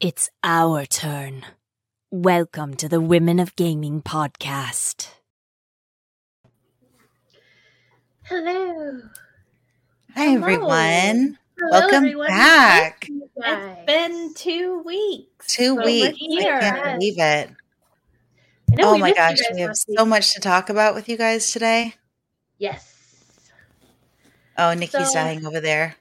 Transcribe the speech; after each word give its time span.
It's 0.00 0.30
our 0.44 0.86
turn. 0.86 1.44
Welcome 2.10 2.74
to 2.76 2.88
the 2.88 3.00
Women 3.00 3.38
of 3.40 3.56
Gaming 3.56 4.00
podcast. 4.02 5.08
Hello. 8.22 9.00
Hi, 10.14 10.24
Hello. 10.24 10.36
everyone. 10.36 11.38
Hello, 11.58 11.70
Welcome 11.70 12.04
everyone. 12.04 12.28
back. 12.28 13.08
It's 13.10 13.86
been 13.86 14.34
two 14.34 14.82
weeks. 14.84 15.46
Two 15.48 15.74
Well, 15.74 15.84
weeks. 15.84 16.18
I 16.20 16.60
can't 16.60 16.84
believe 16.98 17.18
it. 17.18 17.50
Oh 18.80 18.98
my 18.98 19.12
gosh, 19.12 19.38
we 19.52 19.60
have 19.60 19.76
so 19.76 20.04
week. 20.04 20.08
much 20.08 20.34
to 20.34 20.40
talk 20.40 20.68
about 20.70 20.94
with 20.94 21.08
you 21.08 21.16
guys 21.16 21.50
today. 21.50 21.94
Yes. 22.58 22.94
Oh, 24.58 24.74
Nikki's 24.74 25.08
So- 25.08 25.14
dying 25.14 25.46
over 25.46 25.60
there. 25.60 25.94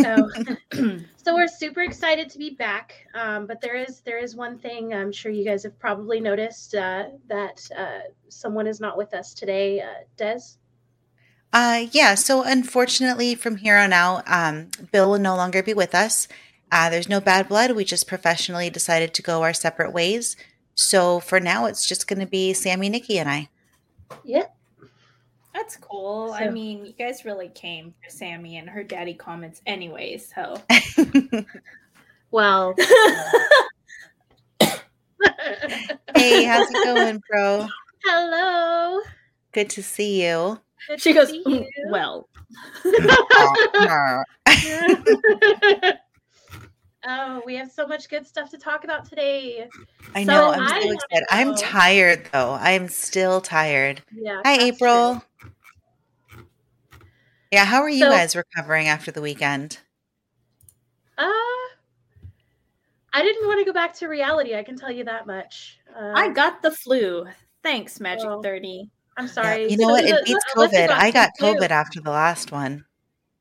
So, 0.00 0.30
so 1.16 1.34
we're 1.34 1.46
super 1.46 1.82
excited 1.82 2.30
to 2.30 2.38
be 2.38 2.50
back. 2.50 3.06
Um, 3.14 3.46
but 3.46 3.60
there 3.60 3.76
is 3.76 4.00
there 4.00 4.18
is 4.18 4.34
one 4.34 4.58
thing 4.58 4.94
I'm 4.94 5.12
sure 5.12 5.30
you 5.30 5.44
guys 5.44 5.62
have 5.64 5.78
probably 5.78 6.18
noticed 6.18 6.74
uh, 6.74 7.04
that 7.28 7.68
uh, 7.76 8.00
someone 8.28 8.66
is 8.66 8.80
not 8.80 8.96
with 8.96 9.12
us 9.14 9.34
today. 9.34 9.80
Uh, 9.82 10.04
Des. 10.16 10.40
Uh, 11.52 11.86
yeah, 11.92 12.14
so 12.14 12.42
unfortunately, 12.42 13.34
from 13.34 13.56
here 13.56 13.76
on 13.76 13.92
out, 13.92 14.22
um, 14.26 14.68
Bill 14.92 15.10
will 15.10 15.18
no 15.18 15.34
longer 15.36 15.62
be 15.62 15.72
with 15.74 15.94
us. 15.94 16.28
Uh, 16.70 16.90
there's 16.90 17.08
no 17.08 17.20
bad 17.20 17.48
blood. 17.48 17.72
We 17.72 17.84
just 17.84 18.06
professionally 18.06 18.68
decided 18.68 19.14
to 19.14 19.22
go 19.22 19.42
our 19.42 19.54
separate 19.54 19.92
ways. 19.92 20.36
So 20.74 21.20
for 21.20 21.40
now, 21.40 21.64
it's 21.64 21.86
just 21.86 22.06
going 22.06 22.20
to 22.20 22.26
be 22.26 22.52
Sammy, 22.52 22.88
Nikki, 22.90 23.18
and 23.18 23.30
I. 23.30 23.48
Yep. 24.24 24.54
That's 25.58 25.76
cool. 25.76 26.28
So- 26.28 26.34
I 26.34 26.50
mean, 26.50 26.86
you 26.86 26.92
guys 26.92 27.24
really 27.24 27.48
came 27.48 27.92
for 28.02 28.10
Sammy 28.10 28.58
and 28.58 28.68
her 28.70 28.84
daddy 28.84 29.14
comments 29.14 29.60
anyway, 29.66 30.18
so. 30.18 30.60
Well. 32.30 32.74
hey, 36.14 36.44
how's 36.44 36.68
it 36.70 36.84
going, 36.84 37.22
bro? 37.30 37.66
Hello. 38.04 39.00
Good 39.52 39.70
to 39.70 39.82
see 39.82 40.22
you. 40.26 40.60
Good 40.88 41.00
she 41.00 41.14
goes, 41.14 41.32
"Mm, 41.32 41.42
you. 41.46 41.66
well. 41.88 42.28
oh, 47.06 47.42
we 47.46 47.54
have 47.56 47.70
so 47.70 47.86
much 47.86 48.08
good 48.08 48.26
stuff 48.26 48.50
to 48.50 48.58
talk 48.58 48.84
about 48.84 49.04
today. 49.08 49.68
I 50.14 50.24
So 50.24 50.32
know. 50.32 50.50
I'm 50.52 50.60
I 50.62 50.66
so 50.68 50.74
wanna 50.86 50.92
excited. 50.92 51.26
I'm 51.30 51.54
tired 51.54 52.28
though. 52.32 52.52
I'm 52.60 52.88
still 52.88 53.40
tired. 53.40 54.02
Yeah. 54.12 54.40
Hi, 54.44 54.56
that's 54.56 54.64
April. 54.64 55.22
Yeah, 57.50 57.64
how 57.64 57.80
are 57.82 57.88
you 57.88 58.00
So- 58.04 58.10
guys 58.10 58.36
recovering 58.36 58.88
after 58.88 59.10
the 59.10 59.22
weekend? 59.22 59.78
true. 61.18 61.26
Uh, 61.26 61.30
I 63.12 63.22
didn't 63.22 63.46
want 63.48 63.58
to 63.60 63.64
go 63.64 63.72
back 63.72 63.94
to 63.94 64.06
reality. 64.08 64.54
I 64.54 64.62
can 64.62 64.76
tell 64.76 64.90
you 64.92 65.04
that 65.04 65.26
much. 65.26 65.78
Uh, 65.98 66.12
I 66.14 66.28
got 66.28 66.60
the 66.62 66.70
flu. 66.70 67.26
Thanks, 67.62 68.00
Magic 68.00 68.26
Oh. 68.28 68.42
30. 68.42 68.90
I'm 69.16 69.26
Yeah, 69.26 69.32
sorry. 69.32 69.70
you 69.70 69.76
know 69.78 69.88
what? 69.88 70.04
It 70.04 70.14
Alyssa- 70.14 70.24
beats 70.26 70.44
Alyssa 70.54 70.68
COVID. 70.68 70.90
I 70.90 71.10
got 71.10 71.30
sick, 71.36 71.54
too. 71.54 71.58
COVID 71.60 71.70
after 71.70 72.00
the 72.00 72.10
last 72.10 72.52
one. 72.52 72.84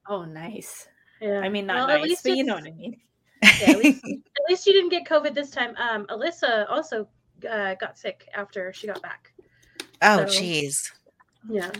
Oh, 0.07 0.23
nice. 0.23 0.87
Yeah. 1.21 1.39
I 1.41 1.49
mean, 1.49 1.65
not 1.67 1.75
Well, 1.75 1.89
at 1.89 1.99
nice, 1.99 2.09
least 2.09 2.23
but 2.23 2.37
you 2.37 2.43
know 2.45 2.55
what 2.55 2.63
I 2.63 2.71
mean. 2.71 2.99
Yeah, 3.43 3.71
at 3.71 3.77
least, 3.79 4.03
at 4.05 4.49
least 4.49 4.65
you 4.65 4.73
didn't 4.73 4.89
get 4.89 5.05
COVID 5.05 5.33
this 5.33 5.49
time. 5.51 5.75
Um, 5.77 6.05
Alyssa 6.07 6.65
also 6.69 7.07
uh, 7.49 7.75
got 7.75 7.97
sick 7.97 8.27
after 8.35 8.71
she 8.73 8.87
got 8.87 9.01
back. 9.01 9.31
oh, 10.01 10.25
So- 10.25 10.39
jeez. 10.41 10.91
Yeah. 11.49 11.71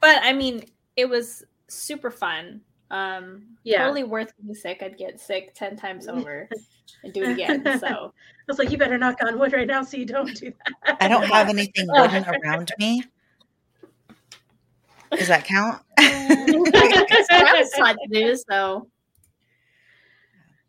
But 0.00 0.18
I 0.22 0.32
mean, 0.32 0.64
it 0.96 1.08
was 1.08 1.44
super 1.68 2.10
fun. 2.10 2.60
Um, 2.90 3.46
Yeah. 3.64 3.78
Totally 3.84 4.04
worth 4.04 4.32
being 4.42 4.54
sick. 4.54 4.82
I'd 4.82 4.98
get 4.98 5.18
sick 5.20 5.54
10 5.54 5.76
times 5.76 6.08
over 6.08 6.48
and 7.04 7.12
do 7.12 7.22
it 7.22 7.30
again. 7.30 7.64
So, 7.80 7.86
I 8.12 8.44
was 8.48 8.58
like, 8.58 8.70
you 8.70 8.78
better 8.78 8.98
knock 8.98 9.18
on 9.24 9.38
wood 9.38 9.52
right 9.52 9.66
now 9.66 9.82
so 9.82 9.96
you 9.96 10.04
don't 10.04 10.34
do 10.36 10.52
that. 10.84 10.96
I 11.00 11.08
don't 11.08 11.24
have 11.24 11.48
anything 11.48 11.86
wooden 11.88 12.24
around 12.24 12.70
me. 12.78 13.04
Does 15.12 15.28
that 15.28 15.44
count? 15.44 15.82
it's 15.98 17.28
Travis 17.28 17.74
had 17.76 17.96
to 17.96 18.08
do, 18.12 18.36
so. 18.48 18.88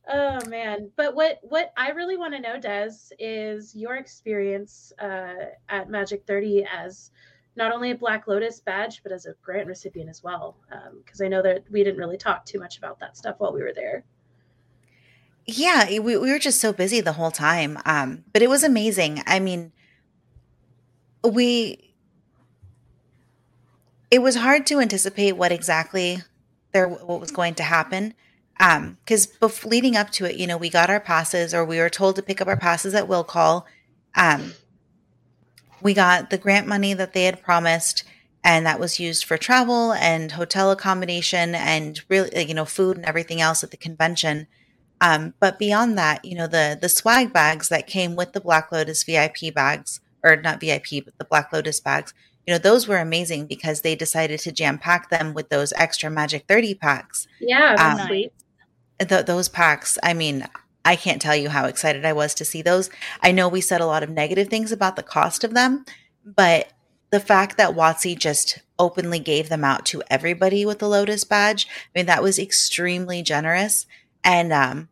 Oh 0.08 0.40
man! 0.48 0.90
But 0.98 1.16
what 1.16 1.40
what 1.44 1.72
I 1.78 1.90
really 1.92 2.18
want 2.18 2.34
to 2.34 2.40
know, 2.40 2.60
Des, 2.60 2.92
is 3.20 3.74
your 3.76 3.96
experience 3.96 4.92
uh, 5.00 5.46
at 5.70 5.90
Magic 5.90 6.26
Thirty 6.28 6.66
as 6.66 7.12
not 7.56 7.72
only 7.72 7.92
a 7.92 7.96
Black 7.96 8.28
Lotus 8.28 8.60
badge, 8.60 9.02
but 9.04 9.12
as 9.12 9.26
a 9.26 9.36
grant 9.42 9.68
recipient 9.68 10.10
as 10.10 10.24
well. 10.24 10.58
Because 11.04 11.22
I 11.22 11.28
know 11.28 11.42
that 11.42 11.64
we 11.72 11.84
didn't 11.84 12.00
really 12.00 12.18
talk 12.18 12.46
too 12.46 12.60
much 12.60 12.78
about 12.78 13.00
that 13.00 13.16
stuff 13.16 13.36
while 13.38 13.54
we 13.54 13.62
were 13.62 13.74
there. 13.74 14.04
Yeah, 15.46 15.88
we, 15.88 16.00
we 16.00 16.32
were 16.32 16.40
just 16.40 16.60
so 16.60 16.74
busy 16.74 17.02
the 17.02 17.14
whole 17.14 17.32
time. 17.32 17.78
Um, 17.86 18.24
but 18.32 18.42
it 18.42 18.50
was 18.50 18.64
amazing. 18.64 19.22
I 19.28 19.40
mean, 19.40 19.72
we 21.24 21.94
it 24.10 24.22
was 24.22 24.36
hard 24.36 24.66
to 24.68 24.80
anticipate 24.80 25.34
what 25.34 25.52
exactly 25.52 26.20
there 26.72 26.88
what 26.88 27.20
was 27.20 27.32
going 27.32 27.56
to 27.56 27.64
happen. 27.64 28.14
Um, 28.60 28.98
because 29.04 29.28
bef- 29.28 29.66
leading 29.66 29.98
up 29.98 30.10
to 30.12 30.26
it, 30.26 30.38
you 30.38 30.48
know, 30.48 30.58
we 30.58 30.70
got 30.70 30.90
our 30.90 31.00
passes, 31.00 31.54
or 31.54 31.66
we 31.66 31.80
were 31.80 31.90
told 31.90 32.16
to 32.16 32.22
pick 32.22 32.42
up 32.42 32.48
our 32.48 32.58
passes 32.58 32.94
at 32.94 33.08
will 33.08 33.24
call. 33.24 33.66
Um, 34.16 34.54
we 35.82 35.94
got 35.94 36.30
the 36.30 36.38
grant 36.38 36.68
money 36.68 36.94
that 36.94 37.14
they 37.14 37.26
had 37.26 37.42
promised, 37.42 38.04
and 38.44 38.66
that 38.66 38.80
was 38.80 39.00
used 39.00 39.26
for 39.26 39.38
travel 39.38 39.94
and 39.94 40.34
hotel 40.34 40.72
accommodation 40.72 41.56
and 41.56 42.02
really, 42.10 42.46
you 42.46 42.54
know, 42.54 42.66
food 42.66 42.96
and 42.96 43.06
everything 43.06 43.42
else 43.42 43.64
at 43.64 43.72
the 43.72 43.78
convention. 43.78 44.48
Um, 45.02 45.34
but 45.40 45.60
beyond 45.60 45.98
that, 45.98 46.24
you 46.24 46.36
know, 46.36 46.48
the 46.48 46.78
the 46.80 46.90
swag 46.90 47.34
bags 47.34 47.70
that 47.70 47.88
came 47.88 48.16
with 48.16 48.34
the 48.34 48.40
Black 48.40 48.72
Lotus 48.72 49.04
VIP 49.04 49.54
bags, 49.54 50.00
or 50.24 50.36
not 50.38 50.62
VIP, 50.62 51.04
but 51.04 51.18
the 51.18 51.26
Black 51.26 51.52
Lotus 51.52 51.82
bags, 51.82 52.14
you 52.48 52.54
know, 52.54 52.58
those 52.58 52.88
were 52.88 52.98
amazing 52.98 53.46
because 53.48 53.82
they 53.82 53.96
decided 53.96 54.40
to 54.42 54.52
jam 54.52 54.78
pack 54.78 55.10
them 55.10 55.34
with 55.34 55.50
those 55.50 55.74
extra 55.74 56.10
Magic 56.10 56.46
30 56.48 56.76
packs. 56.76 57.28
Yeah, 57.40 57.76
Um, 57.78 58.08
sweet. 58.08 58.34
Th- 59.00 59.26
those 59.26 59.50
packs, 59.50 59.98
I 60.04 60.14
mean, 60.14 60.48
I 60.86 60.96
can't 60.96 61.22
tell 61.22 61.36
you 61.36 61.50
how 61.50 61.66
excited 61.66 62.06
I 62.06 62.14
was 62.14 62.34
to 62.36 62.46
see 62.46 62.62
those. 62.62 62.90
I 63.22 63.32
know 63.32 63.48
we 63.48 63.62
said 63.62 63.82
a 63.82 63.86
lot 63.86 64.04
of 64.04 64.10
negative 64.10 64.50
things 64.50 64.72
about 64.72 64.96
the 64.96 65.04
cost 65.04 65.44
of 65.44 65.54
them, 65.54 65.86
but 66.26 66.70
the 67.10 67.20
fact 67.20 67.58
that 67.58 67.76
WotC 67.76 68.18
just 68.18 68.60
openly 68.80 69.20
gave 69.20 69.50
them 69.50 69.64
out 69.64 69.86
to 69.88 70.02
everybody 70.10 70.66
with 70.66 70.80
the 70.80 70.90
Lotus 70.90 71.24
badge, 71.24 71.68
I 71.68 72.00
mean, 72.00 72.06
that 72.08 72.24
was 72.24 72.40
extremely 72.40 73.22
generous. 73.22 73.86
And 74.24 74.52
um, 74.52 74.90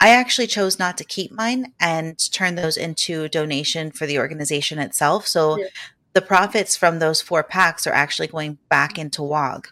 I 0.00 0.10
actually 0.10 0.48
chose 0.48 0.78
not 0.78 0.98
to 0.98 1.04
keep 1.04 1.32
mine 1.32 1.72
and 1.80 2.18
turn 2.32 2.56
those 2.56 2.76
into 2.76 3.28
donation 3.28 3.90
for 3.90 4.06
the 4.06 4.18
organization 4.18 4.78
itself. 4.78 5.26
So 5.26 5.58
Yeah. 5.58 5.66
the 6.12 6.20
profits 6.22 6.76
from 6.76 6.98
those 6.98 7.22
four 7.22 7.42
packs 7.42 7.86
are 7.86 7.92
actually 7.94 8.28
going 8.28 8.58
back 8.68 8.98
into 8.98 9.22
WOG. 9.22 9.68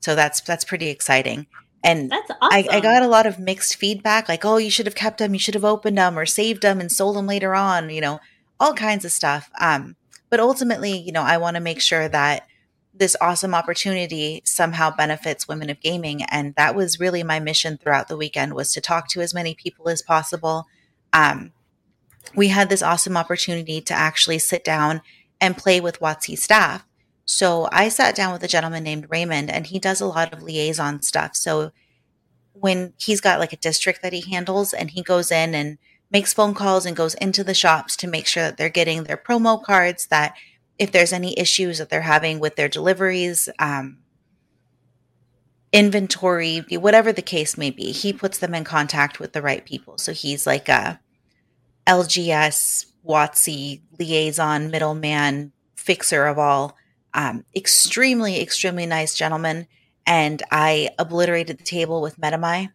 So 0.00 0.14
that's 0.14 0.40
that's 0.40 0.64
pretty 0.64 0.88
exciting. 0.88 1.46
And 1.84 2.10
That's 2.10 2.30
awesome. 2.30 2.68
I, 2.70 2.76
I 2.76 2.80
got 2.80 3.02
a 3.02 3.08
lot 3.08 3.26
of 3.26 3.38
mixed 3.38 3.76
feedback, 3.76 4.28
like, 4.28 4.44
oh, 4.44 4.56
you 4.56 4.70
should 4.70 4.86
have 4.86 4.94
kept 4.94 5.18
them, 5.18 5.34
you 5.34 5.40
should 5.40 5.54
have 5.54 5.64
opened 5.64 5.98
them 5.98 6.18
or 6.18 6.26
saved 6.26 6.62
them 6.62 6.80
and 6.80 6.90
sold 6.90 7.16
them 7.16 7.26
later 7.26 7.54
on, 7.54 7.90
you 7.90 8.00
know, 8.00 8.18
all 8.58 8.74
kinds 8.74 9.04
of 9.04 9.12
stuff. 9.12 9.50
Um, 9.60 9.96
but 10.28 10.40
ultimately, 10.40 10.98
you 10.98 11.12
know, 11.12 11.22
I 11.22 11.36
want 11.38 11.54
to 11.56 11.60
make 11.60 11.80
sure 11.80 12.08
that 12.08 12.46
this 12.98 13.16
awesome 13.20 13.54
opportunity 13.54 14.42
somehow 14.44 14.90
benefits 14.90 15.46
women 15.46 15.70
of 15.70 15.80
gaming. 15.80 16.22
And 16.24 16.54
that 16.56 16.74
was 16.74 16.98
really 16.98 17.22
my 17.22 17.40
mission 17.40 17.76
throughout 17.76 18.08
the 18.08 18.16
weekend 18.16 18.54
was 18.54 18.72
to 18.72 18.80
talk 18.80 19.08
to 19.10 19.20
as 19.20 19.34
many 19.34 19.54
people 19.54 19.88
as 19.88 20.02
possible. 20.02 20.66
Um, 21.12 21.52
we 22.34 22.48
had 22.48 22.68
this 22.68 22.82
awesome 22.82 23.16
opportunity 23.16 23.80
to 23.82 23.94
actually 23.94 24.38
sit 24.38 24.64
down 24.64 25.02
and 25.40 25.56
play 25.56 25.80
with 25.80 26.00
WotC 26.00 26.38
staff. 26.38 26.84
So 27.26 27.68
I 27.72 27.88
sat 27.88 28.14
down 28.14 28.32
with 28.32 28.42
a 28.44 28.48
gentleman 28.48 28.84
named 28.84 29.08
Raymond, 29.10 29.50
and 29.50 29.66
he 29.66 29.78
does 29.78 30.00
a 30.00 30.06
lot 30.06 30.32
of 30.32 30.42
liaison 30.42 31.02
stuff. 31.02 31.36
So 31.36 31.72
when 32.52 32.94
he's 32.96 33.20
got 33.20 33.40
like 33.40 33.52
a 33.52 33.58
district 33.58 34.00
that 34.02 34.12
he 34.12 34.22
handles, 34.22 34.72
and 34.72 34.90
he 34.90 35.02
goes 35.02 35.30
in 35.30 35.54
and 35.54 35.76
makes 36.10 36.32
phone 36.32 36.54
calls 36.54 36.86
and 36.86 36.96
goes 36.96 37.14
into 37.14 37.42
the 37.42 37.52
shops 37.52 37.96
to 37.96 38.06
make 38.06 38.26
sure 38.26 38.44
that 38.44 38.56
they're 38.56 38.68
getting 38.68 39.04
their 39.04 39.16
promo 39.16 39.62
cards, 39.62 40.06
that 40.06 40.34
if 40.78 40.92
there's 40.92 41.12
any 41.12 41.38
issues 41.38 41.78
that 41.78 41.90
they're 41.90 42.02
having 42.02 42.38
with 42.38 42.54
their 42.54 42.68
deliveries, 42.68 43.48
um, 43.58 43.98
inventory, 45.72 46.60
whatever 46.70 47.12
the 47.12 47.22
case 47.22 47.58
may 47.58 47.70
be, 47.70 47.90
he 47.92 48.12
puts 48.12 48.38
them 48.38 48.54
in 48.54 48.62
contact 48.62 49.18
with 49.18 49.32
the 49.32 49.42
right 49.42 49.64
people. 49.64 49.98
So 49.98 50.12
he's 50.12 50.46
like 50.46 50.68
a 50.68 51.00
LGS, 51.86 52.86
WotC 53.06 53.82
liaison, 53.98 54.70
middleman, 54.70 55.52
fixer 55.74 56.26
of 56.26 56.38
all. 56.38 56.76
Um, 57.16 57.44
extremely, 57.56 58.40
extremely 58.42 58.84
nice 58.84 59.14
gentleman. 59.14 59.66
And 60.06 60.42
I 60.52 60.90
obliterated 60.98 61.58
the 61.58 61.64
table 61.64 62.00
with 62.02 62.20
Metamai. 62.20 62.68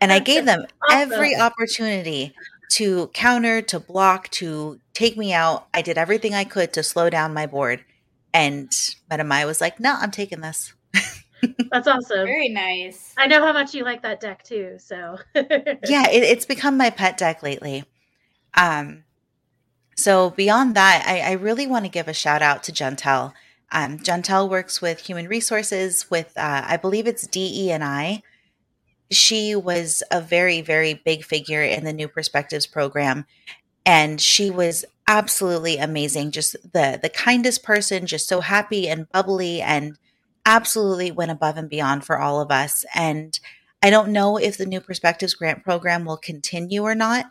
And 0.00 0.12
I 0.12 0.20
gave 0.20 0.46
them 0.46 0.64
every 0.90 1.36
opportunity 1.36 2.34
to 2.70 3.08
counter, 3.08 3.60
to 3.62 3.78
block, 3.78 4.30
to 4.30 4.80
take 4.94 5.16
me 5.16 5.32
out. 5.32 5.66
I 5.74 5.82
did 5.82 5.98
everything 5.98 6.32
I 6.32 6.44
could 6.44 6.72
to 6.72 6.82
slow 6.82 7.10
down 7.10 7.34
my 7.34 7.46
board. 7.46 7.84
And 8.32 8.70
Metamai 9.10 9.44
was 9.44 9.60
like, 9.60 9.78
no, 9.78 9.94
I'm 10.00 10.10
taking 10.10 10.40
this. 10.40 10.72
That's 11.70 11.86
awesome. 11.86 12.24
Very 12.24 12.48
nice. 12.48 13.12
I 13.18 13.26
know 13.26 13.44
how 13.44 13.52
much 13.52 13.74
you 13.74 13.84
like 13.84 14.02
that 14.02 14.20
deck 14.20 14.42
too. 14.44 14.76
So 14.78 15.18
yeah, 15.34 16.08
it, 16.08 16.22
it's 16.22 16.46
become 16.46 16.76
my 16.76 16.90
pet 16.90 17.18
deck 17.18 17.42
lately. 17.42 17.84
Um, 18.54 19.04
so 19.96 20.30
beyond 20.30 20.74
that, 20.74 21.04
I, 21.06 21.30
I 21.30 21.32
really 21.32 21.66
want 21.66 21.84
to 21.84 21.90
give 21.90 22.08
a 22.08 22.14
shout 22.14 22.42
out 22.42 22.62
to 22.64 22.72
Gentel. 22.72 23.32
Um, 23.72 23.98
works 24.48 24.82
with 24.82 25.00
human 25.00 25.28
resources 25.28 26.10
with, 26.10 26.32
uh, 26.36 26.62
I 26.66 26.76
believe 26.76 27.06
it's 27.06 27.26
DE 27.26 27.70
and 27.70 27.82
I. 27.82 28.22
She 29.10 29.56
was 29.56 30.02
a 30.10 30.20
very, 30.20 30.60
very 30.60 30.94
big 30.94 31.24
figure 31.24 31.62
in 31.62 31.84
the 31.84 31.92
New 31.92 32.08
Perspectives 32.08 32.66
program, 32.66 33.26
and 33.84 34.20
she 34.20 34.50
was 34.50 34.84
absolutely 35.06 35.78
amazing. 35.78 36.30
Just 36.30 36.56
the 36.72 36.98
the 37.02 37.10
kindest 37.10 37.62
person, 37.62 38.06
just 38.06 38.28
so 38.28 38.40
happy 38.40 38.88
and 38.88 39.10
bubbly, 39.10 39.60
and 39.60 39.98
absolutely 40.46 41.10
went 41.10 41.30
above 41.30 41.56
and 41.56 41.68
beyond 41.68 42.04
for 42.04 42.18
all 42.18 42.40
of 42.40 42.50
us. 42.50 42.84
And 42.94 43.38
I 43.82 43.90
don't 43.90 44.12
know 44.12 44.36
if 44.36 44.56
the 44.56 44.66
New 44.66 44.80
Perspectives 44.80 45.34
Grant 45.34 45.62
Program 45.62 46.04
will 46.04 46.16
continue 46.16 46.82
or 46.82 46.94
not, 46.94 47.26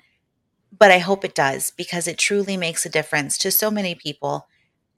but 0.78 0.92
I 0.92 1.00
hope 1.00 1.24
it 1.24 1.36
does 1.36 1.72
because 1.72 2.08
it 2.08 2.18
truly 2.18 2.58
makes 2.58 2.86
a 2.86 2.90
difference 2.90 3.38
to 3.40 3.52
so 3.52 3.72
many 3.72 3.96
people. 3.96 4.48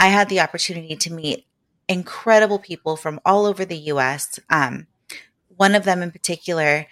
I 0.03 0.07
had 0.07 0.27
the 0.27 0.41
opportunity 0.41 0.97
to 0.97 1.13
meet 1.13 1.45
incredible 1.88 2.59
people 2.59 2.97
from 2.97 3.21
all 3.25 3.45
over 3.45 3.63
the 3.63 3.77
US. 3.94 4.38
Um, 4.50 4.88
one 5.55 5.75
of 5.75 5.85
them 5.85 6.01
in 6.03 6.11
particular, 6.11 6.88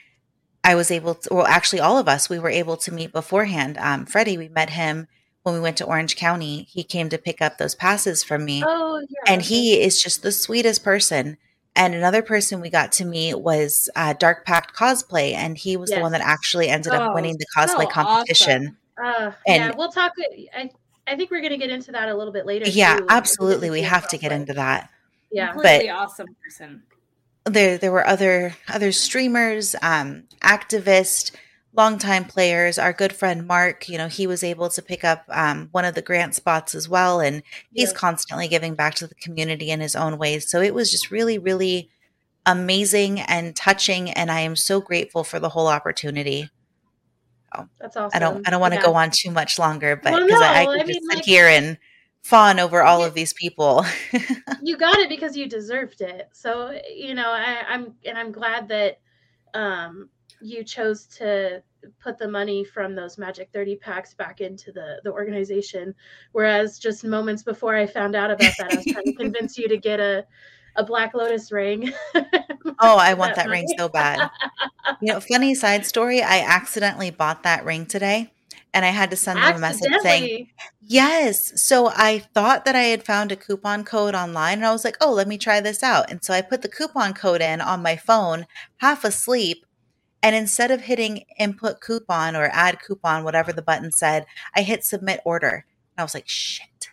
I 0.63 0.75
was 0.75 0.91
able 0.91 1.15
to, 1.15 1.33
well, 1.33 1.45
actually, 1.45 1.81
all 1.81 1.97
of 1.97 2.07
us, 2.07 2.29
we 2.29 2.39
were 2.39 2.49
able 2.49 2.77
to 2.77 2.93
meet 2.93 3.11
beforehand. 3.11 3.77
Um, 3.79 4.05
Freddie, 4.05 4.37
we 4.37 4.47
met 4.47 4.69
him 4.69 5.09
when 5.43 5.53
we 5.53 5.59
went 5.59 5.75
to 5.79 5.85
Orange 5.85 6.15
County. 6.15 6.63
He 6.71 6.85
came 6.85 7.09
to 7.09 7.17
pick 7.17 7.41
up 7.41 7.57
those 7.57 7.75
passes 7.75 8.23
from 8.23 8.45
me. 8.45 8.63
Oh 8.65 8.99
yeah. 9.01 9.33
And 9.33 9.41
he 9.41 9.81
is 9.81 10.01
just 10.01 10.23
the 10.23 10.31
sweetest 10.31 10.81
person. 10.81 11.37
And 11.75 11.93
another 11.93 12.21
person 12.21 12.61
we 12.61 12.69
got 12.69 12.93
to 12.93 13.05
meet 13.05 13.35
was 13.41 13.89
uh, 13.93 14.13
Dark 14.13 14.45
Pact 14.45 14.73
Cosplay, 14.73 15.33
and 15.33 15.57
he 15.57 15.75
was 15.75 15.89
the 15.89 15.99
one 15.99 16.13
that 16.13 16.21
actually 16.21 16.69
ended 16.69 16.93
up 16.93 17.11
Oh, 17.11 17.13
winning 17.13 17.37
the 17.37 17.45
so 17.51 17.59
cosplay 17.59 17.89
competition. 17.89 18.77
Uh, 19.01 19.31
yeah, 19.47 19.67
and- 19.67 19.75
we'll 19.75 19.91
talk. 19.91 20.13
I 20.55 20.69
I 21.07 21.15
think 21.15 21.31
we're 21.31 21.42
gonna 21.42 21.57
get 21.57 21.69
into 21.69 21.92
that 21.92 22.09
a 22.09 22.15
little 22.15 22.33
bit 22.33 22.45
later. 22.45 22.69
Yeah, 22.69 22.98
too, 22.98 23.06
absolutely. 23.09 23.69
We 23.69 23.81
have 23.81 24.07
to 24.09 24.18
get 24.18 24.31
into 24.31 24.53
that. 24.53 24.89
Yeah. 25.31 25.51
Completely 25.51 25.89
awesome 25.89 26.27
person. 26.44 26.83
There, 27.45 27.77
there 27.77 27.92
were 27.92 28.06
other 28.06 28.56
other 28.68 28.92
streamers, 28.92 29.75
um, 29.81 30.25
activists, 30.42 31.31
longtime 31.74 32.25
players. 32.25 32.77
Our 32.77 32.94
good 32.94 33.13
friend 33.13 33.48
Mark, 33.48 33.89
you 33.89 33.98
know, 33.98 34.07
he 34.07 34.27
was 34.27 34.44
able 34.44 34.69
to 34.69 34.81
pick 34.81 35.03
up 35.03 35.24
um, 35.30 35.69
one 35.71 35.86
of 35.86 35.95
the 35.95 36.01
grant 36.01 36.36
spots 36.36 36.75
as 36.75 36.88
well, 36.88 37.19
and 37.19 37.42
he's 37.74 37.92
Yeah. 37.92 37.98
constantly 37.98 38.48
giving 38.48 38.75
back 38.75 38.94
to 38.95 39.07
the 39.07 39.15
community 39.15 39.71
in 39.71 39.80
his 39.80 39.95
own 39.95 40.18
ways. 40.18 40.50
So 40.51 40.62
it 40.62 40.74
was 40.75 40.92
just 40.92 41.09
really, 41.09 41.38
really 41.39 41.89
amazing 42.45 43.21
and 43.21 43.56
touching, 43.56 44.12
and 44.12 44.30
I 44.31 44.42
am 44.42 44.56
so 44.56 44.81
grateful 44.81 45.24
for 45.24 45.39
the 45.39 45.50
whole 45.50 45.68
opportunity. 45.68 46.50
That's 47.80 47.98
awesome. 47.98 48.12
I 48.15 48.19
don't, 48.19 48.48
I 48.48 48.51
don't 48.51 48.62
want 48.62 48.74
to 48.74 48.80
Yeah. 48.80 48.86
go 48.86 48.94
on 48.94 49.12
too 49.12 49.31
much 49.31 49.59
longer, 49.59 49.95
but 49.95 50.13
Well, 50.13 50.25
because 50.25 50.42
I, 50.42 50.62
I 50.62 50.65
no, 50.65 50.71
I 50.71 50.77
just 50.80 50.88
mean, 50.88 51.01
sit 51.09 51.15
like- 51.18 51.25
here 51.25 51.48
and 51.48 51.77
fawn 52.24 52.59
over 52.59 52.83
all 52.83 53.00
Yeah. 53.01 53.07
of 53.07 53.13
these 53.13 53.33
people. 53.33 53.86
you 54.62 54.77
got 54.77 54.98
it 55.00 55.09
because 55.09 55.36
you 55.36 55.48
deserved 55.50 56.01
it. 56.01 56.30
So 56.33 56.77
you 56.94 57.13
know, 57.15 57.30
I, 57.30 57.63
I'm 57.68 57.94
and 58.06 58.18
I'm 58.18 58.31
glad 58.31 58.68
that 58.69 59.00
um, 59.53 60.09
you 60.39 60.63
chose 60.63 61.06
to 61.18 61.62
put 62.00 62.18
the 62.19 62.27
money 62.27 62.63
from 62.63 62.94
those 62.94 63.18
Magic 63.18 63.50
30 63.51 63.75
packs 63.77 64.13
back 64.13 64.39
into 64.39 64.71
the 64.71 65.01
the 65.03 65.12
organization. 65.12 65.94
Whereas 66.31 66.77
just 66.80 67.03
moments 67.03 67.42
before 67.44 67.75
I 67.75 67.86
found 67.88 68.15
out 68.15 68.30
about 68.31 68.53
that, 68.59 68.71
I 68.71 68.75
was 68.75 68.86
trying 68.86 69.06
to 69.06 69.13
convince 69.18 69.57
you 69.57 69.68
to 69.68 69.77
get 69.77 70.00
a 70.00 70.25
a 70.75 70.83
Black 70.83 71.13
Lotus 71.13 71.51
ring. 71.51 71.91
Oh, 72.83 72.97
I 72.97 73.13
want 73.13 73.35
That 73.35 73.45
that 73.45 73.51
ring 73.51 73.68
so 73.77 73.89
bad. 73.89 74.29
You 75.01 75.13
know, 75.13 75.19
funny 75.19 75.53
side 75.53 75.85
story, 75.85 76.23
I 76.23 76.39
accidentally 76.39 77.12
bought 77.12 77.44
that 77.44 77.63
ring 77.63 77.85
today 77.85 78.31
and 78.73 78.85
I 78.85 78.89
had 78.89 79.09
to 79.12 79.15
send 79.15 79.39
them 79.39 79.56
a 79.56 79.59
message 79.59 79.91
saying, 80.01 80.47
Yes. 80.81 81.62
So 81.62 81.91
I 81.95 82.19
thought 82.33 82.65
that 82.65 82.75
I 82.75 82.83
had 82.83 83.03
found 83.03 83.31
a 83.31 83.35
coupon 83.35 83.83
code 83.83 84.15
online 84.15 84.59
and 84.59 84.65
I 84.65 84.71
was 84.71 84.83
like, 84.83 84.97
oh, 85.01 85.12
let 85.12 85.27
me 85.27 85.38
try 85.38 85.59
this 85.62 85.83
out. 85.83 86.09
And 86.09 86.23
so 86.23 86.33
I 86.33 86.41
put 86.41 86.62
the 86.62 86.69
coupon 86.69 87.13
code 87.13 87.41
in 87.41 87.62
on 87.62 87.81
my 87.81 87.95
phone, 87.95 88.45
half 88.77 89.03
asleep. 89.03 89.65
And 90.24 90.35
instead 90.35 90.69
of 90.69 90.81
hitting 90.81 91.25
input 91.39 91.81
coupon 91.81 92.35
or 92.35 92.50
add 92.53 92.79
coupon, 92.81 93.24
whatever 93.24 93.51
the 93.51 93.62
button 93.62 93.91
said, 93.91 94.25
I 94.56 94.62
hit 94.62 94.83
submit 94.83 95.21
order. 95.25 95.65
And 95.95 96.01
I 96.01 96.03
was 96.03 96.13
like, 96.13 96.27
shit. 96.27 96.90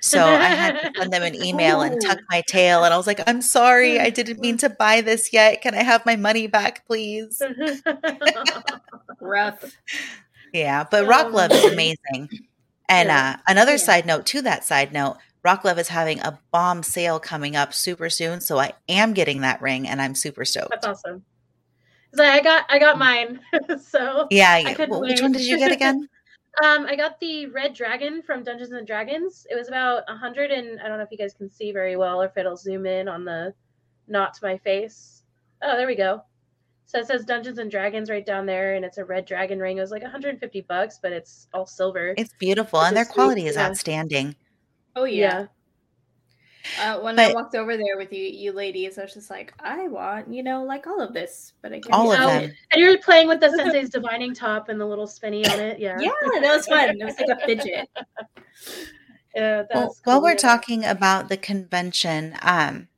So 0.00 0.24
I 0.24 0.44
had 0.48 0.80
to 0.80 0.92
send 0.96 1.12
them 1.12 1.22
an 1.22 1.34
email 1.42 1.80
and 1.80 2.00
tuck 2.00 2.18
my 2.30 2.42
tail. 2.46 2.84
And 2.84 2.94
I 2.94 2.96
was 2.96 3.06
like, 3.06 3.20
I'm 3.26 3.42
sorry. 3.42 3.98
I 3.98 4.10
didn't 4.10 4.40
mean 4.40 4.56
to 4.58 4.70
buy 4.70 5.00
this 5.00 5.32
yet. 5.32 5.60
Can 5.62 5.74
I 5.74 5.82
have 5.82 6.06
my 6.06 6.16
money 6.16 6.46
back, 6.46 6.86
please? 6.86 7.42
Rough. 9.20 9.76
Yeah, 10.52 10.84
but 10.90 11.06
Rock 11.06 11.26
Um, 11.26 11.32
Love 11.32 11.52
is 11.52 11.64
amazing. 11.64 12.28
And 12.88 13.10
uh, 13.10 13.36
another 13.46 13.72
Yeah. 13.72 13.76
side 13.78 14.06
note 14.06 14.24
to 14.26 14.42
that 14.42 14.64
side 14.64 14.92
note, 14.92 15.18
Rock 15.44 15.64
Love 15.64 15.78
is 15.78 15.88
having 15.88 16.20
a 16.20 16.38
bomb 16.52 16.82
sale 16.82 17.20
coming 17.20 17.54
up 17.56 17.74
super 17.74 18.08
soon, 18.10 18.40
so 18.40 18.58
I 18.58 18.72
am 18.88 19.12
getting 19.12 19.42
that 19.42 19.60
ring, 19.60 19.86
and 19.86 20.00
I'm 20.00 20.14
super 20.14 20.44
stoked. 20.44 20.70
That's 20.70 20.86
awesome. 20.86 21.24
So 22.14 22.24
I 22.24 22.40
got 22.40 22.64
I 22.70 22.78
got 22.78 22.98
mine. 22.98 23.40
so 23.90 24.26
Yeah, 24.30 24.58
yeah. 24.58 24.86
Well, 24.88 25.02
which 25.02 25.20
one 25.20 25.32
did 25.32 25.42
you 25.42 25.58
get 25.58 25.70
again? 25.72 26.08
Um, 26.64 26.86
I 26.86 26.96
got 26.96 27.20
the 27.20 27.46
red 27.46 27.74
dragon 27.74 28.22
from 28.22 28.42
Dungeons 28.42 28.72
and 28.72 28.86
Dragons. 28.86 29.46
It 29.50 29.54
was 29.54 29.68
about 29.68 30.02
a 30.08 30.16
hundred 30.16 30.50
and 30.50 30.80
I 30.80 30.88
don't 30.88 30.98
know 30.98 31.04
if 31.04 31.12
you 31.12 31.18
guys 31.18 31.34
can 31.34 31.50
see 31.50 31.72
very 31.72 31.96
well 31.96 32.20
or 32.20 32.26
if 32.26 32.36
it'll 32.36 32.56
zoom 32.56 32.86
in 32.86 33.08
on 33.08 33.24
the 33.24 33.54
not 34.08 34.34
to 34.34 34.40
my 34.42 34.58
face. 34.58 35.22
Oh, 35.62 35.76
there 35.76 35.86
we 35.86 35.94
go. 35.94 36.22
So 36.86 36.98
it 36.98 37.06
says 37.06 37.24
Dungeons 37.24 37.58
and 37.58 37.70
Dragons 37.70 38.08
right 38.08 38.24
down 38.24 38.46
there, 38.46 38.74
and 38.74 38.82
it's 38.82 38.96
a 38.96 39.04
red 39.04 39.26
dragon 39.26 39.58
ring. 39.58 39.76
It 39.76 39.82
was 39.82 39.90
like 39.90 40.00
150 40.00 40.62
bucks, 40.62 40.98
but 41.02 41.12
it's 41.12 41.46
all 41.52 41.66
silver. 41.66 42.14
It's 42.16 42.32
beautiful, 42.38 42.78
Which 42.78 42.88
and 42.88 42.96
their 42.96 43.04
sweet, 43.04 43.12
quality 43.12 43.46
is 43.46 43.56
yeah. 43.56 43.66
outstanding. 43.66 44.34
Oh 44.96 45.04
yeah. 45.04 45.48
Uh, 46.80 47.00
when 47.00 47.16
But- 47.16 47.30
I 47.30 47.34
walked 47.34 47.54
over 47.54 47.76
there 47.76 47.96
with 47.96 48.12
you, 48.12 48.24
you 48.24 48.52
ladies, 48.52 48.98
I 48.98 49.02
was 49.02 49.14
just 49.14 49.30
like, 49.30 49.52
I 49.60 49.88
want, 49.88 50.32
you 50.32 50.42
know, 50.42 50.64
like 50.64 50.86
all 50.86 51.00
of 51.00 51.12
this, 51.12 51.52
but 51.62 51.72
I 51.72 51.80
can't. 51.80 51.92
All 51.92 52.12
of 52.12 52.20
Oh, 52.20 52.26
them. 52.26 52.52
And 52.72 52.80
you 52.80 52.88
were 52.88 52.98
playing 52.98 53.28
with 53.28 53.40
the 53.40 53.50
Sensei's 53.50 53.90
divining 53.90 54.34
top 54.34 54.68
and 54.68 54.80
the 54.80 54.86
little 54.86 55.06
spinny 55.06 55.46
on 55.46 55.58
it. 55.60 55.78
Yeah. 55.78 55.96
Yeah, 56.00 56.10
that 56.40 56.56
was 56.56 56.66
fun. 56.66 56.90
It 57.00 57.04
was 57.04 57.18
like 57.18 57.28
a 57.30 57.46
fidget. 57.46 57.88
Yeah, 59.34 59.64
Well, 59.72 59.86
was 59.88 60.00
while 60.04 60.22
we're 60.22 60.34
talking 60.34 60.84
about 60.84 61.28
the 61.28 61.36
convention, 61.36 62.36
um, 62.42 62.88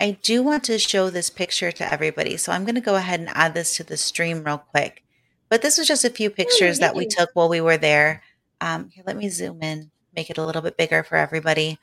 I 0.00 0.18
do 0.22 0.42
want 0.42 0.64
to 0.64 0.78
show 0.78 1.10
this 1.10 1.30
picture 1.30 1.70
to 1.70 1.92
everybody. 1.92 2.36
So 2.38 2.50
I'm 2.50 2.64
going 2.64 2.74
to 2.74 2.80
go 2.80 2.96
ahead 2.96 3.20
and 3.20 3.28
add 3.34 3.54
this 3.54 3.76
to 3.76 3.84
the 3.84 3.96
stream 3.96 4.42
real 4.42 4.58
quick. 4.58 5.04
But 5.48 5.62
this 5.62 5.78
was 5.78 5.86
just 5.86 6.04
a 6.04 6.10
few 6.10 6.28
pictures 6.28 6.80
that 6.80 6.96
we 6.96 7.06
took 7.06 7.30
while 7.34 7.48
we 7.48 7.60
were 7.60 7.76
there. 7.76 8.22
Um, 8.60 8.90
here, 8.90 9.04
let 9.06 9.16
me 9.16 9.28
zoom 9.28 9.62
in, 9.62 9.90
make 10.14 10.28
it 10.28 10.38
a 10.38 10.44
little 10.44 10.62
bit 10.62 10.76
bigger 10.76 11.04
for 11.04 11.16
everybody. 11.16 11.78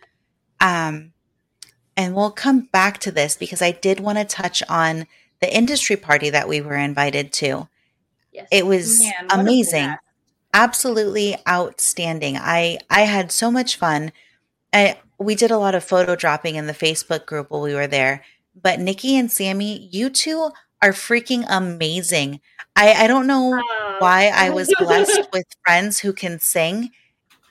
Um, 0.60 1.13
and 1.96 2.16
we'll 2.16 2.32
come 2.32 2.62
back 2.62 3.00
to 3.00 3.12
this 3.12 3.36
because 3.36 3.62
I 3.62 3.72
did 3.72 4.00
want 4.00 4.18
to 4.18 4.26
touch 4.26 4.64
on 4.70 5.08
the 5.42 5.56
industry 5.56 5.96
party 5.96 6.30
that 6.30 6.48
we 6.48 6.62
were 6.62 6.76
invited 6.76 7.34
to. 7.34 7.68
Yes. 8.32 8.48
It 8.52 8.66
was 8.66 9.02
Man, 9.02 9.28
amazing 9.30 9.96
absolutely 10.54 11.36
outstanding. 11.48 12.38
I 12.38 12.80
I 12.90 13.02
had 13.02 13.32
so 13.32 13.52
much 13.52 13.76
fun. 13.76 14.12
I 14.72 15.00
we 15.18 15.36
did 15.36 15.52
a 15.52 15.58
lot 15.58 15.76
of 15.76 15.84
photo 15.84 16.16
dropping 16.16 16.56
in 16.56 16.68
the 16.68 16.74
Facebook 16.74 17.26
group 17.26 17.50
while 17.50 17.62
we 17.62 17.74
were 17.74 17.88
there. 17.88 18.24
But 18.60 18.80
Nikki 18.80 19.18
and 19.18 19.32
Sammy, 19.32 19.90
you 19.92 20.10
two 20.10 20.52
are 20.82 20.92
freaking 20.92 21.46
amazing. 21.50 22.40
I 22.76 22.94
I 22.94 23.08
don't 23.08 23.28
know 23.28 23.60
why 24.00 24.32
I 24.34 24.52
was 24.52 24.74
blessed 24.80 25.30
with 25.34 25.46
friends 25.66 26.00
who 26.00 26.14
can 26.14 26.40
sing 26.40 26.92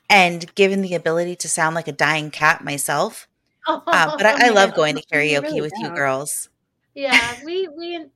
and 0.09 0.55
given 0.55 0.83
the 0.83 0.95
ability 0.95 1.37
to 1.37 1.49
sound 1.49 1.75
like 1.75 1.89
a 1.89 1.93
dying 1.93 2.31
cat 2.31 2.63
myself. 2.65 3.27
Uh, 3.67 4.11
but 4.17 4.27
I, 4.27 4.35
I 4.47 4.49
love 4.51 4.75
going 4.75 4.97
to 4.97 5.03
karaoke 5.03 5.43
really 5.43 5.61
with 5.61 5.73
you 5.79 5.89
don't. 5.89 5.95
girls. 5.95 6.49
Yeah, 6.95 7.35
we 7.45 7.69
we 7.69 8.07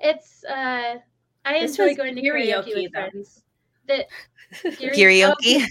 it's 0.00 0.44
uh 0.44 0.98
I 1.44 1.58
This 1.58 1.78
enjoy 1.78 1.94
going 1.94 2.14
to 2.16 2.22
karaoke, 2.22 2.72
karaoke, 2.72 2.74
with 2.74 2.92
though. 2.92 3.08
friends. 3.10 3.42
That 3.86 4.06
Karaoke. 4.80 5.66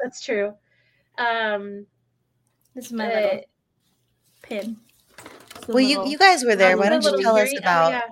That's 0.00 0.22
true. 0.24 0.54
Um 1.18 1.86
This 2.74 2.86
is 2.86 2.92
my 2.92 3.06
uh, 3.06 3.20
little 3.20 3.40
pin. 4.42 4.76
Well, 5.68 5.80
you 5.80 5.98
little- 5.98 6.06
you 6.06 6.18
guys 6.18 6.44
were 6.44 6.56
there. 6.56 6.74
um, 6.74 6.80
Why 6.80 6.88
don't 6.88 7.04
you 7.04 7.12
little 7.12 7.22
tell 7.22 7.36
us 7.36 7.50
Geary- 7.50 7.58
oh, 7.58 7.58
about 7.58 7.90
yeah. 7.92 8.02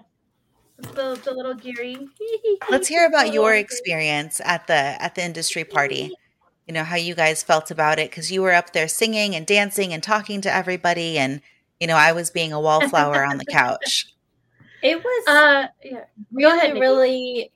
the 0.79 1.21
the 1.25 1.33
little 1.33 1.55
Geary. 1.55 2.09
Let's 2.71 2.89
hear 2.89 3.07
about 3.07 3.33
your 3.33 3.55
experience 3.55 4.41
at 4.45 4.67
the 4.67 4.75
at 5.03 5.15
the 5.15 5.23
industry 5.25 5.65
party. 5.65 6.13
You 6.69 6.75
know 6.75 6.85
how 6.85 6.97
you 6.97 7.15
guys 7.15 7.43
felt 7.43 7.71
about 7.71 7.99
it 7.99 8.11
because 8.11 8.31
you 8.31 8.43
were 8.43 8.53
up 8.53 8.75
there 8.75 8.89
singing 8.89 9.35
and 9.35 9.47
dancing 9.47 9.95
and 9.95 10.03
talking 10.03 10.43
to 10.43 10.53
everybody, 10.55 11.19
and 11.19 11.41
you 11.81 11.87
know 11.87 11.97
I 11.97 12.13
was 12.13 12.31
being 12.31 12.53
a 12.53 12.61
wallflower 12.61 13.25
on 13.25 13.39
the 13.39 13.45
couch. 13.51 14.07
It 14.83 15.03
was 15.03 15.25
Uh 15.27 15.67
yeah. 15.83 16.05
really, 16.31 16.59
ahead, 16.59 16.75
really. 16.79 17.53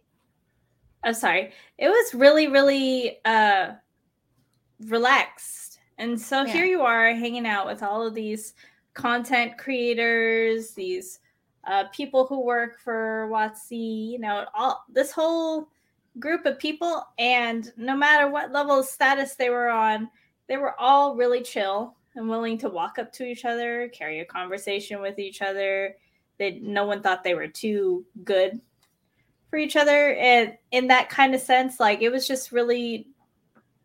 I'm 1.04 1.12
sorry. 1.14 1.52
It 1.76 1.88
was 1.88 2.14
really, 2.14 2.48
really 2.48 3.18
uh 3.26 3.72
relaxed, 4.86 5.78
and 5.98 6.18
so 6.20 6.44
Yeah. 6.44 6.52
here 6.52 6.64
you 6.64 6.80
are 6.80 7.12
hanging 7.14 7.46
out 7.46 7.66
with 7.66 7.82
all 7.82 8.06
of 8.06 8.14
these 8.14 8.54
content 8.94 9.58
creators, 9.58 10.72
these 10.72 11.18
uh, 11.64 11.84
people 11.92 12.26
who 12.26 12.40
work 12.40 12.78
for 12.80 13.28
WotC, 13.30 14.12
you 14.12 14.18
know, 14.18 14.46
all 14.54 14.84
this 14.88 15.12
whole 15.12 15.68
group 16.18 16.46
of 16.46 16.58
people. 16.58 17.06
And 17.18 17.72
no 17.76 17.96
matter 17.96 18.28
what 18.28 18.52
level 18.52 18.80
of 18.80 18.86
status 18.86 19.34
they 19.34 19.50
were 19.50 19.70
on, 19.70 20.08
they 20.48 20.56
were 20.56 20.78
all 20.78 21.16
really 21.16 21.42
chill 21.42 21.96
and 22.14 22.28
willing 22.28 22.58
to 22.58 22.68
walk 22.68 22.98
up 22.98 23.12
to 23.14 23.24
each 23.24 23.44
other, 23.44 23.88
carry 23.88 24.20
a 24.20 24.24
conversation 24.24 25.00
with 25.00 25.18
each 25.18 25.40
other. 25.42 25.96
They, 26.38 26.58
no 26.60 26.84
one 26.84 27.02
thought 27.02 27.24
they 27.24 27.34
were 27.34 27.48
too 27.48 28.04
good 28.24 28.60
for 29.48 29.58
each 29.58 29.76
other. 29.76 30.14
And 30.14 30.56
in 30.70 30.88
that 30.88 31.08
kind 31.08 31.34
of 31.34 31.40
sense, 31.40 31.80
like 31.80 32.02
it 32.02 32.10
was 32.10 32.26
just 32.26 32.52
really 32.52 33.08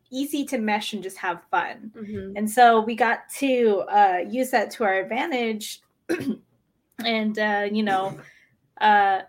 easy 0.10 0.46
to 0.46 0.58
mesh 0.58 0.94
and 0.94 1.04
just 1.04 1.18
have 1.18 1.42
fun. 1.52 1.92
Mm-hmm. 1.96 2.38
And 2.38 2.50
so 2.50 2.82
we 2.82 2.96
got 2.96 3.30
to 3.40 3.84
uh, 3.90 4.20
use 4.28 4.52
that 4.52 4.72
to 4.72 4.84
our 4.84 4.96
advantage 4.96 5.82
and, 7.06 7.40
uh, 7.40 7.68
you 7.72 7.84
know, 7.84 8.18
uh, 8.80 9.22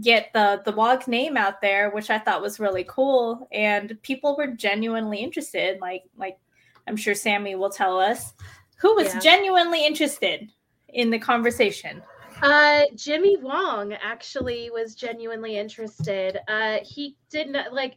get 0.00 0.32
the 0.32 0.62
the 0.64 0.72
WOG 0.72 1.06
name 1.08 1.36
out 1.36 1.60
there, 1.60 1.90
which 1.90 2.10
I 2.10 2.18
thought 2.18 2.42
was 2.42 2.60
really 2.60 2.84
cool. 2.84 3.48
And 3.52 4.00
people 4.02 4.36
were 4.36 4.48
genuinely 4.48 5.18
interested. 5.18 5.80
Like 5.80 6.04
like 6.16 6.38
I'm 6.86 6.96
sure 6.96 7.14
Sammy 7.14 7.54
will 7.54 7.70
tell 7.70 7.98
us 7.98 8.34
who 8.76 8.94
was 8.94 9.14
yeah. 9.14 9.20
genuinely 9.20 9.86
interested 9.86 10.50
in 10.88 11.10
the 11.10 11.18
conversation. 11.18 12.02
Uh, 12.42 12.82
Jimmy 12.94 13.36
Wong 13.38 13.92
actually 13.94 14.70
was 14.70 14.94
genuinely 14.94 15.56
interested. 15.56 16.38
Uh, 16.48 16.78
he 16.82 17.16
didn't 17.30 17.72
like 17.72 17.96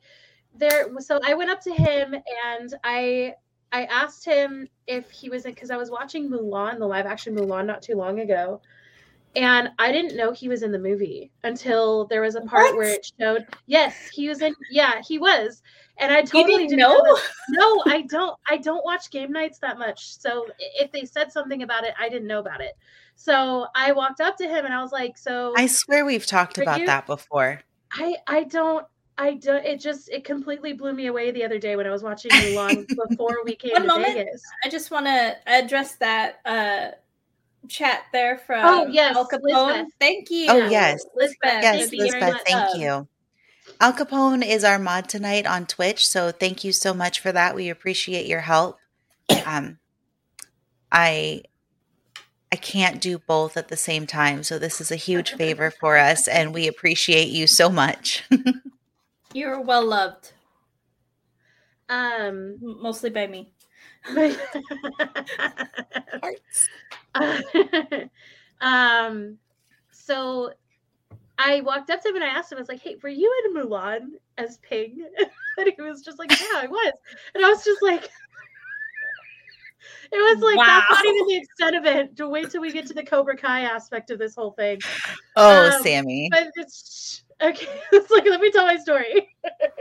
there. 0.56 0.88
So 1.00 1.20
I 1.26 1.34
went 1.34 1.50
up 1.50 1.62
to 1.62 1.74
him 1.74 2.16
and 2.46 2.74
I 2.84 3.34
I 3.72 3.86
asked 3.86 4.24
him 4.24 4.68
if 4.86 5.10
he 5.12 5.30
was 5.30 5.44
because 5.44 5.72
I 5.72 5.78
was 5.78 5.92
watching 5.92 6.30
Mulan, 6.30 6.80
the 6.80 6.86
live 6.86 7.06
action 7.06 7.36
Mulan, 7.36 7.66
not 7.66 7.82
too 7.82 7.96
long 7.96 8.20
ago, 8.20 8.62
and 9.38 9.70
I 9.78 9.92
didn't 9.92 10.18
know 10.18 10.32
he 10.32 10.50
was 10.50 10.64
in 10.64 10.72
the 10.72 10.80
movie 10.80 11.32
until 11.44 12.06
there 12.08 12.22
was 12.22 12.34
a 12.34 12.42
part 12.42 12.66
what? 12.66 12.78
where 12.78 12.94
it 12.96 13.12
showed. 13.20 13.46
Yes, 13.68 14.10
he 14.12 14.28
was 14.28 14.42
in. 14.42 14.56
Yeah, 14.72 15.00
he 15.08 15.20
was. 15.20 15.62
And 16.00 16.12
I 16.12 16.24
totally 16.24 16.64
you 16.64 16.70
didn't, 16.70 16.80
didn't 16.80 16.80
know. 16.80 16.98
know 16.98 17.20
no, 17.50 17.84
I 17.86 18.02
don't. 18.02 18.36
I 18.50 18.58
don't 18.58 18.84
watch 18.84 19.12
Game 19.12 19.32
Knights 19.32 19.60
that 19.60 19.78
much. 19.78 20.18
So 20.18 20.48
if 20.60 20.92
they 20.92 21.06
said 21.06 21.32
something 21.32 21.62
about 21.62 21.84
it, 21.84 21.94
I 22.00 22.10
didn't 22.10 22.28
know 22.28 22.40
about 22.40 22.62
it. 22.62 22.74
So 23.16 23.68
I 23.76 23.92
walked 23.92 24.22
up 24.22 24.38
to 24.38 24.48
him 24.48 24.66
and 24.66 24.74
I 24.74 24.82
was 24.82 24.92
like, 24.92 25.18
"So." 25.20 25.54
I 25.56 25.68
swear 25.68 26.04
we've 26.04 26.26
talked 26.26 26.58
about 26.58 26.80
you? 26.80 26.88
that 26.88 27.06
before. 27.06 27.62
I 27.94 28.16
I 28.26 28.44
don't. 28.44 28.88
I 29.20 29.36
don't. 29.36 29.64
It 29.64 29.80
just 29.80 30.10
it 30.10 30.24
completely 30.24 30.74
blew 30.74 30.94
me 30.94 31.08
away 31.08 31.30
the 31.30 31.44
other 31.44 31.60
day 31.60 31.76
when 31.76 31.86
I 31.86 31.92
was 31.92 32.02
watching 32.02 32.32
Mulan 32.42 32.88
before 32.88 33.44
we 33.46 33.56
came 33.56 33.74
One 33.74 33.84
to 33.84 33.88
moment. 33.88 34.16
Vegas. 34.16 34.42
I 34.64 34.70
just 34.70 34.90
want 34.90 35.06
to 35.06 35.36
address 35.46 35.96
that. 35.98 36.40
uh 36.44 36.96
chat 37.70 38.04
there 38.14 38.38
from 38.38 38.66
oh 38.66 38.88
yes 38.88 39.16
Al 39.16 39.28
Capone. 39.28 39.42
Lisbeth. 39.42 39.88
Thank 40.00 40.30
you. 40.32 40.48
Oh 40.50 40.70
yes, 40.70 41.06
Lisbeth. 41.16 41.38
Yes, 41.44 41.90
thank 41.90 42.02
Lisbeth. 42.02 42.42
Thank 42.46 42.76
you. 42.76 43.08
Al 43.80 43.94
Capone 43.94 44.46
is 44.46 44.64
our 44.64 44.80
mod 44.80 45.08
tonight 45.08 45.46
on 45.46 45.66
Twitch, 45.66 46.08
so 46.08 46.32
thank 46.32 46.64
you 46.64 46.72
so 46.72 46.94
much 46.94 47.20
for 47.20 47.32
that. 47.32 47.56
We 47.56 47.70
appreciate 47.70 48.26
your 48.26 48.42
help. 48.42 48.80
Um, 49.46 49.78
I 50.92 51.44
I 52.52 52.56
can't 52.56 53.02
do 53.02 53.20
both 53.20 53.58
at 53.58 53.68
the 53.68 53.78
same 53.78 54.08
time, 54.08 54.44
so 54.44 54.58
this 54.58 54.82
is 54.82 54.92
a 54.92 54.96
huge 54.96 55.34
favor 55.38 55.70
for 55.70 55.98
us, 55.98 56.28
and 56.28 56.54
we 56.54 56.68
appreciate 56.68 57.30
you 57.30 57.46
so 57.46 57.70
much. 57.70 58.24
You're 59.34 59.62
well 59.62 59.86
loved. 59.86 60.32
Um, 61.90 62.58
mostly 62.62 63.10
by 63.10 63.28
me. 63.28 63.54
Hearts. 66.22 66.70
um, 68.62 69.38
so 69.92 70.52
I 71.38 71.62
walked 71.62 71.90
up 71.90 72.02
to 72.02 72.10
him 72.10 72.16
and 72.16 72.24
I 72.24 72.30
asked 72.30 72.52
him, 72.52 72.58
I 72.58 72.62
was 72.62 72.70
like, 72.70 72.82
hey, 72.82 72.96
were 73.02 73.10
you 73.10 73.32
in 73.46 73.54
Mulan 73.56 74.12
as 74.38 74.58
Ping? 74.58 75.06
and 75.58 75.74
he 75.76 75.82
was 75.82 76.02
just 76.02 76.20
like, 76.20 76.32
yeah, 76.32 76.48
I 76.56 76.68
was. 76.68 76.94
And 77.36 77.46
I 77.46 77.50
was 77.50 77.64
just 77.64 77.82
like, 77.82 78.04
it 80.12 80.16
was 80.16 80.40
like, 80.40 80.58
wow. 80.58 80.84
that's 80.90 81.04
not 81.04 81.06
even 81.06 81.28
the 81.28 81.38
extent 81.38 81.76
of 81.76 81.86
it. 81.86 82.16
To 82.18 82.28
wait 82.30 82.50
till 82.52 82.62
we 82.62 82.72
get 82.72 82.88
to 82.88 82.94
the 82.94 83.04
Cobra 83.04 83.38
Kai 83.38 83.62
aspect 83.62 84.10
of 84.10 84.20
this 84.20 84.36
whole 84.36 84.52
thing. 84.52 84.80
Oh, 85.36 85.76
um, 85.76 85.84
Sammy. 85.84 86.30
But 86.32 86.50
it's 86.56 87.24
okay. 87.42 87.68
It's 87.92 88.12
like, 88.12 88.26
let 88.26 88.42
me 88.42 88.52
tell 88.52 88.66
my 88.66 88.78
story. 88.78 89.30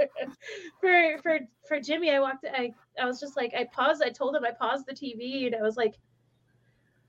for 0.80 1.18
for 1.22 1.38
for 1.68 1.80
Jimmy, 1.80 2.10
I 2.10 2.20
walked 2.20 2.44
I 2.44 2.72
I 3.00 3.06
was 3.06 3.20
just 3.20 3.36
like, 3.36 3.54
I 3.54 3.64
paused, 3.64 4.02
I 4.02 4.10
told 4.10 4.36
him 4.36 4.44
I 4.44 4.52
paused 4.52 4.86
the 4.86 4.94
TV 4.94 5.46
and 5.46 5.56
I 5.56 5.62
was 5.62 5.76
like, 5.76 5.96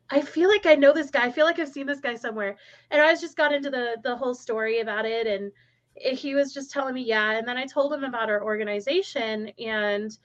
I 0.10 0.22
feel 0.22 0.50
like 0.50 0.66
I 0.66 0.76
know 0.76 0.94
this 0.94 1.12
guy. 1.12 1.26
I 1.26 1.32
feel 1.32 1.46
like 1.46 1.60
I've 1.60 1.68
seen 1.68 1.86
this 1.86 2.00
guy 2.00 2.16
somewhere. 2.16 2.56
And 2.92 3.02
I 3.02 3.12
was 3.12 3.22
just 3.22 3.38
got 3.38 3.54
into 3.54 3.70
the 3.70 3.98
the 4.04 4.16
whole 4.16 4.36
story 4.36 4.80
about 4.80 5.06
it 5.06 5.28
and 5.28 5.52
he 6.00 6.36
was 6.36 6.54
just 6.54 6.72
telling 6.72 6.94
me 6.94 7.02
yeah 7.02 7.32
and 7.32 7.48
then 7.48 7.58
I 7.58 7.66
told 7.66 7.92
him 7.92 8.04
about 8.04 8.30
our 8.30 8.44
organization 8.44 9.52
and 9.60 10.16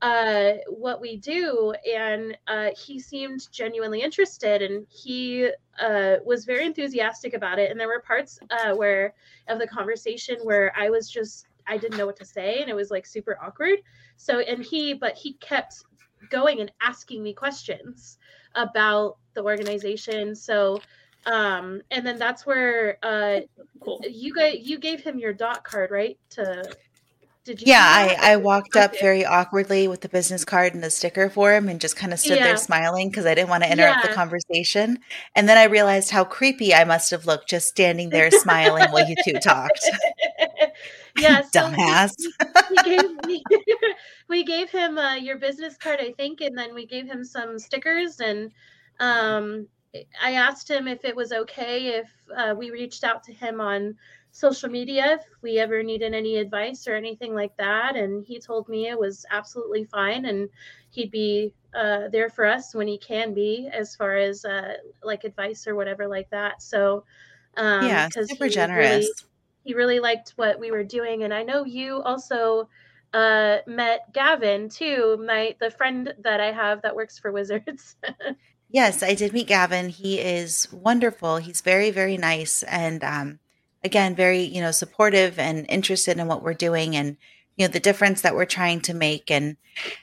uh, 0.00 0.52
what 0.68 1.00
we 1.00 1.16
do 1.16 1.74
and 1.92 2.36
uh, 2.46 2.70
he 2.86 2.98
seemed 3.00 3.50
genuinely 3.50 4.00
interested 4.00 4.62
and 4.62 4.86
he 4.90 5.50
uh, 5.80 6.16
was 6.24 6.44
very 6.44 6.64
enthusiastic 6.66 7.34
about 7.34 7.58
it 7.58 7.70
and 7.70 7.78
there 7.78 7.88
were 7.88 8.00
parts 8.00 8.38
uh, 8.50 8.74
where 8.74 9.14
of 9.48 9.58
the 9.58 9.66
conversation 9.66 10.36
where 10.42 10.72
I 10.76 10.88
was 10.90 11.10
just 11.10 11.46
I 11.66 11.76
didn't 11.76 11.98
know 11.98 12.06
what 12.06 12.16
to 12.16 12.24
say 12.24 12.60
and 12.60 12.70
it 12.70 12.74
was 12.74 12.90
like 12.90 13.06
super 13.06 13.38
awkward 13.42 13.80
so 14.16 14.40
and 14.40 14.62
he 14.62 14.94
but 14.94 15.14
he 15.14 15.34
kept 15.34 15.82
going 16.30 16.60
and 16.60 16.70
asking 16.80 17.22
me 17.22 17.32
questions 17.32 18.18
about 18.54 19.16
the 19.34 19.42
organization. 19.42 20.34
So 20.34 20.80
um 21.26 21.82
and 21.90 22.06
then 22.06 22.18
that's 22.18 22.46
where 22.46 22.98
uh 23.02 23.40
cool. 23.80 24.00
you 24.08 24.32
got 24.32 24.60
you 24.60 24.78
gave 24.78 25.00
him 25.00 25.18
your 25.18 25.32
dot 25.32 25.64
card 25.64 25.90
right 25.90 26.16
to 26.30 26.64
did 27.44 27.60
you 27.60 27.66
yeah 27.68 27.84
i 27.84 28.32
i 28.32 28.36
walked 28.36 28.76
okay. 28.76 28.84
up 28.84 28.98
very 29.00 29.24
awkwardly 29.24 29.88
with 29.88 30.00
the 30.00 30.08
business 30.08 30.44
card 30.44 30.74
and 30.74 30.82
the 30.82 30.90
sticker 30.90 31.30
for 31.30 31.54
him 31.54 31.68
and 31.68 31.80
just 31.80 31.96
kind 31.96 32.12
of 32.12 32.18
stood 32.18 32.36
yeah. 32.36 32.44
there 32.44 32.56
smiling 32.56 33.08
because 33.08 33.26
i 33.26 33.34
didn't 33.34 33.48
want 33.48 33.62
to 33.62 33.70
interrupt 33.70 34.04
yeah. 34.04 34.08
the 34.08 34.14
conversation 34.14 34.98
and 35.34 35.48
then 35.48 35.56
i 35.56 35.64
realized 35.64 36.10
how 36.10 36.24
creepy 36.24 36.74
i 36.74 36.84
must 36.84 37.10
have 37.10 37.26
looked 37.26 37.48
just 37.48 37.68
standing 37.68 38.10
there 38.10 38.30
smiling 38.30 38.90
while 38.90 39.08
you 39.08 39.16
two 39.24 39.38
talked 39.38 39.88
yeah 41.18 41.42
so 41.42 41.60
dumbass 41.60 42.12
we, 42.18 42.76
we, 42.76 42.82
gave, 42.84 43.10
we, 43.26 43.44
we 44.28 44.44
gave 44.44 44.70
him 44.70 44.98
uh, 44.98 45.14
your 45.14 45.38
business 45.38 45.76
card 45.76 46.00
i 46.00 46.12
think 46.12 46.40
and 46.40 46.56
then 46.56 46.74
we 46.74 46.86
gave 46.86 47.06
him 47.06 47.24
some 47.24 47.58
stickers 47.58 48.20
and 48.20 48.52
um, 49.00 49.68
I 50.22 50.32
asked 50.32 50.68
him 50.68 50.86
if 50.86 51.04
it 51.04 51.16
was 51.16 51.32
okay 51.32 51.98
if 51.98 52.10
uh, 52.36 52.54
we 52.56 52.70
reached 52.70 53.04
out 53.04 53.24
to 53.24 53.32
him 53.32 53.60
on 53.60 53.96
social 54.38 54.68
media 54.68 55.14
if 55.14 55.24
we 55.42 55.58
ever 55.58 55.82
needed 55.82 56.14
any 56.14 56.36
advice 56.36 56.86
or 56.86 56.94
anything 56.94 57.34
like 57.34 57.56
that. 57.56 57.96
And 57.96 58.24
he 58.24 58.38
told 58.38 58.68
me 58.68 58.88
it 58.88 58.98
was 58.98 59.26
absolutely 59.30 59.84
fine 59.84 60.26
and 60.26 60.48
he'd 60.90 61.10
be 61.10 61.52
uh, 61.74 62.08
there 62.08 62.30
for 62.30 62.44
us 62.44 62.74
when 62.74 62.86
he 62.86 62.98
can 62.98 63.34
be 63.34 63.68
as 63.72 63.96
far 63.96 64.16
as 64.16 64.44
uh, 64.44 64.74
like 65.02 65.24
advice 65.24 65.66
or 65.66 65.74
whatever 65.74 66.06
like 66.06 66.30
that. 66.30 66.62
So, 66.62 67.04
um, 67.56 67.86
yeah, 67.86 68.08
super 68.08 68.48
generous. 68.48 68.78
Really, 68.78 69.08
he 69.64 69.74
really 69.74 70.00
liked 70.00 70.34
what 70.36 70.58
we 70.60 70.70
were 70.70 70.84
doing. 70.84 71.24
And 71.24 71.34
I 71.34 71.42
know 71.42 71.64
you 71.64 72.00
also 72.02 72.68
uh, 73.12 73.58
met 73.66 74.12
Gavin 74.12 74.68
too, 74.68 75.22
my 75.26 75.56
the 75.60 75.70
friend 75.70 76.14
that 76.20 76.40
I 76.40 76.52
have 76.52 76.82
that 76.82 76.94
works 76.94 77.18
for 77.18 77.32
Wizards. 77.32 77.96
Yes, 78.70 79.02
I 79.02 79.14
did 79.14 79.32
meet 79.32 79.46
Gavin. 79.46 79.88
He 79.88 80.20
is 80.20 80.70
wonderful. 80.70 81.38
He's 81.38 81.62
very, 81.62 81.90
very 81.90 82.18
nice, 82.18 82.62
and 82.64 83.02
um, 83.02 83.38
again, 83.84 84.14
very 84.14 84.42
you 84.42 84.60
know 84.60 84.70
supportive 84.70 85.38
and 85.38 85.66
interested 85.68 86.18
in 86.18 86.26
what 86.26 86.42
we're 86.42 86.54
doing, 86.54 86.96
and 86.96 87.16
you 87.56 87.66
know 87.66 87.72
the 87.72 87.80
difference 87.80 88.20
that 88.22 88.34
we're 88.34 88.44
trying 88.44 88.80
to 88.82 88.94
make. 88.94 89.30
And 89.30 89.56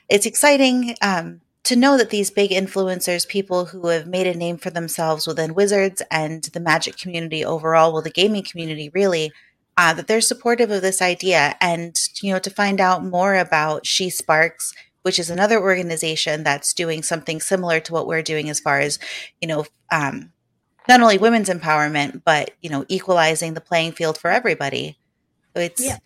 it's 0.09 0.25
exciting 0.25 0.95
um, 1.01 1.41
to 1.63 1.75
know 1.75 1.97
that 1.97 2.09
these 2.09 2.31
big 2.31 2.51
influencers, 2.51 3.27
people 3.27 3.65
who 3.65 3.87
have 3.87 4.07
made 4.07 4.27
a 4.27 4.37
name 4.37 4.57
for 4.57 4.69
themselves 4.69 5.27
within 5.27 5.55
Wizards 5.55 6.01
and 6.11 6.43
the 6.43 6.59
Magic 6.59 6.97
community 6.97 7.43
overall, 7.43 7.93
well, 7.93 8.01
the 8.01 8.09
gaming 8.09 8.43
community 8.43 8.89
really, 8.93 9.31
uh, 9.77 9.93
that 9.93 10.07
they're 10.07 10.21
supportive 10.21 10.71
of 10.71 10.81
this 10.81 11.01
idea, 11.01 11.55
and 11.61 11.95
you 12.21 12.33
know 12.33 12.39
to 12.39 12.49
find 12.49 12.79
out 12.79 13.05
more 13.05 13.35
about 13.35 13.85
She 13.85 14.09
Sparks 14.09 14.73
which 15.05 15.19
is 15.19 15.29
another 15.29 15.61
organization 15.61 16.43
that's 16.43 16.73
doing 16.73 17.03
something 17.03 17.39
similar 17.39 17.79
to 17.79 17.93
what 17.93 18.07
we're 18.07 18.23
doing 18.23 18.49
as 18.49 18.59
far 18.59 18.79
as, 18.79 18.97
you 19.39 19.47
know, 19.47 19.63
um, 19.91 20.31
not 20.87 21.01
only 21.01 21.17
women's 21.17 21.49
empowerment, 21.49 22.21
but, 22.25 22.51
you 22.61 22.69
know, 22.69 22.85
equalizing 22.87 23.53
the 23.53 23.61
playing 23.61 23.93
field 23.93 24.17
for 24.17 24.29
everybody. 24.31 24.97
It's, 25.55 25.83
yeah. 25.83 25.97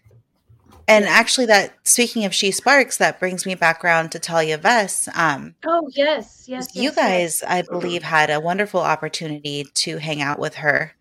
And 0.88 1.06
actually, 1.06 1.46
that 1.46 1.76
speaking 1.84 2.26
of 2.26 2.34
She 2.34 2.50
Sparks, 2.50 2.98
that 2.98 3.20
brings 3.20 3.46
me 3.46 3.54
back 3.54 3.86
around 3.86 4.12
to 4.12 4.20
Talia 4.20 4.58
Vess. 4.58 5.08
Um, 5.16 5.54
oh 5.64 5.88
yes, 5.94 6.46
yes. 6.48 6.76
You 6.76 6.84
yes, 6.84 6.96
guys, 6.96 7.42
yes. 7.42 7.44
I 7.48 7.62
believe, 7.62 8.02
had 8.02 8.32
a 8.32 8.40
wonderful 8.40 8.80
opportunity 8.80 9.66
to 9.72 9.98
hang 9.98 10.24
out 10.24 10.40
with 10.40 10.56
her. 10.56 10.96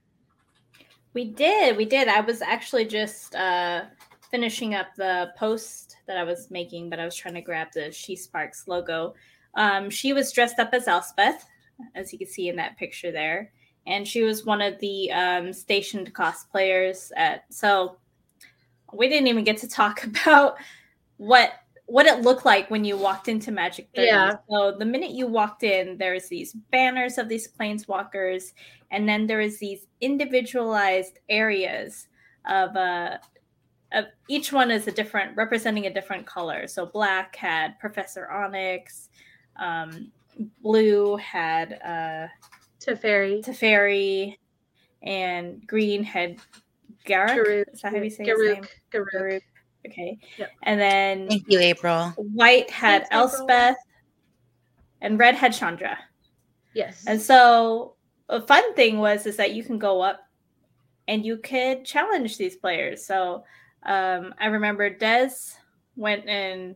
We 1.14 1.25
did, 1.25 1.78
we 1.78 1.87
did. 1.87 2.06
I 2.06 2.20
was 2.20 2.42
actually 2.42 2.85
just 2.85 3.35
uh, 3.35 3.85
finishing 4.30 4.75
up 4.75 4.88
the 4.94 5.32
post 5.38 5.97
that 6.06 6.18
I 6.18 6.23
was 6.23 6.50
making, 6.50 6.90
but 6.90 7.00
I 7.00 7.06
was 7.06 7.14
trying 7.14 7.35
to 7.35 7.40
grab 7.40 7.68
the 7.73 7.90
She 7.90 8.14
Sparks 8.14 8.68
logo. 8.68 9.14
Um, 9.54 9.88
she 9.88 10.12
was 10.12 10.32
dressed 10.32 10.58
up 10.58 10.75
as 10.75 10.87
Elspeth, 10.87 11.47
as 11.94 12.12
you 12.12 12.18
can 12.18 12.28
see 12.28 12.50
in 12.50 12.56
that 12.56 12.76
picture 12.76 13.11
there. 13.11 13.52
And 13.88 14.07
she 14.07 14.23
was 14.23 14.45
one 14.45 14.62
of 14.62 14.78
the 14.78 15.11
um, 15.11 15.52
stationed 15.52 16.14
cosplayers 16.14 17.11
at. 17.16 17.45
So 17.50 17.97
we 18.92 19.09
didn't 19.09 19.28
even 19.28 19.45
get 19.45 19.57
to 19.59 19.68
talk 19.68 20.04
about 20.04 20.57
what 21.16 21.52
what 21.87 22.04
it 22.04 22.21
looked 22.21 22.45
like 22.45 22.71
when 22.71 22.85
you 22.85 22.99
walked 22.99 23.28
into 23.28 23.50
Magic 23.50 23.88
30. 23.97 24.07
Yeah. 24.07 24.37
So 24.50 24.76
the 24.78 24.85
minute 24.85 25.12
you 25.12 25.26
walked 25.26 25.62
in, 25.62 25.97
there's 25.97 26.28
these 26.28 26.52
banners 26.71 27.16
of 27.16 27.30
these 27.30 27.49
planeswalkers, 27.49 28.52
and 28.90 29.09
then 29.09 29.26
there 29.26 29.40
is 29.40 29.59
these 29.59 29.87
individualized 30.02 31.18
areas 31.30 32.09
of 32.47 32.76
uh 32.76 33.16
of 33.92 34.04
each 34.28 34.52
one 34.52 34.71
is 34.71 34.87
a 34.87 34.92
different 34.92 35.35
representing 35.35 35.87
a 35.87 35.92
different 35.92 36.26
color. 36.26 36.66
So 36.66 36.85
black 36.85 37.35
had 37.37 37.78
Professor 37.78 38.30
Onyx, 38.30 39.09
um, 39.57 40.12
blue 40.62 41.16
had 41.16 41.80
uh 41.83 42.28
Teferi. 42.80 43.44
Teferi, 43.44 44.37
and 45.02 45.66
green 45.66 46.02
had 46.02 46.38
Garruk. 47.06 47.30
Garuk. 47.30 47.64
Is 47.73 47.80
that 47.82 47.92
how 47.92 47.99
you 48.00 48.11
say 48.11 48.25
his 48.25 48.38
name? 48.38 48.62
Garruk. 48.62 48.68
Garruk. 48.92 49.06
Garruk. 49.14 49.40
Okay. 49.87 50.18
Yep. 50.38 50.50
And 50.64 50.80
then 50.80 51.28
Thank 51.28 51.44
you, 51.49 51.61
April. 51.61 52.11
white 52.16 52.70
had 52.70 53.06
Thanks, 53.08 53.35
April. 53.35 53.50
Elspeth, 53.50 53.76
and 55.00 55.18
red 55.18 55.35
had 55.35 55.52
Chandra. 55.52 55.99
Yes. 56.75 57.04
And 57.06 57.20
so 57.20 57.94
a 58.28 58.40
fun 58.40 58.75
thing 58.75 58.99
was 58.99 59.26
is 59.26 59.37
that 59.37 59.52
you 59.52 59.62
can 59.62 59.78
go 59.78 60.00
up 60.00 60.20
and 61.06 61.25
you 61.25 61.38
could 61.38 61.85
challenge 61.85 62.37
these 62.37 62.56
players. 62.56 63.06
So 63.06 63.44
um, 63.85 64.35
I 64.38 64.47
remember 64.47 64.90
Des 64.90 65.30
went 65.97 66.28
and 66.28 66.75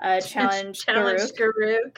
uh, 0.00 0.20
challenged 0.20 0.84
Challenge 0.84 1.20
Garruk. 1.32 1.58
Garruk. 1.58 1.96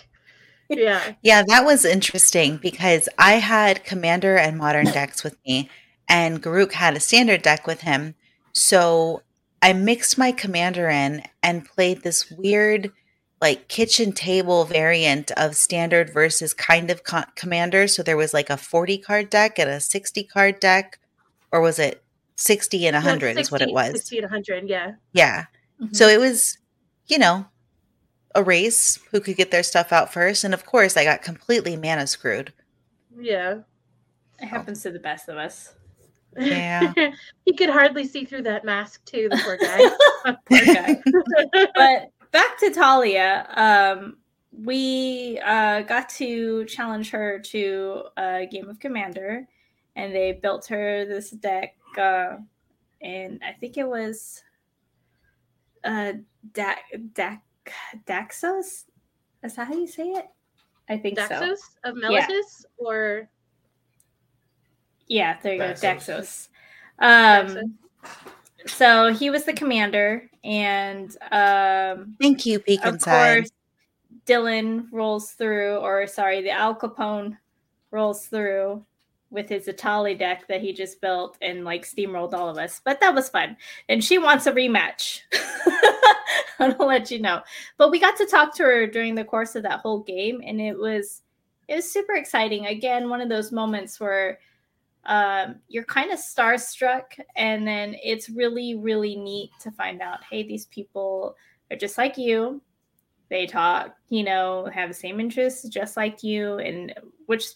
Yeah. 0.70 1.14
Yeah, 1.22 1.42
that 1.48 1.64
was 1.64 1.84
interesting 1.84 2.56
because 2.56 3.08
I 3.18 3.34
had 3.34 3.84
Commander 3.84 4.36
and 4.38 4.56
Modern 4.56 4.86
decks 4.86 5.22
with 5.24 5.36
me, 5.46 5.68
and 6.08 6.42
Garruk 6.42 6.72
had 6.72 6.96
a 6.96 7.00
standard 7.00 7.42
deck 7.42 7.66
with 7.66 7.82
him. 7.82 8.14
So 8.52 9.22
I 9.60 9.72
mixed 9.74 10.16
my 10.16 10.32
Commander 10.32 10.88
in 10.88 11.22
and 11.42 11.64
played 11.66 12.02
this 12.02 12.30
weird, 12.30 12.92
like 13.40 13.68
kitchen 13.68 14.12
table 14.12 14.64
variant 14.64 15.30
of 15.32 15.56
standard 15.56 16.12
versus 16.12 16.54
kind 16.54 16.90
of 16.90 17.04
co- 17.04 17.24
Commander. 17.34 17.86
So 17.88 18.02
there 18.02 18.16
was 18.16 18.32
like 18.32 18.48
a 18.50 18.56
40 18.56 18.98
card 18.98 19.28
deck 19.30 19.58
and 19.58 19.68
a 19.68 19.80
60 19.80 20.24
card 20.24 20.60
deck, 20.60 20.98
or 21.52 21.60
was 21.60 21.78
it 21.78 22.02
60 22.36 22.86
and 22.86 22.94
100 22.94 23.38
is 23.38 23.50
what 23.50 23.60
it 23.60 23.72
was? 23.72 23.92
60 23.92 24.18
and 24.18 24.24
100, 24.24 24.68
yeah. 24.68 24.92
Yeah. 25.12 25.44
Mhm. 25.82 25.94
So 25.96 26.08
it 26.08 26.18
was, 26.20 26.56
you 27.06 27.18
know, 27.18 27.46
a 28.34 28.42
race 28.42 28.98
who 29.10 29.20
could 29.20 29.36
get 29.36 29.50
their 29.50 29.62
stuff 29.62 29.92
out 29.92 30.12
first. 30.12 30.44
And 30.44 30.54
of 30.54 30.66
course, 30.66 30.96
I 30.96 31.04
got 31.04 31.22
completely 31.22 31.76
mana 31.76 32.06
screwed. 32.06 32.52
Yeah. 33.18 33.60
it 34.38 34.46
happens 34.46 34.82
to 34.82 34.90
the 34.90 34.98
best 34.98 35.28
of 35.28 35.36
us. 35.36 35.74
Yeah. 36.38 36.92
he 37.44 37.54
could 37.54 37.70
hardly 37.70 38.06
see 38.06 38.24
through 38.24 38.42
that 38.42 38.64
mask 38.64 39.04
too, 39.04 39.28
the 39.30 39.36
poor 39.38 39.56
guy. 39.56 40.36
Poor 40.48 40.74
guy. 40.74 41.02
but 41.74 42.10
back 42.30 42.58
to 42.60 42.70
Talia, 42.70 43.46
um, 43.56 44.18
we 44.52 45.40
uh, 45.44 45.82
got 45.82 46.08
to 46.10 46.64
challenge 46.66 47.10
her 47.10 47.38
to 47.38 48.02
a 48.16 48.46
game 48.50 48.68
of 48.68 48.78
Commander, 48.78 49.46
and 49.96 50.14
they 50.14 50.32
built 50.32 50.66
her 50.66 51.04
this 51.04 51.30
deck, 51.30 51.76
uh, 51.98 52.36
and 53.00 53.40
I 53.46 53.52
think 53.58 53.78
it 53.78 53.88
was 53.88 54.42
uh, 55.84 56.12
da- 56.52 56.74
da- 57.14 57.38
Daxos. 58.06 58.84
Is 59.42 59.54
that 59.56 59.66
how 59.66 59.74
you 59.74 59.86
say 59.86 60.08
it? 60.10 60.26
I 60.88 60.96
think 60.96 61.18
so. 61.18 61.26
Daxos 61.26 61.58
of 61.84 61.94
Meletis 61.94 62.64
or 62.78 63.28
Yeah, 65.06 65.36
there 65.42 65.54
you 65.54 65.58
go, 65.58 65.72
Daxos. 65.72 66.48
Daxos. 66.98 67.56
Um, 67.56 67.78
so 68.66 69.12
he 69.12 69.30
was 69.30 69.44
the 69.44 69.52
commander, 69.52 70.28
and 70.44 71.10
um, 71.32 72.16
Thank 72.20 72.44
you, 72.44 72.58
Peek 72.58 72.84
of 72.84 72.94
Inside. 72.94 73.34
course, 73.36 73.50
Dylan 74.26 74.86
rolls 74.92 75.30
through, 75.32 75.76
or 75.76 76.06
sorry, 76.06 76.42
the 76.42 76.50
Al 76.50 76.74
Capone 76.74 77.38
rolls 77.90 78.26
through 78.26 78.84
with 79.30 79.48
his 79.48 79.66
Atali 79.66 80.18
deck 80.18 80.46
that 80.48 80.60
he 80.60 80.72
just 80.72 81.00
built 81.00 81.38
and 81.40 81.64
like 81.64 81.86
steamrolled 81.86 82.34
all 82.34 82.48
of 82.48 82.58
us. 82.58 82.80
But 82.84 83.00
that 83.00 83.14
was 83.14 83.28
fun. 83.28 83.56
And 83.88 84.02
she 84.04 84.18
wants 84.18 84.46
a 84.46 84.52
rematch. 84.52 85.20
I'll 86.78 86.86
let 86.86 87.10
you 87.10 87.20
know. 87.20 87.40
But 87.78 87.90
we 87.90 87.98
got 87.98 88.16
to 88.18 88.26
talk 88.26 88.54
to 88.56 88.64
her 88.64 88.86
during 88.86 89.14
the 89.14 89.24
course 89.24 89.56
of 89.56 89.62
that 89.62 89.80
whole 89.80 90.00
game, 90.00 90.42
and 90.44 90.60
it 90.60 90.78
was 90.78 91.22
it 91.68 91.76
was 91.76 91.90
super 91.90 92.14
exciting. 92.14 92.66
Again, 92.66 93.08
one 93.08 93.20
of 93.20 93.28
those 93.28 93.52
moments 93.52 93.98
where 93.98 94.38
um, 95.04 95.56
you're 95.68 95.84
kind 95.84 96.10
of 96.10 96.18
starstruck, 96.18 97.04
and 97.36 97.66
then 97.66 97.96
it's 98.02 98.28
really, 98.28 98.74
really 98.74 99.16
neat 99.16 99.50
to 99.60 99.70
find 99.70 100.02
out, 100.02 100.18
hey, 100.28 100.42
these 100.42 100.66
people 100.66 101.36
are 101.70 101.76
just 101.76 101.96
like 101.96 102.18
you. 102.18 102.60
They 103.30 103.46
talk, 103.46 103.94
you 104.08 104.24
know, 104.24 104.68
have 104.74 104.88
the 104.88 104.94
same 104.94 105.20
interests 105.20 105.66
just 105.68 105.96
like 105.96 106.22
you, 106.22 106.58
and 106.58 106.92
which 107.26 107.46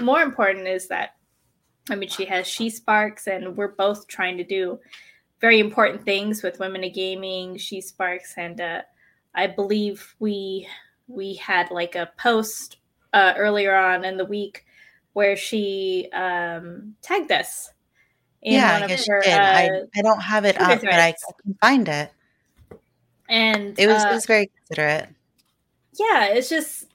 more 0.00 0.22
important 0.22 0.66
is 0.66 0.88
that, 0.88 1.10
I 1.90 1.94
mean, 1.94 2.08
she 2.08 2.24
has 2.24 2.46
she 2.48 2.70
sparks, 2.70 3.28
and 3.28 3.56
we're 3.56 3.76
both 3.76 4.08
trying 4.08 4.36
to 4.38 4.44
do 4.44 4.80
very 5.42 5.60
important 5.60 6.06
things 6.06 6.42
with 6.42 6.58
women 6.58 6.84
in 6.84 6.92
gaming. 6.92 7.58
She 7.58 7.82
sparks, 7.82 8.32
and 8.38 8.58
uh, 8.60 8.82
I 9.34 9.48
believe 9.48 10.14
we 10.18 10.66
we 11.06 11.34
had 11.34 11.70
like 11.70 11.94
a 11.96 12.10
post 12.16 12.78
uh, 13.12 13.34
earlier 13.36 13.74
on 13.76 14.06
in 14.06 14.16
the 14.16 14.24
week 14.24 14.64
where 15.12 15.36
she 15.36 16.08
um, 16.14 16.94
tagged 17.02 17.30
us. 17.32 17.70
in 18.40 18.54
yeah, 18.54 18.72
one 18.72 18.82
I 18.82 18.84
of 18.84 18.88
guess 18.88 19.06
her, 19.06 19.20
did. 19.20 19.34
I, 19.34 19.66
uh, 19.66 19.86
I 19.94 20.02
don't 20.02 20.22
have 20.22 20.44
it 20.46 20.60
up, 20.60 20.80
but 20.80 20.94
I. 20.94 21.08
I 21.08 21.14
can 21.42 21.54
find 21.60 21.88
it. 21.88 22.10
and 23.28 23.78
It 23.78 23.88
was 23.88 24.02
uh, 24.04 24.08
it 24.10 24.14
was 24.14 24.26
very 24.26 24.50
considerate. 24.56 25.08
yeah, 25.98 26.26
it's 26.28 26.48
just 26.48 26.86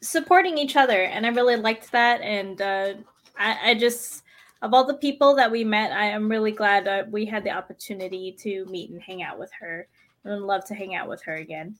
supporting 0.00 0.58
each 0.58 0.76
other, 0.76 1.02
and 1.02 1.24
I 1.24 1.28
really 1.30 1.56
liked 1.56 1.92
that. 1.92 2.20
And 2.20 2.60
uh, 2.60 2.94
I, 3.38 3.70
I 3.70 3.74
just, 3.74 4.23
of 4.64 4.72
all 4.72 4.84
the 4.86 4.94
people 4.94 5.36
that 5.36 5.50
we 5.52 5.62
met, 5.62 5.92
I 5.92 6.06
am 6.06 6.26
really 6.28 6.50
glad 6.50 6.86
that 6.86 7.10
we 7.10 7.26
had 7.26 7.44
the 7.44 7.50
opportunity 7.50 8.32
to 8.40 8.64
meet 8.64 8.88
and 8.90 9.00
hang 9.00 9.22
out 9.22 9.38
with 9.38 9.50
her. 9.60 9.86
I 10.24 10.30
would 10.30 10.40
love 10.40 10.64
to 10.66 10.74
hang 10.74 10.94
out 10.94 11.06
with 11.06 11.22
her 11.24 11.34
again. 11.36 11.76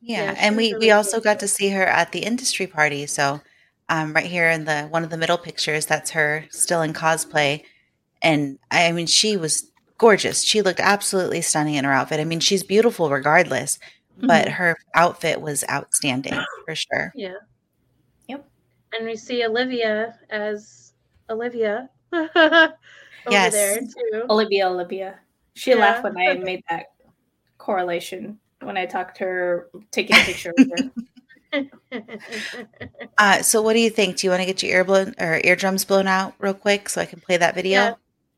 Yeah, 0.00 0.32
yeah, 0.32 0.34
and 0.38 0.56
we 0.56 0.72
really 0.72 0.86
we 0.86 0.90
also 0.90 1.20
got 1.20 1.38
to 1.40 1.48
see 1.48 1.68
her 1.70 1.84
at 1.84 2.10
the 2.10 2.18
industry 2.20 2.66
party. 2.66 3.06
So, 3.06 3.40
um, 3.88 4.12
right 4.12 4.26
here 4.26 4.50
in 4.50 4.64
the 4.64 4.86
one 4.88 5.04
of 5.04 5.10
the 5.10 5.16
middle 5.16 5.38
pictures, 5.38 5.86
that's 5.86 6.10
her 6.10 6.44
still 6.50 6.82
in 6.82 6.92
cosplay, 6.92 7.62
and 8.22 8.58
I 8.72 8.90
mean 8.90 9.06
she 9.06 9.36
was 9.36 9.70
gorgeous. 9.98 10.42
She 10.42 10.62
looked 10.62 10.80
absolutely 10.80 11.42
stunning 11.42 11.74
in 11.74 11.84
her 11.84 11.92
outfit. 11.92 12.18
I 12.18 12.24
mean 12.24 12.40
she's 12.40 12.64
beautiful 12.64 13.08
regardless, 13.08 13.78
but 14.20 14.46
Mhm. 14.46 14.52
her 14.52 14.76
outfit 14.94 15.40
was 15.40 15.64
outstanding 15.70 16.34
for 16.64 16.74
sure. 16.74 17.12
yeah. 17.14 17.34
Yep. 18.28 18.48
And 18.94 19.06
we 19.06 19.14
see 19.16 19.44
Olivia 19.44 20.18
as 20.30 20.87
Olivia 21.30 21.88
over 22.12 22.70
Yes. 23.30 23.52
there 23.52 23.80
too. 23.80 24.24
Olivia, 24.30 24.68
Olivia, 24.68 25.18
she 25.54 25.70
Yeah. 25.70 25.76
laughed 25.76 26.04
when 26.04 26.16
I 26.16 26.34
made 26.50 26.62
that 26.70 26.86
correlation 27.58 28.38
when 28.60 28.76
I 28.76 28.86
talked 28.86 29.18
to 29.18 29.24
her 29.24 29.68
taking 29.90 30.16
a 30.16 30.20
picture 30.20 30.52
of 30.56 30.66
her. 30.70 30.90
Uh, 33.16 33.42
so 33.42 33.62
what 33.62 33.72
do 33.72 33.80
you 33.80 33.88
think? 33.90 34.16
Do 34.18 34.26
you 34.26 34.30
want 34.30 34.40
to 34.42 34.46
get 34.46 34.62
your 34.62 34.72
ear 34.76 34.84
blown 34.84 35.14
or 35.18 35.40
eardrums 35.42 35.84
blown 35.84 36.06
out 36.06 36.34
real 36.38 36.54
quick 36.54 36.88
so 36.88 37.00
I 37.00 37.06
can 37.06 37.20
play 37.20 37.36
that 37.38 37.54
video? 37.54 37.80
Yeah. 37.80 37.94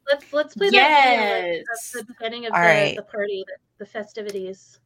let's 0.09 0.33
let's 0.33 0.55
play 0.55 0.70
that 0.70 1.05
video 1.05 1.64
Yes. 1.68 1.94
at 1.98 2.07
the 2.07 2.14
beginning 2.14 2.46
of 2.46 2.53
the, 2.53 2.59
right. 2.59 2.96
the 2.96 3.03
party, 3.03 3.44
the, 3.46 3.85
the 3.85 3.87
festivities. 3.90 4.79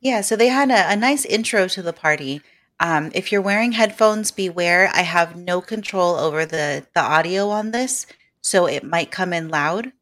Yeah, 0.00 0.22
so 0.22 0.34
they 0.34 0.48
had 0.48 0.70
a, 0.70 0.92
a 0.92 0.96
nice 0.96 1.24
intro 1.24 1.68
to 1.68 1.82
the 1.82 1.92
party. 1.92 2.40
Um, 2.80 3.10
if 3.14 3.32
you're 3.32 3.42
wearing 3.42 3.72
headphones, 3.72 4.30
beware. 4.30 4.90
I 4.94 5.02
have 5.02 5.36
no 5.36 5.60
control 5.60 6.14
over 6.14 6.46
the 6.46 6.86
the 6.94 7.00
audio 7.00 7.50
on 7.50 7.72
this, 7.72 8.06
so 8.40 8.66
it 8.66 8.84
might 8.84 9.10
come 9.10 9.32
in 9.32 9.48
loud. 9.48 9.92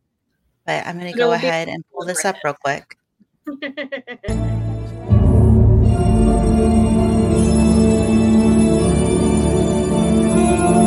But 0.67 0.87
I'm 0.87 0.99
going 0.99 1.13
to 1.13 1.19
go 1.19 1.33
ahead 1.33 1.69
and 1.69 1.85
pull 1.93 2.07
this 2.07 2.25
up 2.25 2.37
real 2.45 2.57
quick. 2.63 2.99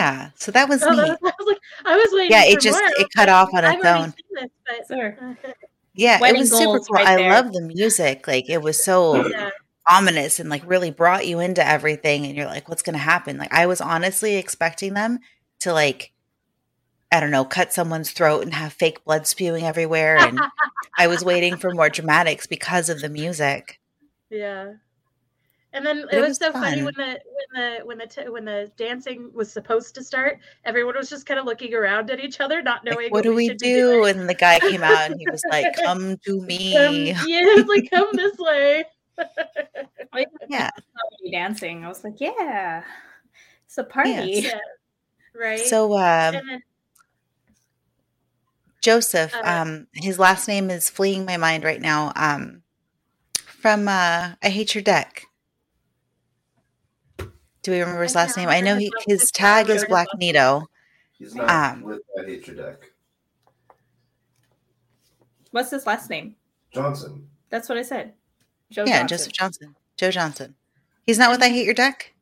Yeah, 0.00 0.30
so 0.36 0.50
that 0.52 0.68
was 0.68 0.82
Oh, 0.82 0.90
neat. 0.90 0.98
I 1.22 1.32
was 1.38 1.46
like, 1.46 1.58
I 1.84 1.96
was 1.96 2.08
waiting. 2.12 2.30
Yeah, 2.32 2.44
it 2.44 2.54
for 2.56 2.60
just 2.60 2.80
more. 2.80 2.90
it 2.98 3.06
cut 3.16 3.28
off 3.28 3.50
on 3.54 3.64
I've 3.64 3.76
its 3.78 3.84
already 3.84 4.04
own. 4.04 4.10
seen 4.12 4.26
this, 4.32 4.50
but 4.88 4.96
Sure. 4.96 5.36
Yeah, 5.94 6.18
it 6.24 6.36
was 6.38 6.50
super 6.50 6.78
cool. 6.78 6.94
right 6.94 7.06
I 7.06 7.28
love 7.28 7.52
the 7.52 7.60
music. 7.62 8.26
Like 8.28 8.48
it 8.48 8.62
was 8.62 8.82
so 8.82 9.26
yeah, 9.28 9.50
ominous 9.88 10.38
and 10.40 10.48
like 10.48 10.62
really 10.64 10.90
brought 10.90 11.26
you 11.26 11.40
into 11.40 11.66
everything 11.66 12.24
and 12.26 12.36
you're 12.36 12.46
like 12.46 12.68
what's 12.68 12.82
going 12.82 12.94
to 12.94 12.98
happen? 13.00 13.36
Like 13.38 13.52
I 13.52 13.66
was 13.66 13.80
honestly 13.80 14.36
expecting 14.36 14.94
them 14.94 15.18
to 15.60 15.72
like 15.72 16.12
I 17.12 17.18
don't 17.20 17.32
know, 17.32 17.44
cut 17.44 17.72
someone's 17.72 18.12
throat 18.12 18.44
and 18.44 18.54
have 18.54 18.72
fake 18.72 19.04
blood 19.04 19.26
spewing 19.26 19.64
everywhere 19.64 20.16
and 20.16 20.40
I 20.98 21.08
was 21.08 21.24
waiting 21.24 21.56
for 21.56 21.72
more 21.72 21.90
dramatics 21.90 22.46
because 22.46 22.88
of 22.88 23.00
the 23.00 23.08
music. 23.10 23.80
yeah. 24.30 24.74
And 25.72 25.86
then 25.86 25.98
it 26.10 26.16
it 26.16 26.20
was, 26.20 26.30
was 26.30 26.38
so 26.38 26.52
funny 26.52 26.82
when 26.82 26.94
the 26.96 27.20
when 27.54 27.54
the 27.54 27.86
when 27.86 27.98
the 27.98 28.06
t- 28.06 28.28
when 28.28 28.44
the 28.44 28.70
dancing 28.76 29.30
was 29.32 29.52
supposed 29.52 29.94
to 29.94 30.02
start. 30.04 30.40
Everyone 30.64 30.96
was 30.96 31.08
just 31.08 31.26
kind 31.26 31.38
of 31.38 31.46
looking 31.46 31.74
around 31.74 32.10
at 32.10 32.18
each 32.20 32.40
other, 32.40 32.60
not 32.62 32.84
knowing 32.84 33.04
Like, 33.04 33.12
what 33.12 33.22
do 33.24 33.34
we 33.34 33.46
should 33.48 33.58
be 33.60 33.72
do? 33.72 34.04
And 34.04 34.28
the 34.28 34.34
guy 34.34 34.58
came 34.60 34.82
out 34.82 35.10
and 35.10 35.20
he 35.20 35.28
was 35.28 35.44
like, 35.50 35.72
"Come 35.84 36.16
to 36.26 36.40
Um, 36.40 36.46
me." 36.46 37.06
yeah, 37.06 37.44
it's 37.44 37.68
like 37.68 37.90
come 37.90 38.16
this 38.16 38.36
way. 38.38 38.84
Yeah. 40.48 40.70
Dancing. 41.30 41.84
I 41.84 41.88
was 41.88 42.02
like, 42.04 42.20
yeah, 42.20 42.84
it's 43.66 43.78
a 43.78 43.84
party. 43.84 44.10
Yes. 44.10 44.44
Yeah, 44.44 44.58
right. 45.34 45.60
So 45.66 45.96
um 45.98 46.34
then 46.34 46.62
Joseph, 48.82 49.34
Uh, 49.34 49.42
um, 49.44 49.88
his 49.92 50.18
last 50.18 50.48
name 50.48 50.70
is 50.70 50.88
fleeing 50.90 51.24
my 51.24 51.36
mind 51.36 51.64
right 51.64 51.80
now. 51.80 52.12
Um, 52.16 52.62
from 53.60 53.88
uh, 53.88 54.34
I 54.42 54.48
Hate 54.48 54.74
Your 54.74 54.82
Deck. 54.82 55.26
Do 57.62 57.72
we 57.72 57.80
remember 57.80 58.02
his 58.02 58.14
last 58.14 58.36
name? 58.36 58.48
I 58.48 58.60
know 58.60 58.76
he, 58.76 58.84
his 58.84 58.92
last 58.92 59.04
his 59.08 59.20
name. 59.20 59.28
tag 59.34 59.70
is 59.70 59.84
Black 59.86 60.08
Nito. 60.16 60.66
He's 61.12 61.34
not 61.34 61.74
Um, 61.74 61.82
with 61.82 62.00
I 62.18 62.24
Hate 62.24 62.46
Your 62.46 62.56
Deck. 62.56 62.90
What's 65.50 65.70
his 65.70 65.86
last 65.86 66.08
name? 66.10 66.36
Johnson. 66.72 67.26
That's 67.50 67.68
what 67.68 67.76
I 67.78 67.82
said. 67.82 68.14
Joe 68.70 68.84
yeah, 68.86 69.00
Johnson. 69.00 69.08
Joseph 69.08 69.32
Johnson. 69.32 69.76
Joe 69.96 70.10
Johnson. 70.10 70.54
He's 71.04 71.18
not 71.18 71.30
with 71.30 71.42
I 71.42 71.48
Hate 71.48 71.64
Your 71.64 71.74
Deck. 71.74 72.14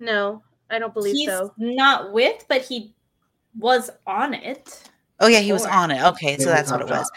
no, 0.00 0.42
I 0.70 0.78
don't 0.78 0.94
believe 0.94 1.14
He's 1.14 1.28
so. 1.28 1.52
not 1.58 2.12
with, 2.12 2.46
but 2.48 2.62
he 2.62 2.94
was 3.58 3.90
on 4.06 4.32
it. 4.32 4.82
Oh 5.20 5.26
yeah, 5.28 5.40
he 5.40 5.52
was 5.52 5.66
on 5.66 5.90
it. 5.90 6.02
Okay, 6.02 6.38
so 6.38 6.46
that's 6.46 6.70
what 6.70 6.80
it 6.80 6.88
was. 6.88 7.10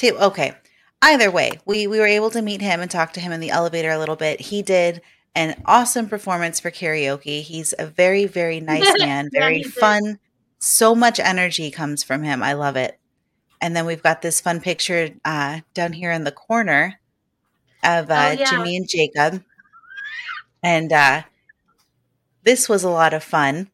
jobs. 0.00 0.22
Okay. 0.22 0.54
Either 1.02 1.30
way, 1.30 1.50
we 1.66 1.86
we 1.86 1.98
were 2.00 2.06
able 2.06 2.30
to 2.30 2.40
meet 2.40 2.60
him 2.62 2.80
and 2.80 2.90
talk 2.90 3.12
to 3.12 3.20
him 3.20 3.32
in 3.32 3.40
the 3.40 3.50
elevator 3.50 3.90
a 3.90 3.98
little 3.98 4.16
bit. 4.16 4.40
He 4.40 4.62
did 4.62 5.02
an 5.34 5.60
awesome 5.66 6.08
performance 6.08 6.60
for 6.60 6.70
karaoke. 6.70 7.42
He's 7.42 7.74
a 7.78 7.86
very 7.86 8.26
very 8.26 8.60
nice 8.72 8.92
man, 8.98 9.28
Yeah, 9.32 9.40
very 9.40 9.62
did. 9.62 9.72
fun. 9.72 10.18
So 10.58 10.94
much 10.94 11.18
energy 11.18 11.70
comes 11.70 12.02
from 12.04 12.22
him. 12.22 12.42
I 12.42 12.52
love 12.52 12.76
it. 12.76 12.98
And 13.60 13.76
then 13.76 13.86
we've 13.86 14.02
got 14.02 14.22
this 14.22 14.40
fun 14.40 14.60
picture 14.60 15.10
uh, 15.24 15.60
down 15.74 15.92
here 15.92 16.10
in 16.12 16.24
the 16.24 16.32
corner 16.32 17.00
of 17.84 18.10
uh, 18.10 18.30
Oh, 18.30 18.32
yeah. 18.32 18.50
Jimmy 18.50 18.76
and 18.76 18.88
Jacob, 18.88 19.44
and 20.62 20.92
uh, 20.92 21.22
this 22.44 22.68
was 22.68 22.84
a 22.84 22.88
lot 22.90 23.14
of 23.14 23.22
fun. 23.22 23.70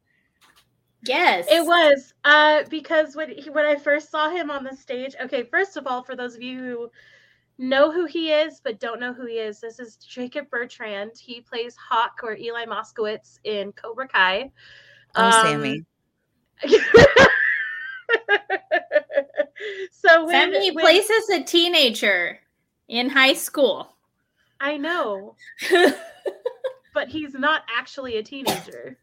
Yes. 1.05 1.47
It 1.51 1.65
was 1.65 2.13
uh, 2.25 2.65
because 2.69 3.15
when 3.15 3.31
he, 3.31 3.51
when 3.51 3.65
I 3.65 3.77
first 3.77 4.11
saw 4.11 4.31
him 4.31 4.51
on 4.51 4.65
the 4.65 4.77
stage. 4.77 5.15
Okay, 5.23 5.45
first 5.45 5.77
of 5.77 5.87
all, 5.87 6.03
for 6.03 6.17
those 6.17 6.35
of 6.35 6.43
you 6.43 6.59
who 6.59 6.91
know 7.59 7.91
who 7.93 8.07
he 8.07 8.31
is 8.31 8.61
but 8.63 8.79
don't 8.81 9.01
know 9.01 9.13
who 9.13 9.27
he 9.27 9.35
is, 9.39 9.61
this 9.61 9.79
is 9.81 9.97
Jacob 9.97 10.49
Bertrand. 10.51 11.13
He 11.21 11.41
plays 11.41 11.77
Hawk 11.77 12.21
or 12.23 12.37
Eli 12.37 12.65
Moskowitz 12.67 13.39
in 13.45 13.73
Cobra 13.73 14.07
Kai. 14.09 14.51
Oh, 15.17 15.25
Um, 15.25 15.33
Sammy. 15.45 15.85
so 19.91 20.25
when, 20.27 20.53
Sammy 20.53 20.71
when- 20.71 20.85
plays 20.85 21.09
as 21.11 21.29
a 21.31 21.43
teenager 21.43 22.39
in 22.89 23.09
high 23.11 23.35
school. 23.35 23.95
I 24.61 24.77
know, 24.77 25.37
but 26.95 27.09
he's 27.09 27.33
not 27.35 27.63
actually 27.77 28.17
a 28.17 28.23
teenager. 28.25 28.99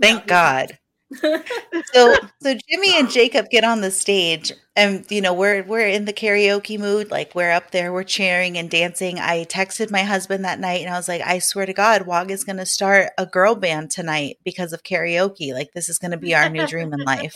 Thank 0.00 0.26
God. 0.28 0.78
So 1.14 2.16
so 2.40 2.54
Jimmy 2.68 2.96
and 2.98 3.10
Jacob 3.10 3.50
get 3.50 3.64
on 3.64 3.80
the 3.80 3.90
stage 3.90 4.52
and 4.76 5.04
you 5.10 5.20
know 5.20 5.34
we're 5.34 5.62
we're 5.64 5.88
in 5.88 6.04
the 6.04 6.12
karaoke 6.12 6.78
mood 6.78 7.10
like 7.10 7.34
we're 7.34 7.50
up 7.50 7.72
there 7.72 7.92
we're 7.92 8.04
cheering 8.04 8.56
and 8.56 8.70
dancing 8.70 9.18
I 9.18 9.44
texted 9.44 9.90
my 9.90 10.02
husband 10.02 10.44
that 10.44 10.60
night 10.60 10.82
and 10.82 10.94
I 10.94 10.96
was 10.96 11.08
like 11.08 11.22
I 11.22 11.40
swear 11.40 11.66
to 11.66 11.72
god 11.72 12.06
Wog 12.06 12.30
is 12.30 12.44
going 12.44 12.58
to 12.58 12.66
start 12.66 13.10
a 13.18 13.26
girl 13.26 13.56
band 13.56 13.90
tonight 13.90 14.38
because 14.44 14.72
of 14.72 14.84
karaoke 14.84 15.52
like 15.52 15.70
this 15.74 15.88
is 15.88 15.98
going 15.98 16.12
to 16.12 16.16
be 16.16 16.34
our 16.34 16.48
new 16.48 16.66
dream 16.66 16.92
in 16.92 17.00
life 17.00 17.34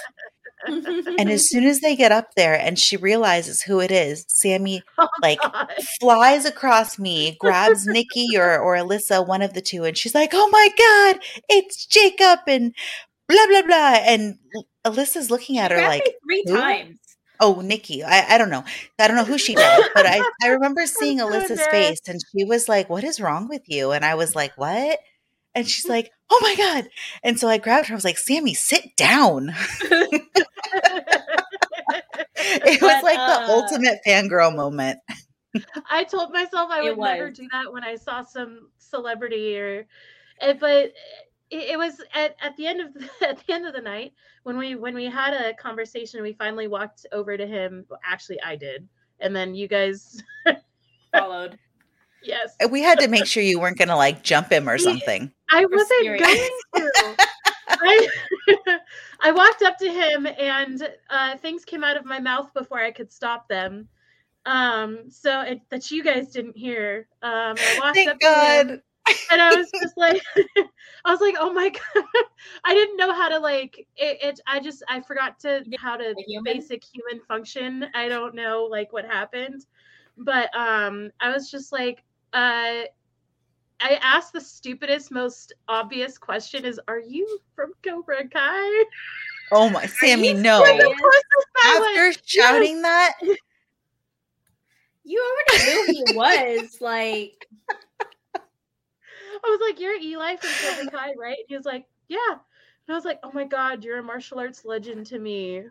and 0.67 1.31
as 1.31 1.49
soon 1.49 1.65
as 1.65 1.81
they 1.81 1.97
get 1.97 2.13
up 2.13 2.35
there 2.37 2.59
and 2.59 2.79
she 2.79 2.97
realizes 2.97 3.63
who 3.63 3.81
it 3.81 3.91
is 3.91 4.25
Sammy 4.29 4.83
Oh, 4.99 5.09
like 5.23 5.41
God. 5.41 5.69
flies 6.01 6.45
across 6.45 6.99
me, 6.99 7.37
grabs 7.41 7.87
Nikki 7.87 8.29
or 8.37 8.59
or 8.59 8.77
Alyssa, 8.77 9.27
one 9.27 9.43
of 9.43 9.55
the 9.55 9.61
two, 9.61 9.85
and 9.85 9.97
she's 9.97 10.15
like, 10.15 10.31
"Oh 10.33 10.49
my 10.51 10.69
god, 10.79 11.23
it's 11.49 11.85
Jacob!" 11.87 12.41
and 12.47 12.75
blah 13.29 13.47
blah 13.49 13.63
blah. 13.63 13.95
And 14.07 14.39
Alyssa's 14.85 15.31
looking 15.31 15.59
at 15.59 15.71
her 15.71 15.81
like, 15.81 16.05
three 16.25 16.45
who? 16.47 16.55
times. 16.57 16.99
"Oh, 17.41 17.61
Nikki, 17.61 18.05
I, 18.05 18.35
I 18.35 18.39
don't 18.39 18.51
know, 18.51 18.65
I 18.99 19.09
don't 19.09 19.17
know 19.17 19.25
who 19.25 19.39
she 19.39 19.55
did, 19.55 19.85
but 19.95 20.07
I 20.07 20.23
I 20.43 20.49
remember 20.49 20.87
seeing 20.87 21.19
so 21.19 21.29
Alyssa's 21.29 21.67
face, 21.67 22.01
and 22.07 22.21
she 22.33 22.45
was 22.45 22.69
like, 22.69 22.89
"What 22.91 23.05
is 23.05 23.21
wrong 23.21 23.49
with 23.49 23.63
you?" 23.67 23.93
And 23.93 24.05
I 24.05 24.15
was 24.15 24.35
like, 24.35 24.57
"What?" 24.57 24.99
And 25.55 25.69
she's 25.69 25.89
like, 25.89 26.13
"Oh 26.31 26.41
my 26.43 26.55
god!" 26.57 26.89
And 27.23 27.39
so 27.39 27.49
I 27.49 27.59
grabbed 27.59 27.89
her. 27.89 27.95
I 27.95 27.97
was 27.97 28.05
like, 28.05 28.19
"Sammy, 28.19 28.55
sit 28.55 28.97
down." 28.97 29.55
it 32.37 32.83
was 32.83 33.03
But, 33.03 33.05
like 33.05 33.19
uh, 33.19 33.47
the 33.47 33.53
ultimate 33.53 33.99
fangirl 34.07 34.55
moment. 34.55 34.99
I 35.91 36.05
told 36.05 36.33
myself 36.33 36.71
I 36.71 36.83
would 36.83 36.99
never 36.99 37.31
do 37.31 37.49
that 37.53 37.73
when 37.73 37.85
I 37.85 37.97
saw 37.97 38.23
some 38.23 38.69
celebrity 38.79 39.59
or, 39.59 39.87
eh, 40.41 40.55
but 40.55 40.93
it, 41.51 41.71
it 41.71 41.79
was 41.79 42.01
at, 42.15 42.37
at 42.41 42.57
the 42.57 42.67
end 42.67 42.81
of 42.81 42.95
the, 42.95 43.09
at 43.29 43.39
the 43.47 43.53
end 43.53 43.67
of 43.67 43.75
the 43.75 43.81
night 43.81 44.13
when 44.43 44.57
we 44.57 44.75
when 44.75 44.95
we 44.95 45.07
had 45.07 45.35
a 45.35 45.55
conversation. 45.55 46.23
We 46.23 46.33
finally 46.33 46.69
walked 46.69 47.07
over 47.13 47.37
to 47.37 47.47
him. 47.47 47.87
Actually, 48.05 48.41
I 48.43 48.57
did, 48.57 48.89
and 49.21 49.35
then 49.35 49.55
you 49.55 49.69
guys, 49.69 50.23
Followed. 51.13 51.59
yes, 52.23 52.57
We 52.71 52.83
had 52.83 52.99
to 53.01 53.09
make 53.09 53.27
sure 53.27 53.43
you 53.43 53.61
weren't 53.61 53.79
going 53.79 53.89
to 53.89 53.97
like 53.97 54.23
jump 54.23 54.51
him 54.51 54.69
or 54.69 54.79
something. 54.79 55.31
I 55.51 55.65
wasn't 55.67 55.89
serious. 56.01 56.51
going 56.75 56.85
to. 56.93 57.17
I, 57.69 58.09
I 59.21 59.33
walked 59.33 59.63
up 59.63 59.79
to 59.79 59.91
him 59.91 60.27
and 60.27 60.89
uh, 61.11 61.37
things 61.39 61.65
came 61.65 61.83
out 61.83 61.97
of 61.97 62.05
my 62.05 62.21
mouth 62.21 62.53
before 62.53 62.79
I 62.79 62.91
could 62.91 63.13
stop 63.13 63.49
them. 63.49 63.89
Um, 64.47 65.05
so 65.09 65.41
it, 65.41 65.61
that 65.71 65.91
you 65.91 66.05
guys 66.05 66.31
didn't 66.31 66.57
hear. 66.57 67.09
Um, 67.23 67.57
I 67.59 67.77
walked 67.79 67.97
Thank 67.97 68.11
up 68.11 68.21
to 68.21 68.27
him 68.27 68.67
God. 68.69 68.81
And 69.31 69.41
I 69.41 69.57
was 69.57 69.71
just 69.71 69.97
like, 69.97 70.21
I 71.05 71.11
was 71.11 71.21
like, 71.21 71.37
oh 71.39 71.53
my 71.53 71.69
god, 71.69 72.05
I 72.65 72.75
didn't 72.75 72.97
know 72.97 73.13
how 73.13 73.29
to 73.29 73.39
like 73.39 73.87
it. 73.97 74.19
it 74.23 74.41
I 74.47 74.61
just 74.61 74.83
I 74.89 75.01
forgot 75.01 75.39
to 75.41 75.65
how 75.79 75.97
to 75.97 76.15
human? 76.27 76.45
basic 76.45 76.83
human 76.85 77.25
function. 77.27 77.87
I 77.95 78.09
don't 78.09 78.35
know 78.35 78.65
like 78.71 78.93
what 78.93 79.05
happened, 79.05 79.67
but 80.17 80.55
um, 80.57 81.11
I 81.21 81.31
was 81.33 81.51
just 81.51 81.73
like, 81.73 82.03
uh. 82.33 82.83
I 83.81 83.99
asked 84.01 84.33
the 84.33 84.41
stupidest, 84.41 85.11
most 85.11 85.53
obvious 85.69 86.17
question: 86.17 86.65
"Is 86.65 86.81
are 86.87 87.01
you 87.01 87.39
from 87.57 87.73
Cobra 87.83 88.27
Kai?" 88.29 88.85
Oh 89.51 89.69
my, 89.69 89.85
Sammy, 89.87 90.33
no. 90.35 90.63
And 90.65 90.81
of 90.81 90.87
serious? 90.87 91.01
course, 91.03 91.23
went, 91.81 91.97
After 91.97 92.13
shouting 92.25 92.83
that, 92.83 93.15
You 95.05 95.23
already 95.23 95.71
knew 95.71 95.85
he 95.87 96.05
was 96.15 96.79
like. 96.81 97.47
I 99.45 99.51
was 99.51 99.61
like, 99.61 99.81
"You're 99.81 100.01
Eli 100.01 100.37
from 100.37 100.51
Cobra 100.51 100.91
Kai, 100.91 101.15
right?" 101.19 101.37
And 101.39 101.47
he 101.49 101.57
was 101.57 101.67
like, 101.67 101.87
"Yeah." 102.09 102.19
And 102.31 102.93
I 102.93 102.95
was 102.95 103.05
like, 103.05 103.21
"Oh 103.23 103.31
my 103.33 103.45
god, 103.45 103.85
you're 103.85 103.99
a 103.99 104.03
martial 104.03 104.39
arts 104.39 104.65
legend 104.65 105.07
to 105.07 105.19
me." 105.19 105.65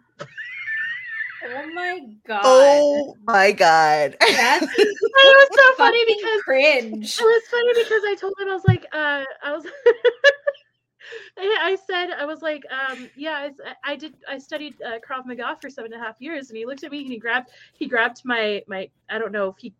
Oh 1.46 1.72
my 1.74 2.00
god. 2.26 2.42
oh 2.46 3.18
my 3.26 3.52
God. 3.52 4.16
That's 4.20 4.66
And 5.16 5.30
it 5.30 5.50
was 5.52 5.60
so 5.60 5.76
funny 5.76 6.06
because 6.06 6.42
cringe. 6.42 7.20
it 7.20 7.24
was 7.24 7.44
funny 7.52 7.84
because 7.84 8.02
I 8.06 8.16
told 8.16 8.34
him 8.40 8.50
I 8.50 8.54
was 8.54 8.66
like, 8.66 8.86
uh, 8.94 9.24
I 9.44 9.52
was, 9.54 9.66
I 11.38 11.58
I 11.62 11.78
said 11.88 12.12
I 12.12 12.26
was 12.26 12.42
like, 12.42 12.64
um, 12.72 13.10
yeah, 13.16 13.50
I 13.84 13.96
did, 13.96 14.16
I 14.28 14.38
studied 14.38 14.76
uh, 14.82 15.00
Krav 15.08 15.26
Maga 15.26 15.58
for 15.62 15.70
seven 15.70 15.94
and 15.94 16.02
a 16.02 16.06
half 16.06 16.16
years, 16.20 16.50
and 16.50 16.58
he 16.58 16.66
looked 16.66 16.84
at 16.84 16.92
me 16.92 17.02
and 17.02 17.12
he 17.12 17.20
grabbed, 17.20 17.50
he 17.74 17.88
grabbed 17.88 18.22
my 18.26 18.64
my, 18.68 18.90
I 19.10 19.20
don't 19.20 19.32
know 19.32 19.50
if 19.50 19.58
he, 19.58 19.74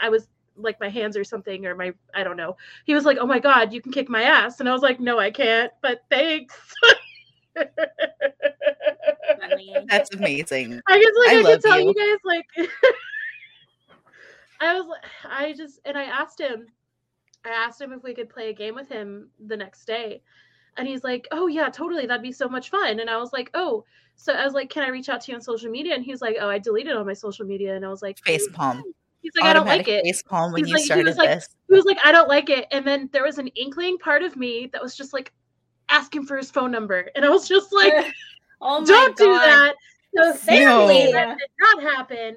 I 0.00 0.08
was 0.08 0.28
like 0.58 0.80
my 0.80 0.88
hands 0.88 1.16
or 1.16 1.24
something 1.24 1.66
or 1.66 1.74
my, 1.74 1.92
I 2.14 2.22
don't 2.24 2.36
know. 2.36 2.56
He 2.84 2.94
was 2.94 3.04
like, 3.04 3.18
oh 3.20 3.26
my 3.26 3.38
god, 3.38 3.72
you 3.72 3.80
can 3.80 3.92
kick 3.92 4.08
my 4.08 4.22
ass, 4.22 4.60
and 4.60 4.68
I 4.68 4.72
was 4.72 4.82
like, 4.82 5.00
no, 5.00 5.18
I 5.18 5.30
can't, 5.30 5.72
but 5.82 6.02
thanks. 6.10 6.54
That's 9.88 10.14
amazing. 10.14 10.80
I 10.86 11.00
guess 11.00 11.12
like 11.18 11.30
I 11.30 11.36
I, 11.36 11.40
love 11.42 11.60
could 11.62 11.62
tell 11.62 11.80
you. 11.80 11.88
you 11.88 11.94
guys 11.94 12.18
like 12.24 12.46
I 14.60 14.74
was 14.74 14.86
like 14.86 15.04
I 15.24 15.52
just 15.52 15.80
and 15.84 15.96
I 15.96 16.04
asked 16.04 16.40
him 16.40 16.66
I 17.44 17.50
asked 17.50 17.80
him 17.80 17.92
if 17.92 18.02
we 18.02 18.14
could 18.14 18.28
play 18.28 18.50
a 18.50 18.52
game 18.52 18.74
with 18.74 18.88
him 18.88 19.30
the 19.46 19.56
next 19.56 19.84
day. 19.86 20.22
and 20.76 20.86
he's 20.86 21.04
like, 21.04 21.26
"Oh 21.32 21.46
yeah, 21.46 21.68
totally. 21.70 22.06
That'd 22.06 22.22
be 22.22 22.32
so 22.32 22.48
much 22.48 22.70
fun." 22.70 23.00
And 23.00 23.08
I 23.10 23.16
was 23.18 23.32
like, 23.32 23.50
"Oh." 23.54 23.84
So 24.16 24.32
I 24.32 24.44
was 24.44 24.54
like, 24.54 24.70
"Can 24.70 24.82
I 24.82 24.88
reach 24.88 25.08
out 25.08 25.20
to 25.22 25.32
you 25.32 25.36
on 25.36 25.40
social 25.42 25.70
media?" 25.70 25.94
And 25.94 26.04
he's 26.04 26.20
like, 26.22 26.36
"Oh, 26.40 26.48
I 26.48 26.58
deleted 26.58 26.96
all 26.96 27.04
my 27.04 27.14
social 27.14 27.46
media." 27.46 27.76
And 27.76 27.84
I 27.84 27.88
was 27.88 28.02
like, 28.02 28.18
Face 28.24 28.48
palm. 28.52 28.82
He's 29.22 29.32
like, 29.36 29.44
"I 29.50 29.52
don't 29.52 29.66
like 29.66 29.88
it." 29.88 30.02
Face 30.04 30.22
palm 30.22 30.52
when 30.52 30.62
He's 30.64 30.68
you 30.68 30.74
like- 30.74 30.80
he 30.82 30.86
started 30.86 31.06
was 31.06 31.16
like- 31.16 31.28
this. 31.28 31.48
He 31.68 31.74
was 31.74 31.84
like, 31.84 31.98
"I 32.04 32.12
don't 32.12 32.28
like 32.28 32.50
it." 32.50 32.66
And 32.70 32.86
then 32.86 33.08
there 33.12 33.24
was 33.24 33.38
an 33.38 33.48
inkling 33.48 33.98
part 33.98 34.22
of 34.22 34.36
me 34.36 34.68
that 34.72 34.80
was 34.82 34.96
just 34.96 35.12
like 35.12 35.32
asking 35.88 36.24
for 36.26 36.36
his 36.36 36.50
phone 36.50 36.70
number, 36.70 37.10
and 37.14 37.24
I 37.24 37.28
was 37.30 37.48
just 37.48 37.72
like, 37.72 37.92
oh 38.60 38.84
"Don't 38.84 39.16
do 39.16 39.32
that." 39.32 39.74
So 40.16 40.22
No. 40.24 40.32
thankfully, 40.32 41.12
that 41.12 41.36
did 41.38 41.48
not 41.60 41.82
happen. 41.82 42.36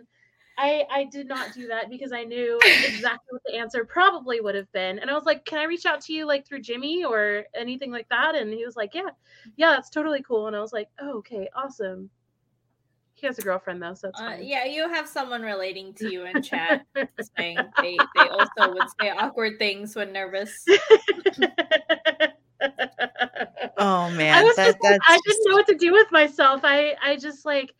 I 0.58 0.86
I 0.92 1.04
did 1.06 1.28
not 1.28 1.54
do 1.54 1.68
that 1.68 1.90
because 1.90 2.12
I 2.12 2.24
knew 2.24 2.60
exactly 2.66 3.30
what 3.30 3.42
the 3.48 3.56
answer 3.56 3.86
probably 3.86 4.42
would 4.42 4.54
have 4.56 4.72
been, 4.74 5.00
and 5.00 5.10
I 5.10 5.14
was 5.14 5.24
like, 5.26 5.46
"Can 5.46 5.60
I 5.60 5.64
reach 5.64 5.86
out 5.86 6.02
to 6.02 6.14
you 6.14 6.26
like 6.26 6.46
through 6.46 6.62
Jimmy 6.62 7.04
or 7.06 7.46
anything 7.56 7.92
like 7.92 8.10
that?" 8.10 8.36
And 8.36 8.54
he 8.54 8.66
was 8.66 8.76
like, 8.76 8.94
"Yeah, 8.94 9.10
yeah, 9.56 9.72
that's 9.72 9.90
totally 9.90 10.22
cool." 10.24 10.48
And 10.48 10.56
I 10.56 10.60
was 10.62 10.74
like, 10.74 10.90
"Oh, 11.00 11.20
okay, 11.20 11.48
awesome." 11.56 12.10
He 13.22 13.28
has 13.28 13.38
a 13.38 13.44
girlfriend 13.44 13.82
though, 13.84 13.94
so 13.94 14.08
that's 14.08 14.20
Uh, 14.20 14.26
fine. 14.32 14.44
yeah, 14.44 14.66
you 14.66 14.90
have 14.90 15.08
someone 15.08 15.44
relating 15.44 15.94
to 15.94 16.12
you 16.12 16.26
in 16.26 16.42
chat 16.42 16.86
saying 17.38 17.56
they, 17.80 17.96
they 18.16 18.28
also 18.28 18.74
would 18.74 18.88
say 19.00 19.12
awkward 19.12 19.60
things 19.60 19.96
when 19.96 20.12
nervous. 20.12 20.66
Oh 23.78 24.12
man, 24.12 24.36
I 24.36 24.44
was 24.44 24.56
that, 24.58 24.66
just, 24.68 24.78
that's 24.84 25.00
I 25.08 25.16
just- 25.16 25.24
didn't 25.26 25.50
know 25.50 25.56
what 25.56 25.68
to 25.68 25.76
do 25.76 25.92
with 25.92 26.12
myself. 26.12 26.62
I 26.64 26.96
I 27.02 27.16
just 27.16 27.46
like 27.46 27.74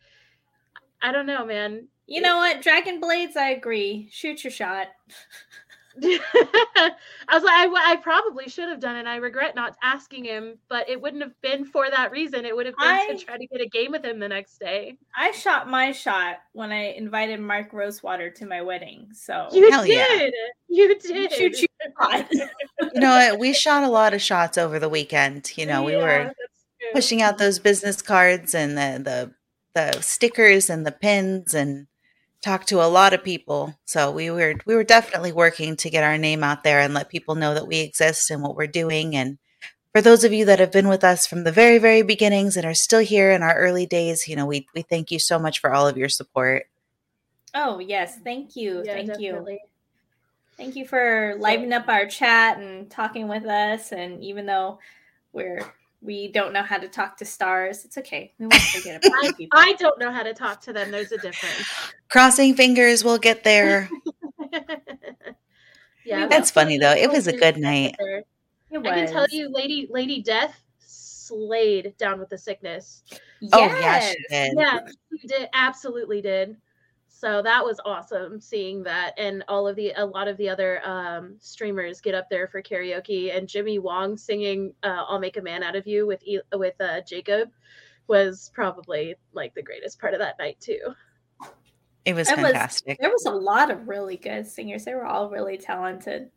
I 1.00 1.12
don't 1.12 1.26
know, 1.26 1.44
man. 1.46 1.86
You 2.06 2.20
know 2.20 2.38
what? 2.38 2.62
Dragon 2.62 2.98
Blades, 3.00 3.36
I 3.36 3.50
agree. 3.50 4.08
Shoot 4.10 4.42
your 4.42 4.50
shot. 4.50 4.88
I 6.02 6.90
was 7.32 7.42
like, 7.42 7.52
I, 7.52 7.92
I 7.92 7.96
probably 7.96 8.48
should 8.48 8.68
have 8.68 8.80
done 8.80 8.96
it. 8.96 9.06
I 9.06 9.16
regret 9.16 9.54
not 9.54 9.76
asking 9.82 10.24
him, 10.24 10.58
but 10.68 10.88
it 10.88 11.00
wouldn't 11.00 11.22
have 11.22 11.38
been 11.42 11.64
for 11.64 11.88
that 11.90 12.10
reason. 12.10 12.44
It 12.44 12.54
would 12.56 12.66
have 12.66 12.76
been 12.76 12.88
I- 12.88 13.06
to 13.10 13.18
try 13.24 13.36
to 13.36 13.46
get 13.46 13.60
a 13.60 13.68
game 13.68 13.90
with 13.92 14.04
him 14.04 14.18
the 14.18 14.28
next 14.28 14.58
day. 14.58 14.96
I 15.16 15.32
shot 15.32 15.68
my 15.68 15.92
shot 15.92 16.38
when 16.52 16.72
I 16.72 16.92
invited 16.92 17.40
Mark 17.40 17.72
Rosewater 17.72 18.30
to 18.30 18.46
my 18.46 18.62
wedding. 18.62 19.08
So 19.12 19.48
You 19.52 19.70
Hell 19.70 19.86
yeah. 19.86 20.06
did. 20.18 20.34
You 20.68 20.98
did. 20.98 21.32
shoot 21.32 21.60
your 21.60 21.90
shot. 22.00 22.26
you 22.94 23.00
know 23.00 23.10
what? 23.10 23.38
We 23.38 23.52
shot 23.52 23.82
a 23.84 23.88
lot 23.88 24.14
of 24.14 24.22
shots 24.22 24.56
over 24.56 24.78
the 24.78 24.88
weekend. 24.88 25.52
You 25.56 25.66
know, 25.66 25.82
we 25.82 25.92
Yeah, 25.92 25.98
were 26.26 26.32
pushing 26.94 27.22
out 27.22 27.38
those 27.38 27.58
business 27.58 28.00
cards 28.02 28.54
and 28.54 28.76
the 28.76 29.02
the 29.74 29.92
the 29.94 30.00
stickers 30.02 30.68
and 30.68 30.86
the 30.86 30.92
pins 30.92 31.54
and 31.54 31.86
talked 32.42 32.68
to 32.68 32.82
a 32.82 32.88
lot 32.88 33.14
of 33.14 33.24
people. 33.24 33.74
So 33.84 34.10
we 34.10 34.30
were 34.30 34.54
we 34.66 34.74
were 34.74 34.84
definitely 34.84 35.32
working 35.32 35.76
to 35.76 35.90
get 35.90 36.04
our 36.04 36.18
name 36.18 36.44
out 36.44 36.64
there 36.64 36.80
and 36.80 36.92
let 36.92 37.08
people 37.08 37.34
know 37.34 37.54
that 37.54 37.66
we 37.66 37.80
exist 37.80 38.30
and 38.30 38.42
what 38.42 38.56
we're 38.56 38.66
doing. 38.66 39.16
And 39.16 39.38
for 39.92 40.02
those 40.02 40.24
of 40.24 40.32
you 40.32 40.44
that 40.46 40.58
have 40.58 40.72
been 40.72 40.88
with 40.88 41.04
us 41.04 41.26
from 41.26 41.44
the 41.44 41.52
very 41.52 41.78
very 41.78 42.02
beginnings 42.02 42.56
and 42.56 42.66
are 42.66 42.74
still 42.74 43.00
here 43.00 43.30
in 43.30 43.42
our 43.42 43.56
early 43.56 43.86
days, 43.86 44.28
you 44.28 44.36
know, 44.36 44.46
we 44.46 44.66
we 44.74 44.82
thank 44.82 45.10
you 45.10 45.18
so 45.18 45.38
much 45.38 45.60
for 45.60 45.72
all 45.72 45.86
of 45.86 45.96
your 45.96 46.08
support. 46.08 46.64
oh 47.54 47.78
yes, 47.78 48.18
thank 48.24 48.56
you, 48.56 48.82
Yeah, 48.84 48.94
thank 48.94 49.20
you, 49.20 49.58
thank 50.56 50.76
you 50.76 50.86
for 50.86 51.36
livening 51.38 51.72
up 51.72 51.88
our 51.88 52.06
chat 52.06 52.58
and 52.58 52.90
talking 52.90 53.28
with 53.28 53.44
us. 53.44 53.92
And 53.92 54.22
even 54.22 54.46
though 54.46 54.78
we're 55.32 55.60
we 56.02 56.28
don't 56.28 56.52
know 56.52 56.62
how 56.62 56.78
to 56.78 56.88
talk 56.88 57.16
to 57.18 57.24
stars, 57.24 57.84
it's 57.84 57.96
okay. 57.96 58.32
We 58.38 58.46
won't 58.46 58.54
forget 58.74 59.04
about 59.04 59.24
I, 59.24 59.26
you 59.26 59.34
people. 59.34 59.58
I 59.58 59.72
don't 59.74 59.98
know 59.98 60.10
how 60.10 60.22
to 60.22 60.34
talk 60.34 60.60
to 60.62 60.72
them. 60.72 60.90
There's 60.90 61.12
a 61.12 61.18
difference. 61.18 61.64
Crossing 62.08 62.54
fingers, 62.54 63.04
we'll 63.04 63.18
get 63.18 63.44
there. 63.44 63.88
yeah, 66.04 66.26
That's 66.26 66.50
funny 66.50 66.78
though. 66.78 66.92
It 66.92 67.10
was 67.10 67.26
a 67.26 67.36
good 67.36 67.56
night. 67.56 67.94
I 68.00 68.80
can 68.80 69.06
tell 69.06 69.26
you, 69.30 69.48
Lady 69.50 69.86
Lady 69.90 70.22
Death 70.22 70.62
slayed 70.78 71.96
down 71.98 72.18
with 72.18 72.28
the 72.28 72.38
sickness. 72.38 73.02
Oh 73.52 73.66
yeah, 73.66 74.00
she 74.00 74.16
did. 74.28 74.52
Yeah, 74.56 74.80
she 75.20 75.28
did 75.28 75.48
absolutely 75.54 76.20
did. 76.20 76.56
So 77.22 77.40
that 77.40 77.64
was 77.64 77.78
awesome 77.84 78.40
seeing 78.40 78.82
that, 78.82 79.12
and 79.16 79.44
all 79.46 79.68
of 79.68 79.76
the 79.76 79.92
a 79.96 80.04
lot 80.04 80.26
of 80.26 80.36
the 80.38 80.48
other 80.48 80.84
um, 80.84 81.36
streamers 81.38 82.00
get 82.00 82.16
up 82.16 82.28
there 82.28 82.48
for 82.48 82.60
karaoke, 82.60 83.32
and 83.36 83.46
Jimmy 83.48 83.78
Wong 83.78 84.16
singing 84.16 84.74
uh, 84.82 85.04
"I'll 85.08 85.20
Make 85.20 85.36
a 85.36 85.40
Man 85.40 85.62
Out 85.62 85.76
of 85.76 85.86
You" 85.86 86.04
with 86.04 86.20
E- 86.24 86.40
with 86.52 86.74
uh, 86.80 87.00
Jacob 87.02 87.50
was 88.08 88.50
probably 88.52 89.14
like 89.32 89.54
the 89.54 89.62
greatest 89.62 90.00
part 90.00 90.14
of 90.14 90.18
that 90.18 90.36
night 90.40 90.58
too. 90.58 90.80
It 92.04 92.14
was 92.14 92.28
It 92.28 92.38
was- 92.38 92.46
fantastic. 92.46 92.98
There 92.98 93.08
was 93.10 93.24
a 93.26 93.30
lot 93.30 93.70
of 93.70 93.86
really 93.86 94.16
good 94.16 94.44
singers. 94.44 94.84
They 94.84 94.94
were 94.96 95.06
all 95.06 95.30
really 95.30 95.56
talented. 95.58 96.28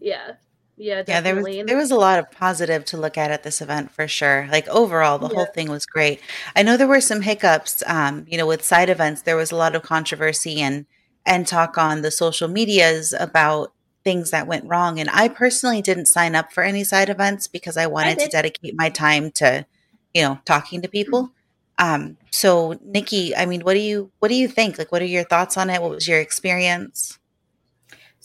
Yeah, 0.00 0.36
yeah, 0.76 1.02
Yeah, 1.06 1.20
there 1.20 1.36
was 1.36 1.44
there 1.66 1.76
was 1.76 1.90
a 1.90 1.96
lot 1.96 2.18
of 2.18 2.30
positive 2.30 2.84
to 2.86 2.96
look 2.96 3.18
at 3.18 3.30
at 3.30 3.42
this 3.42 3.60
event 3.60 3.90
for 3.90 4.08
sure. 4.08 4.48
Like 4.50 4.68
overall, 4.68 5.18
the 5.18 5.28
whole 5.28 5.46
thing 5.46 5.70
was 5.70 5.86
great. 5.86 6.20
I 6.56 6.62
know 6.62 6.76
there 6.76 6.88
were 6.88 7.00
some 7.00 7.22
hiccups. 7.22 7.82
Um, 7.86 8.24
you 8.28 8.38
know, 8.38 8.46
with 8.46 8.64
side 8.64 8.88
events, 8.90 9.22
there 9.22 9.36
was 9.36 9.52
a 9.52 9.56
lot 9.56 9.74
of 9.74 9.82
controversy 9.82 10.60
and 10.60 10.86
and 11.26 11.46
talk 11.46 11.78
on 11.78 12.02
the 12.02 12.10
social 12.10 12.48
medias 12.48 13.14
about 13.18 13.72
things 14.04 14.30
that 14.30 14.46
went 14.46 14.64
wrong. 14.64 14.98
And 14.98 15.08
I 15.10 15.28
personally 15.28 15.82
didn't 15.82 16.06
sign 16.06 16.34
up 16.34 16.52
for 16.52 16.62
any 16.62 16.84
side 16.84 17.08
events 17.08 17.46
because 17.46 17.76
I 17.76 17.86
wanted 17.86 18.18
to 18.18 18.28
dedicate 18.28 18.74
my 18.76 18.88
time 18.88 19.30
to, 19.32 19.64
you 20.12 20.22
know, 20.22 20.40
talking 20.44 20.82
to 20.82 20.88
people. 20.88 21.32
Um, 21.78 22.16
so 22.30 22.78
Nikki, 22.84 23.34
I 23.36 23.46
mean, 23.46 23.62
what 23.62 23.74
do 23.74 23.80
you 23.80 24.10
what 24.18 24.28
do 24.28 24.34
you 24.34 24.48
think? 24.48 24.78
Like, 24.78 24.92
what 24.92 25.02
are 25.02 25.06
your 25.06 25.24
thoughts 25.24 25.56
on 25.56 25.70
it? 25.70 25.80
What 25.80 25.90
was 25.90 26.08
your 26.08 26.20
experience? 26.20 27.18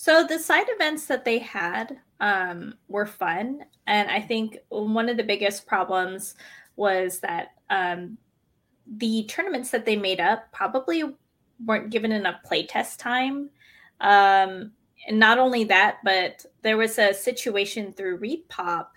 So 0.07 0.23
the 0.23 0.39
side 0.39 0.67
events 0.69 1.05
that 1.07 1.25
they 1.25 1.37
had 1.37 1.99
um, 2.21 2.75
were 2.87 3.05
fun, 3.05 3.65
and 3.87 4.09
I 4.09 4.21
think 4.21 4.57
one 4.69 5.09
of 5.09 5.17
the 5.17 5.23
biggest 5.23 5.67
problems 5.67 6.35
was 6.77 7.19
that 7.19 7.49
um, 7.69 8.17
the 8.87 9.25
tournaments 9.25 9.69
that 9.71 9.85
they 9.85 9.97
made 9.97 10.21
up 10.21 10.49
probably 10.53 11.03
weren't 11.65 11.89
given 11.89 12.13
enough 12.13 12.37
playtest 12.49 12.99
time. 12.99 13.49
Um, 13.99 14.71
and 15.09 15.19
not 15.19 15.39
only 15.39 15.65
that, 15.65 15.97
but 16.05 16.45
there 16.61 16.77
was 16.77 16.97
a 16.99 17.13
situation 17.13 17.91
through 17.91 18.21
ReedPop, 18.21 18.87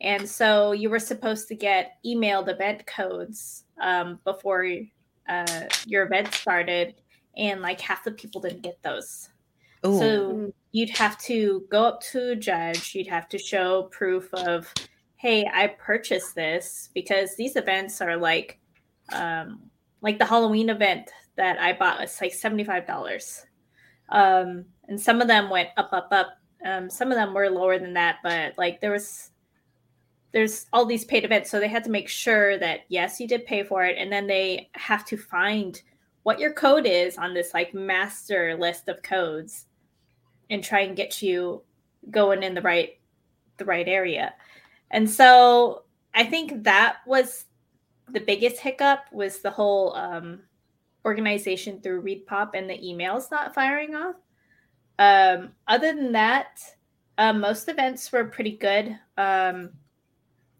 and 0.00 0.28
so 0.28 0.72
you 0.72 0.90
were 0.90 0.98
supposed 0.98 1.46
to 1.46 1.54
get 1.54 1.92
emailed 2.04 2.48
event 2.48 2.84
codes 2.88 3.66
um, 3.80 4.18
before 4.24 4.66
uh, 5.28 5.60
your 5.86 6.06
event 6.06 6.34
started, 6.34 6.96
and 7.36 7.62
like 7.62 7.80
half 7.80 8.02
the 8.02 8.10
people 8.10 8.40
didn't 8.40 8.62
get 8.62 8.82
those. 8.82 9.28
Ooh, 9.86 9.98
So 9.98 10.52
you'd 10.72 10.90
have 10.90 11.18
to 11.18 11.64
go 11.70 11.84
up 11.84 12.00
to 12.12 12.32
a 12.32 12.36
judge, 12.36 12.94
you'd 12.94 13.06
have 13.06 13.28
to 13.30 13.38
show 13.38 13.84
proof 13.84 14.32
of, 14.34 14.72
hey, 15.16 15.48
I 15.52 15.68
purchased 15.68 16.34
this 16.34 16.90
because 16.94 17.36
these 17.36 17.56
events 17.56 18.00
are 18.00 18.16
like 18.16 18.58
um 19.12 19.70
like 20.02 20.18
the 20.18 20.26
Halloween 20.26 20.68
event 20.68 21.10
that 21.36 21.58
I 21.58 21.72
bought 21.72 22.00
was 22.00 22.20
like 22.20 22.32
$75. 22.32 23.44
Um 24.10 24.64
and 24.88 25.00
some 25.00 25.20
of 25.20 25.28
them 25.28 25.50
went 25.50 25.70
up, 25.76 25.90
up, 25.92 26.08
up. 26.10 26.38
Um 26.64 26.90
some 26.90 27.10
of 27.10 27.16
them 27.16 27.32
were 27.34 27.50
lower 27.50 27.78
than 27.78 27.94
that, 27.94 28.16
but 28.22 28.56
like 28.58 28.80
there 28.80 28.92
was 28.92 29.30
there's 30.32 30.66
all 30.72 30.84
these 30.84 31.04
paid 31.04 31.24
events. 31.24 31.50
So 31.50 31.58
they 31.58 31.68
had 31.68 31.84
to 31.84 31.90
make 31.90 32.08
sure 32.08 32.58
that 32.58 32.80
yes, 32.88 33.18
you 33.20 33.26
did 33.26 33.46
pay 33.46 33.62
for 33.62 33.84
it, 33.84 33.96
and 33.98 34.12
then 34.12 34.26
they 34.26 34.68
have 34.74 35.04
to 35.06 35.16
find 35.16 35.80
what 36.24 36.40
your 36.40 36.52
code 36.52 36.86
is 36.86 37.16
on 37.16 37.32
this 37.32 37.54
like 37.54 37.72
master 37.72 38.56
list 38.58 38.88
of 38.88 39.02
codes 39.02 39.66
and 40.50 40.62
try 40.62 40.80
and 40.80 40.96
get 40.96 41.22
you 41.22 41.62
going 42.10 42.42
in 42.42 42.54
the 42.54 42.62
right 42.62 42.98
the 43.56 43.64
right 43.64 43.88
area. 43.88 44.34
And 44.90 45.08
so 45.08 45.84
I 46.14 46.24
think 46.24 46.64
that 46.64 46.98
was 47.06 47.46
the 48.08 48.20
biggest 48.20 48.60
hiccup 48.60 49.00
was 49.12 49.40
the 49.40 49.50
whole 49.50 49.94
um, 49.96 50.40
organization 51.04 51.80
through 51.80 52.02
ReedPop 52.02 52.50
and 52.54 52.68
the 52.68 52.78
emails 52.78 53.30
not 53.30 53.54
firing 53.54 53.94
off. 53.94 54.16
Um, 54.98 55.52
other 55.66 55.94
than 55.94 56.12
that, 56.12 56.60
uh, 57.18 57.32
most 57.32 57.68
events 57.68 58.10
were 58.12 58.24
pretty 58.24 58.56
good. 58.56 58.98
Um, 59.16 59.70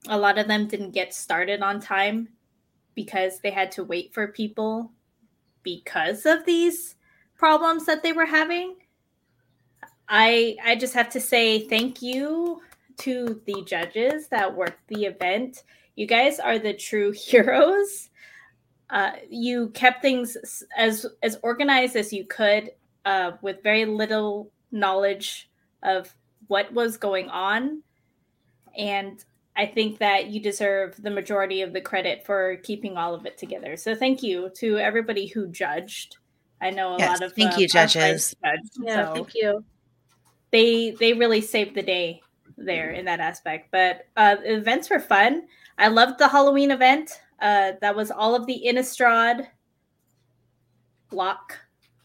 a 0.09 0.19
lot 0.19 0.39
of 0.39 0.49
them 0.49 0.69
didn't 0.69 0.93
get 0.93 1.15
started 1.15 1.63
on 1.63 1.81
time 1.81 2.29
because 2.95 3.41
they 3.41 3.51
had 3.51 3.71
to 3.73 3.85
wait 3.85 4.15
for 4.15 4.29
people 4.29 4.93
because 5.63 6.27
of 6.27 6.45
these 6.45 6.97
problems 7.37 7.85
that 7.87 8.03
they 8.03 8.13
were 8.13 8.27
having. 8.27 8.77
I 10.09 10.57
I 10.65 10.77
just 10.77 10.95
have 10.95 11.09
to 11.11 11.21
say 11.21 11.61
thank 11.69 12.03
you 12.03 12.61
to 12.99 13.41
the 13.47 13.63
judges 13.67 14.29
that 14.29 14.55
worked 14.55 14.87
the 14.89 15.05
event. 15.05 15.63
You 15.97 16.07
guys 16.07 16.39
are 16.39 16.59
the 16.59 16.75
true 16.75 17.13
heroes. 17.17 18.11
Uh, 18.89 19.13
you 19.29 19.71
kept 19.71 20.03
things 20.03 20.37
as 20.77 21.07
as 21.23 21.39
organized 21.43 21.97
as 21.97 22.13
you 22.13 22.25
could, 22.25 22.71
uh, 23.05 23.33
with 23.43 23.63
very 23.63 23.85
little 23.85 24.53
knowledge 24.71 25.49
of 25.83 26.15
what 26.47 26.73
was 26.73 26.97
going 26.97 27.29
on, 27.29 27.83
and 28.77 29.25
I 29.57 29.67
think 29.67 29.99
that 29.99 30.27
you 30.29 30.41
deserve 30.41 31.03
the 31.03 31.11
majority 31.11 31.63
of 31.63 31.73
the 31.73 31.81
credit 31.81 32.25
for 32.27 32.57
keeping 32.63 32.97
all 32.97 33.15
of 33.15 33.25
it 33.27 33.39
together. 33.39 33.77
So 33.77 33.95
thank 33.95 34.23
you 34.23 34.51
to 34.59 34.79
everybody 34.79 35.27
who 35.27 35.49
judged. 35.49 36.17
I 36.61 36.71
know 36.71 36.95
a 36.95 36.99
Yes, 36.99 37.19
lot 37.19 37.23
of 37.23 37.33
thank 37.33 37.55
uh, 37.55 37.61
you, 37.61 37.69
judges. 37.69 38.35
judged, 38.45 38.63
Yeah, 38.83 39.07
so 39.07 39.15
thank 39.15 39.35
you. 39.35 39.65
They 40.51 40.93
they 40.93 41.13
really 41.13 41.41
saved 41.41 41.75
the 41.75 41.83
day 41.83 42.21
there 42.57 42.91
in 42.91 43.05
that 43.05 43.21
aspect. 43.21 43.69
But 43.71 44.07
uh, 44.17 44.37
events 44.45 44.91
were 44.91 45.01
fun. 45.01 45.47
I 45.79 45.89
loved 45.89 46.19
the 46.19 46.29
Halloween 46.29 46.71
event. 46.71 47.11
Uh, 47.41 47.73
that 47.81 47.95
was 47.95 48.11
all 48.11 48.35
of 48.35 48.47
the 48.47 48.63
Innistrad 48.67 49.47
block, 51.11 51.59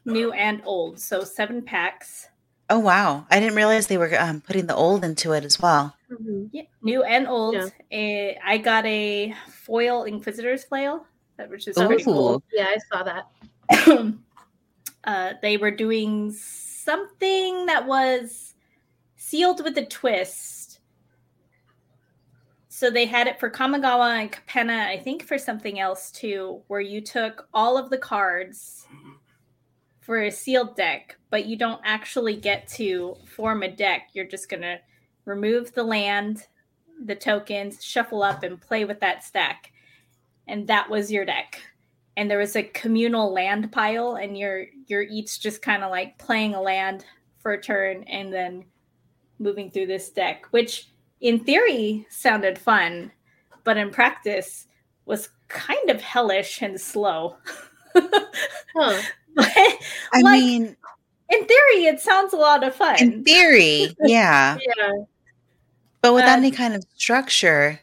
new 0.06 0.32
and 0.34 0.62
old. 0.65 0.99
So 0.99 1.23
seven 1.23 1.62
packs. 1.62 2.27
Oh 2.69 2.80
wow! 2.80 3.25
I 3.30 3.39
didn't 3.39 3.56
realize 3.56 3.88
they 3.88 3.97
were 3.97 4.13
um, 4.19 4.41
putting 4.41 4.65
the 4.65 4.75
old 4.75 5.04
into 5.04 5.34
it 5.34 5.43
as 5.43 5.60
well. 5.60 5.95
Mhm. 6.10 6.49
Yeah, 6.51 6.63
new 6.82 7.04
and 7.04 7.27
old. 7.27 7.56
Yeah. 7.56 7.67
Eh, 7.91 8.34
I 8.43 8.58
got 8.58 8.86
a 8.86 9.34
foil 9.49 10.04
Inquisitor's 10.04 10.63
flail, 10.63 11.06
that- 11.38 11.49
which 11.49 11.67
is 11.67 11.77
Ooh. 11.77 11.88
pretty 11.88 12.04
cool. 12.04 12.41
Yeah, 12.51 12.67
I 12.67 12.77
saw 12.89 13.04
that. 13.04 14.13
uh, 15.04 15.34
they 15.41 15.58
were 15.58 15.71
doing 15.71 16.32
something 16.84 17.65
that 17.67 17.86
was 17.86 18.56
sealed 19.15 19.63
with 19.63 19.78
a 19.78 19.86
twist. 19.86 20.80
So 22.70 22.89
they 22.89 23.06
had 23.06 23.28
it 23.28 23.39
for 23.39 23.50
Kamigawa 23.50 24.22
and 24.22 24.32
Capenna, 24.32 24.88
I 24.88 24.98
think 24.98 25.24
for 25.24 25.38
something 25.38 25.80
else 25.80 26.10
too, 26.12 26.62
where 26.67 26.82
you 26.82 27.02
took 27.02 27.48
all 27.54 27.78
of 27.78 27.89
the 27.89 27.98
cards 27.98 28.88
for 30.00 30.24
a 30.24 30.32
sealed 30.32 30.76
deck, 30.76 31.17
but 31.30 31.46
you 31.46 31.56
don't 31.56 31.82
actually 31.84 32.36
get 32.36 32.67
to 32.70 33.15
form 33.28 33.62
a 33.62 33.67
deck. 33.67 34.10
You're 34.13 34.26
just 34.26 34.50
going 34.50 34.63
to 34.63 34.80
remove 35.26 35.74
the 35.74 35.84
land, 35.84 36.48
the 37.06 37.15
tokens, 37.15 37.84
shuffle 37.84 38.24
up, 38.24 38.41
and 38.44 38.60
play 38.60 38.86
with 38.86 39.00
that 39.02 39.24
stack. 39.24 39.72
And 40.48 40.67
that 40.67 40.89
was 40.89 41.12
your 41.12 41.26
deck 41.26 41.62
and 42.17 42.30
there 42.30 42.38
was 42.38 42.56
a 42.56 42.63
communal 42.63 43.32
land 43.34 43.71
pile 43.71 44.15
and 44.15 44.38
you're 44.38 44.65
you're 44.88 45.04
each 45.04 45.39
just 45.39 45.62
kind 45.62 45.84
of 45.84 45.91
like 45.91 46.17
playing 46.17 46.54
a 46.56 46.62
land 46.62 47.06
for 47.39 47.54
a 47.54 47.62
turn 47.62 48.04
and 48.04 48.32
then 48.34 48.63
moving 49.39 49.71
through 49.71 49.88
this 49.88 50.10
deck 50.10 50.45
which 50.52 50.89
in 51.21 51.39
theory 51.39 52.06
sounded 52.10 52.58
fun 52.60 53.12
but 53.63 53.78
in 53.78 53.89
practice 53.89 54.67
was 55.06 55.30
kind 55.47 55.89
of 55.89 56.02
hellish 56.02 56.62
and 56.62 56.80
slow 56.80 57.36
Huh. 57.95 59.02
but 59.36 59.47
I 59.56 60.21
Like- 60.21 60.39
mean, 60.41 60.76
in 61.30 61.45
theory 61.45 61.86
it 61.86 62.00
sounds 62.00 62.34
a 62.34 62.38
lot 62.38 62.63
of 62.63 62.76
fun 62.76 62.97
in 63.02 63.24
theory, 63.24 63.95
yeah, 64.04 64.58
Yeah. 64.78 64.91
but 66.02 66.13
without 66.13 66.36
Uh, 66.36 66.38
any 66.38 66.52
kind 66.52 66.74
of 66.76 66.84
structure, 66.95 67.80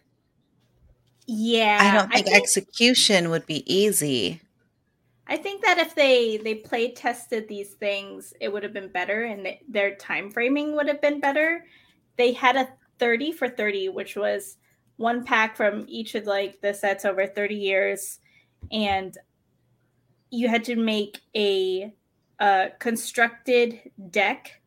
yeah 1.28 1.78
I 1.80 1.94
don't 1.94 2.12
think, 2.12 2.26
think, 2.26 2.36
execution 2.36 3.30
would 3.30 3.46
be 3.46 3.62
easy. 3.72 4.40
I 5.28 5.36
think 5.36 5.62
that 5.62 5.78
if 5.78 5.94
they 5.94 6.38
they 6.38 6.54
play 6.54 6.92
tested 6.92 7.46
these 7.46 7.74
things, 7.74 8.32
it 8.40 8.50
would 8.50 8.62
have 8.62 8.72
been 8.72 8.88
better, 8.88 9.24
and 9.24 9.44
th- 9.44 9.60
their 9.68 9.94
time 9.94 10.30
framing 10.30 10.74
would 10.74 10.88
have 10.88 11.02
been 11.02 11.20
better. 11.20 11.66
They 12.16 12.32
had 12.32 12.56
a 12.56 12.68
thirty 12.98 13.30
for 13.30 13.48
thirty, 13.48 13.90
which 13.90 14.16
was 14.16 14.56
one 14.96 15.24
pack 15.24 15.54
from 15.54 15.84
each 15.86 16.14
of 16.14 16.24
like 16.24 16.60
the 16.62 16.72
sets 16.72 17.04
over 17.04 17.26
thirty 17.26 17.56
years, 17.56 18.20
and 18.72 19.16
you 20.30 20.48
had 20.48 20.64
to 20.64 20.76
make 20.76 21.20
a, 21.36 21.92
uh 22.40 22.68
constructed 22.78 23.80
deck 24.10 24.60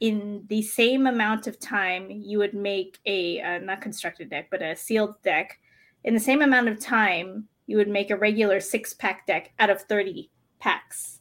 in 0.00 0.44
the 0.48 0.62
same 0.62 1.06
amount 1.06 1.46
of 1.46 1.60
time 1.60 2.10
you 2.10 2.38
would 2.38 2.54
make 2.54 2.98
a 3.06 3.40
uh, 3.40 3.58
not 3.58 3.80
constructed 3.80 4.30
deck, 4.30 4.48
but 4.50 4.62
a 4.62 4.74
sealed 4.74 5.14
deck 5.22 5.58
in 6.04 6.14
the 6.14 6.20
same 6.20 6.42
amount 6.42 6.68
of 6.68 6.78
time 6.80 7.48
you 7.66 7.76
would 7.76 7.88
make 7.88 8.10
a 8.10 8.16
regular 8.16 8.60
six 8.60 8.94
pack 8.94 9.26
deck 9.26 9.52
out 9.58 9.70
of 9.70 9.82
30 9.82 10.30
packs. 10.58 11.20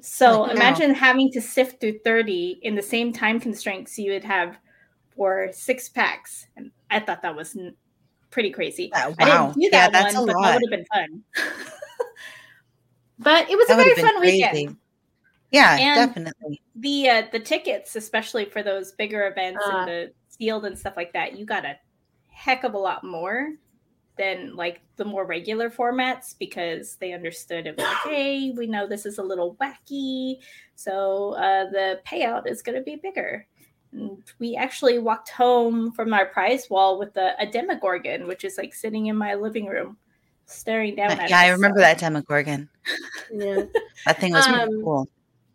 So 0.00 0.42
Wow. 0.42 0.46
imagine 0.50 0.94
having 0.94 1.30
to 1.32 1.40
sift 1.40 1.80
through 1.80 1.98
30 2.04 2.60
in 2.62 2.74
the 2.74 2.82
same 2.82 3.12
time 3.12 3.40
constraints 3.40 3.98
you 3.98 4.12
would 4.12 4.24
have 4.24 4.56
for 5.16 5.48
six 5.52 5.88
packs. 5.88 6.46
And 6.56 6.70
I 6.90 7.00
thought 7.00 7.22
that 7.22 7.34
was 7.34 7.56
pretty 8.30 8.50
crazy. 8.50 8.92
Uh, 8.92 9.12
I 9.18 9.24
didn't 9.24 9.54
do 9.54 9.60
Yeah, 9.72 9.88
that 9.88 9.92
that's 9.92 10.14
one, 10.14 10.24
a 10.24 10.26
but 10.26 10.36
lot. 10.36 10.42
that 10.52 10.60
would 10.62 10.72
have 10.72 10.78
been 10.78 10.86
fun. 10.92 11.22
but 13.18 13.50
it 13.50 13.56
was 13.56 13.66
That 13.68 13.78
a 13.80 13.82
very 13.82 13.94
fun 13.94 14.18
crazy. 14.18 14.36
weekend. 14.42 14.76
Yeah, 15.50 15.76
And- 15.78 16.08
definitely. 16.12 16.60
The 16.74 17.08
uh, 17.08 17.22
the 17.32 17.40
tickets, 17.40 17.96
especially 17.96 18.44
for 18.44 18.62
those 18.62 18.92
bigger 18.92 19.26
events 19.28 19.62
Uh. 19.66 19.76
and 19.76 19.88
the 19.88 20.12
sealed 20.28 20.66
and 20.66 20.78
stuff 20.78 20.94
like 20.96 21.12
that, 21.14 21.38
you 21.38 21.46
got 21.46 21.64
a 21.64 21.76
heck 22.36 22.64
of 22.64 22.74
a 22.74 22.78
lot 22.78 23.02
more 23.02 23.54
than 24.18 24.54
like 24.56 24.80
the 24.96 25.04
more 25.04 25.24
regular 25.26 25.68
formats 25.70 26.34
because 26.38 26.96
they 26.96 27.12
understood 27.12 27.66
it 27.66 27.76
was 27.76 27.84
like, 27.84 27.96
hey, 28.04 28.50
we 28.56 28.66
know 28.66 28.86
this 28.86 29.06
is 29.06 29.18
a 29.18 29.22
little 29.22 29.56
wacky, 29.56 30.36
so 30.74 31.32
uh, 31.34 31.68
the 31.70 32.00
payout 32.06 32.46
is 32.46 32.62
going 32.62 32.76
to 32.76 32.82
be 32.84 32.96
bigger. 32.96 33.46
And 33.92 34.22
we 34.38 34.56
actually 34.56 34.98
walked 34.98 35.30
home 35.30 35.92
from 35.92 36.12
our 36.12 36.26
prize 36.26 36.68
wall 36.68 36.98
with 36.98 37.16
a, 37.16 37.34
a 37.38 37.46
Demogorgon, 37.46 38.26
which 38.26 38.44
is 38.44 38.58
like 38.58 38.74
sitting 38.74 39.06
in 39.06 39.16
my 39.16 39.34
living 39.34 39.66
room, 39.66 39.96
staring 40.46 40.94
down 40.96 41.12
at 41.12 41.30
Yeah, 41.30 41.40
I 41.40 41.48
us. 41.50 41.52
remember 41.56 41.80
that 41.80 41.98
Demogorgon. 41.98 42.68
Yeah. 43.32 43.62
That 44.06 44.18
thing 44.20 44.32
was 44.32 44.46
really 44.48 44.62
Um, 44.76 44.82
cool. 44.84 45.08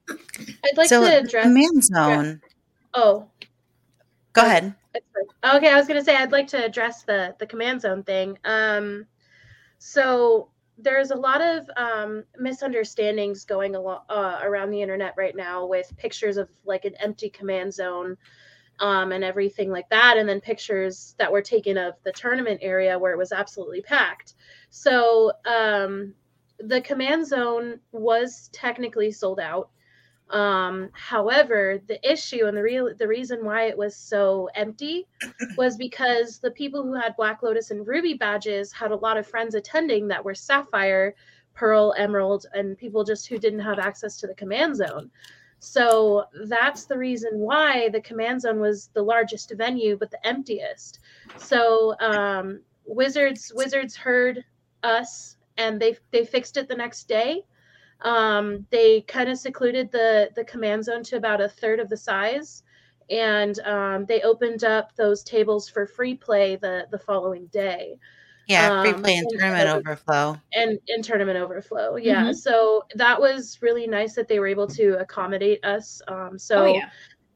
I'd 0.10 0.78
like 0.78 0.90
so 0.90 1.02
to 1.04 1.10
the 1.10 1.18
address. 1.20 1.44
command 1.46 1.84
zone. 1.84 2.42
Oh, 2.94 3.28
Go 4.34 4.42
Oh. 4.42 4.46
ahead. 4.46 4.76
Okay, 4.96 5.70
I 5.72 5.78
was 5.78 5.88
gonna 5.88 6.04
say 6.04 6.16
I'd 6.16 6.32
like 6.32 6.48
to 6.48 6.64
address 6.64 7.04
the 7.04 7.36
the 7.40 7.48
command 7.48 7.82
zone 7.82 8.04
thing. 8.04 8.38
Um, 8.44 9.06
so 9.78 10.50
there's 10.78 11.12
a 11.12 11.16
lot 11.16 11.42
of 11.42 11.70
um, 11.78 12.24
misunderstandings 12.38 13.46
going 13.46 13.76
uh, 13.76 14.40
around 14.42 14.72
the 14.72 14.82
internet 14.82 15.14
right 15.18 15.36
now 15.36 15.66
with 15.66 15.96
pictures 15.98 16.38
of 16.38 16.50
like 16.66 16.86
an 16.86 16.96
empty 17.00 17.30
command 17.30 17.74
zone 17.74 18.18
um, 18.80 19.12
and 19.12 19.24
everything 19.24 19.70
like 19.70 19.90
that, 19.90 20.18
and 20.18 20.28
then 20.28 20.42
pictures 20.42 21.16
that 21.20 21.32
were 21.32 21.42
taken 21.42 21.78
of 21.78 21.94
the 22.04 22.12
tournament 22.12 22.60
area 22.64 22.98
where 22.98 23.12
it 23.14 23.18
was 23.18 23.32
absolutely 23.32 23.82
packed. 23.82 24.34
So 24.70 25.32
um, 25.46 26.14
the 26.60 26.82
command 26.82 27.28
zone 27.28 27.80
was 27.92 28.50
technically 28.54 29.12
sold 29.12 29.40
out. 29.40 29.70
Um, 30.32 30.90
however, 30.94 31.80
the 31.88 32.00
issue 32.10 32.46
and 32.46 32.56
the 32.56 32.64
real 32.64 32.94
the 32.98 33.08
reason 33.08 33.44
why 33.44 33.64
it 33.64 33.78
was 33.78 33.96
so 33.96 34.50
empty 34.56 35.08
was 35.58 35.76
because 35.76 36.40
the 36.40 36.52
people 36.52 36.84
who 36.84 36.94
had 36.94 37.16
Black 37.18 37.44
Lotus 37.44 37.72
and 37.72 37.86
Ruby 37.86 38.14
badges 38.14 38.72
had 38.72 38.92
a 38.92 38.96
lot 38.96 39.18
of 39.18 39.28
friends 39.28 39.56
attending 39.56 40.08
that 40.08 40.24
were 40.24 40.36
Sapphire, 40.36 41.16
Pearl, 41.54 41.94
Emerald, 41.98 42.46
and 42.54 42.78
people 42.78 43.04
just 43.04 43.28
who 43.28 43.38
didn't 43.38 43.60
have 43.60 43.80
access 43.80 44.18
to 44.18 44.28
the 44.28 44.34
command 44.34 44.78
zone. 44.78 45.12
So 45.60 46.26
that's 46.48 46.86
the 46.86 46.98
reason 46.98 47.38
why 47.38 47.90
the 47.90 48.02
command 48.02 48.42
zone 48.42 48.60
was 48.60 48.90
the 48.94 49.04
largest 49.04 49.54
venue 49.56 49.96
but 49.96 50.10
the 50.10 50.26
emptiest. 50.26 51.00
So 51.38 51.96
um, 52.00 52.62
Wizards 52.86 53.52
Wizards 53.56 53.96
heard 53.96 54.44
us 54.82 55.38
and 55.58 55.80
they 55.80 55.98
they 56.12 56.26
fixed 56.26 56.58
it 56.58 56.68
the 56.68 56.76
next 56.76 57.08
day 57.08 57.44
um, 58.04 58.66
they 58.72 59.02
kind 59.02 59.30
of 59.30 59.38
secluded 59.38 59.92
the 59.92 60.30
the 60.36 60.44
command 60.46 60.84
zone 60.86 61.04
to 61.04 61.18
about 61.18 61.42
a 61.42 61.50
third 61.50 61.80
of 61.80 61.90
the 61.90 61.98
size 61.98 62.64
and 63.10 63.60
um, 63.62 64.06
they 64.06 64.22
opened 64.22 64.64
up 64.64 64.96
those 64.96 65.24
tables 65.24 65.68
for 65.70 65.86
free 65.86 66.16
play 66.16 66.56
the 66.56 66.88
the 66.92 66.98
following 67.00 67.46
day 67.48 67.98
Yeah, 68.48 68.82
free 68.82 68.94
um, 68.94 69.02
play 69.02 69.18
and 69.18 69.28
and 69.32 69.40
tournament 69.40 69.70
so- 69.70 69.78
overflow. 69.80 70.38
and 70.54 70.80
in 70.88 71.02
tournament 71.02 71.38
overflow 71.38 71.96
yeah 71.98 72.26
Mhm. 72.30 72.36
so 72.36 72.84
that 72.96 73.20
was 73.20 73.58
really 73.62 73.88
nice 73.88 74.16
that 74.16 74.28
they 74.28 74.40
were 74.40 74.48
able 74.48 74.68
to 74.68 74.98
accommodate 75.00 75.64
us 75.66 76.02
um, 76.08 76.38
so 76.40 76.64
oh 76.64 76.74
yeah. 76.76 76.90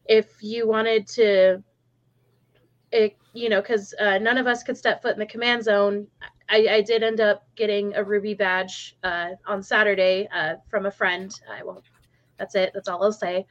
if 0.07 0.41
you 0.41 0.67
wanted 0.67 1.07
to 1.07 1.63
it 2.91 3.17
you 3.33 3.49
know 3.49 3.61
because 3.61 3.93
uh, 3.99 4.17
none 4.17 4.37
of 4.37 4.47
us 4.47 4.63
could 4.63 4.77
step 4.77 5.01
foot 5.01 5.13
in 5.13 5.19
the 5.19 5.25
command 5.25 5.63
zone 5.63 6.07
i, 6.49 6.67
I 6.69 6.81
did 6.81 7.03
end 7.03 7.19
up 7.21 7.43
getting 7.55 7.95
a 7.95 8.03
ruby 8.03 8.33
badge 8.33 8.95
uh, 9.03 9.29
on 9.47 9.63
saturday 9.63 10.27
uh, 10.33 10.55
from 10.69 10.85
a 10.85 10.91
friend 10.91 11.33
i 11.51 11.63
won't 11.63 11.83
that's 12.37 12.55
it 12.55 12.71
that's 12.73 12.87
all 12.87 13.03
i'll 13.03 13.11
say 13.11 13.45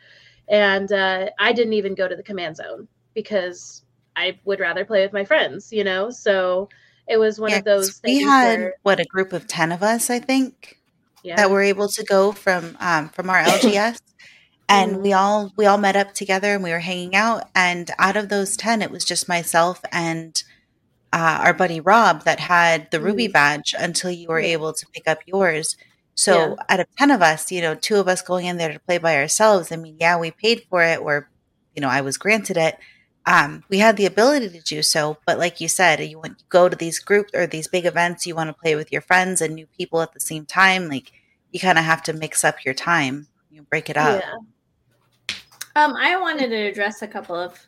and 0.49 0.91
uh, 0.93 1.27
i 1.39 1.53
didn't 1.53 1.73
even 1.75 1.95
go 1.95 2.09
to 2.09 2.17
the 2.17 2.23
command 2.23 2.57
zone 2.57 2.89
because 3.15 3.85
i 4.17 4.39
would 4.45 4.61
rather 4.61 4.85
play 4.85 5.03
with 5.03 5.13
my 5.13 5.25
friends 5.25 5.73
you 5.73 5.85
know 5.85 6.11
so 6.11 6.69
it 7.07 7.19
was 7.19 7.39
one 7.39 7.51
Yeah, 7.51 7.59
of 7.59 7.65
those. 7.65 8.01
we 8.05 8.21
had 8.21 8.59
where, 8.59 8.75
what 8.83 9.01
a 9.01 9.05
group 9.05 9.33
of 9.33 9.47
ten 9.47 9.73
of 9.73 9.83
us, 9.83 10.11
I 10.11 10.19
think, 10.19 10.79
yeah 11.23 11.37
that 11.37 11.51
were 11.51 11.63
able 11.63 11.89
to 11.89 12.05
go 12.05 12.33
from 12.33 12.77
um, 12.81 13.09
from 13.11 13.29
our 13.31 13.39
LGS, 13.41 13.99
and 14.69 14.97
Mhm. 14.97 15.03
we 15.03 15.13
all 15.13 15.53
we 15.57 15.67
all 15.67 15.79
met 15.79 15.97
up 15.97 16.15
together 16.15 16.55
and 16.55 16.65
we 16.65 16.71
were 16.71 16.79
hanging 16.81 17.15
out. 17.15 17.49
And 17.55 17.91
out 17.99 18.17
of 18.17 18.29
those 18.29 18.57
ten, 18.57 18.83
it 18.83 18.91
was 18.91 19.05
just 19.05 19.29
myself 19.29 19.81
and 19.93 20.43
uh, 21.15 21.39
our 21.45 21.55
buddy 21.55 21.81
Rob 21.81 22.25
that 22.25 22.41
had 22.41 22.91
the 22.93 23.01
Ruby 23.01 23.29
Mhm. 23.29 23.33
badge 23.33 23.75
until 23.79 24.11
you 24.11 24.29
were 24.29 24.41
Yeah. 24.41 24.55
able 24.57 24.73
to 24.75 24.87
pick 24.95 25.09
up 25.09 25.21
yours. 25.27 25.77
So 26.17 26.57
out 26.69 26.81
of 26.81 26.87
ten 26.99 27.11
of 27.13 27.23
us, 27.23 27.51
you 27.53 27.63
know, 27.63 27.75
two 27.77 27.97
of 27.97 28.09
us 28.09 28.23
going 28.23 28.47
in 28.47 28.59
there 28.59 28.73
to 28.73 28.81
play 28.81 28.99
by 28.99 29.17
ourselves. 29.17 29.73
I 29.73 29.77
mean, 29.77 29.97
yeah, 30.01 30.19
we 30.19 30.31
paid 30.33 30.65
for 30.71 30.83
it, 30.83 31.01
or 31.01 31.31
you 31.75 31.83
know, 31.83 31.89
I 31.89 32.03
was 32.03 32.19
granted 32.19 32.57
it. 32.59 32.79
Um, 33.27 33.65
we 33.71 33.79
had 33.79 33.97
the 33.97 34.07
ability 34.07 34.51
to 34.51 34.61
do 34.61 34.83
so, 34.83 35.19
but 35.27 35.39
like 35.39 35.61
you 35.61 35.69
said, 35.69 36.01
you 36.01 36.19
want 36.19 36.39
to 36.39 36.45
go 36.51 36.69
to 36.69 36.77
these 36.77 36.99
groups 37.01 37.31
or 37.35 37.47
these 37.47 37.69
big 37.69 37.87
events, 37.87 38.27
you 38.27 38.35
want 38.37 38.51
to 38.51 38.55
play 38.63 38.77
with 38.77 38.93
your 38.93 39.03
friends 39.03 39.41
and 39.43 39.55
new 39.55 39.67
people 39.79 40.03
at 40.03 40.13
the 40.15 40.21
same 40.21 40.47
time. 40.47 40.89
Like 40.89 41.13
you 41.53 41.61
kind 41.61 41.79
of 41.79 41.85
have 41.85 42.03
to 42.05 42.13
mix 42.13 42.45
up 42.45 42.65
your 42.65 42.75
time, 42.75 43.29
you 43.51 43.63
break 43.63 43.89
it 43.91 43.97
up. 43.97 44.23
yeah 44.23 44.35
Um, 45.77 45.95
I 45.97 46.17
wanted 46.21 46.51
to 46.51 46.57
address 46.57 47.03
a 47.03 47.09
couple 47.09 47.37
of 47.37 47.59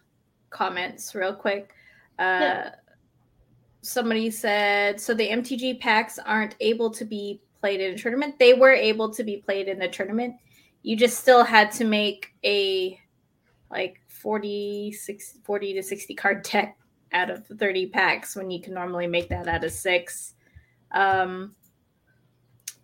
comments 0.51 1.15
real 1.15 1.35
quick. 1.35 1.73
Uh, 2.19 2.71
Somebody 3.87 4.31
said 4.33 5.01
so 5.01 5.15
the 5.15 5.29
MTG 5.29 5.79
packs 5.79 6.19
aren't 6.19 6.57
able 6.59 6.91
to 6.91 7.05
be 7.05 7.41
played 7.61 7.81
in 7.81 7.95
a 7.95 7.97
tournament. 7.97 8.37
They 8.37 8.53
were 8.53 8.73
able 8.73 9.15
to 9.15 9.23
be 9.23 9.37
played 9.37 9.69
in 9.69 9.79
the 9.79 9.87
tournament. 9.87 10.35
You 10.83 10.97
just 10.97 11.21
still 11.21 11.45
had 11.45 11.71
to 11.73 11.85
make 11.85 12.35
a 12.45 13.01
like 13.71 14.01
40, 14.09 14.91
60, 14.91 15.39
40 15.45 15.75
to 15.75 15.83
60 15.85 16.15
card 16.15 16.43
deck 16.43 16.77
out 17.13 17.31
of 17.31 17.47
30 17.47 17.87
packs 17.87 18.35
when 18.35 18.51
you 18.51 18.61
can 18.61 18.75
normally 18.75 19.07
make 19.07 19.29
that 19.29 19.47
out 19.47 19.63
of 19.63 19.71
six. 19.71 20.35
Um, 20.91 21.55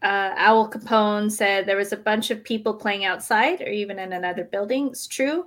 uh, 0.03 0.35
Owl 0.37 0.71
Capone 0.71 1.33
said 1.33 1.67
there 1.67 1.77
was 1.77 1.93
a 1.93 1.97
bunch 1.97 2.31
of 2.31 2.45
people 2.45 2.75
playing 2.75 3.05
outside 3.05 3.61
or 3.61 3.69
even 3.69 3.99
in 3.99 4.13
another 4.13 4.45
building. 4.45 4.89
It's 4.89 5.09
true. 5.09 5.47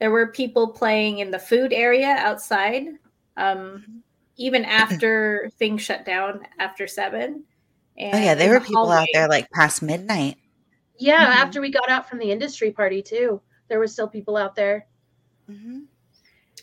There 0.00 0.10
were 0.10 0.28
people 0.28 0.68
playing 0.68 1.18
in 1.18 1.30
the 1.30 1.38
food 1.38 1.74
area 1.74 2.16
outside, 2.18 2.86
um, 3.36 4.02
even 4.36 4.64
after 4.64 5.50
things 5.58 5.82
shut 5.82 6.04
down 6.04 6.46
after 6.58 6.86
seven. 6.86 7.44
oh 7.98 8.02
yeah, 8.18 8.34
there 8.34 8.50
were 8.52 8.58
the 8.58 8.66
people 8.66 8.90
out 8.90 9.06
there 9.12 9.28
like 9.28 9.50
past 9.50 9.82
midnight. 9.82 10.36
Yeah, 10.98 11.24
Mhm. 11.26 11.36
after 11.36 11.60
we 11.60 11.70
got 11.70 11.88
out 11.90 12.08
from 12.08 12.18
the 12.18 12.30
industry 12.30 12.70
party 12.70 13.02
too, 13.02 13.40
there 13.68 13.78
were 13.78 13.86
still 13.86 14.08
people 14.08 14.36
out 14.36 14.54
there. 14.56 14.86
Mhm. 15.50 15.84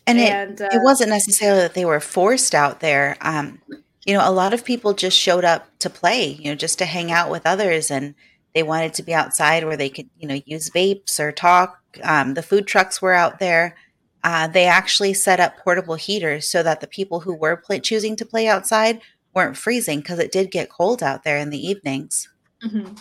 And 0.08 0.20
it 0.20 0.62
uh, 0.62 0.70
it 0.72 0.82
wasn't 0.84 1.10
necessarily 1.10 1.62
that 1.62 1.74
they 1.74 1.86
were 1.86 2.00
forced 2.00 2.56
out 2.56 2.80
there. 2.80 3.18
Um, 3.22 3.62
you 4.06 4.14
know, 4.16 4.28
a 4.28 4.32
lot 4.32 4.54
of 4.54 4.66
people 4.66 4.94
just 4.94 5.18
showed 5.18 5.46
up 5.46 5.68
to 5.80 5.90
play, 5.90 6.26
you 6.26 6.46
know, 6.52 6.56
just 6.56 6.80
to 6.80 6.86
hang 6.86 7.12
out 7.12 7.30
with 7.30 7.46
others, 7.46 7.92
and 7.92 8.16
they 8.56 8.64
wanted 8.64 8.94
to 8.96 9.04
be 9.04 9.14
outside 9.14 9.64
where 9.64 9.78
they 9.78 9.90
could, 9.90 10.10
you 10.18 10.28
know, 10.28 10.42
use 10.46 10.70
vapes 10.70 11.20
or 11.20 11.32
talk. 11.32 11.80
Um, 12.04 12.34
the 12.34 12.44
food 12.44 12.68
trucks 12.68 13.02
were 13.02 13.14
out 13.14 13.40
there. 13.40 13.76
Uh, 14.24 14.48
they 14.48 14.66
actually 14.66 15.14
set 15.14 15.40
up 15.40 15.58
portable 15.58 15.96
heaters 15.96 16.48
so 16.48 16.62
that 16.62 16.80
the 16.80 16.88
people 16.88 17.22
who 17.22 17.34
were 17.34 17.58
play- 17.58 17.80
choosing 17.80 18.16
to 18.16 18.26
play 18.26 18.48
outside 18.48 19.02
weren't 19.34 19.58
freezing 19.58 20.00
because 20.00 20.20
it 20.20 20.32
did 20.32 20.52
get 20.52 20.70
cold 20.70 21.02
out 21.02 21.24
there 21.24 21.38
in 21.38 21.50
the 21.50 21.68
evenings. 21.68 22.30
mhm. 22.64 23.00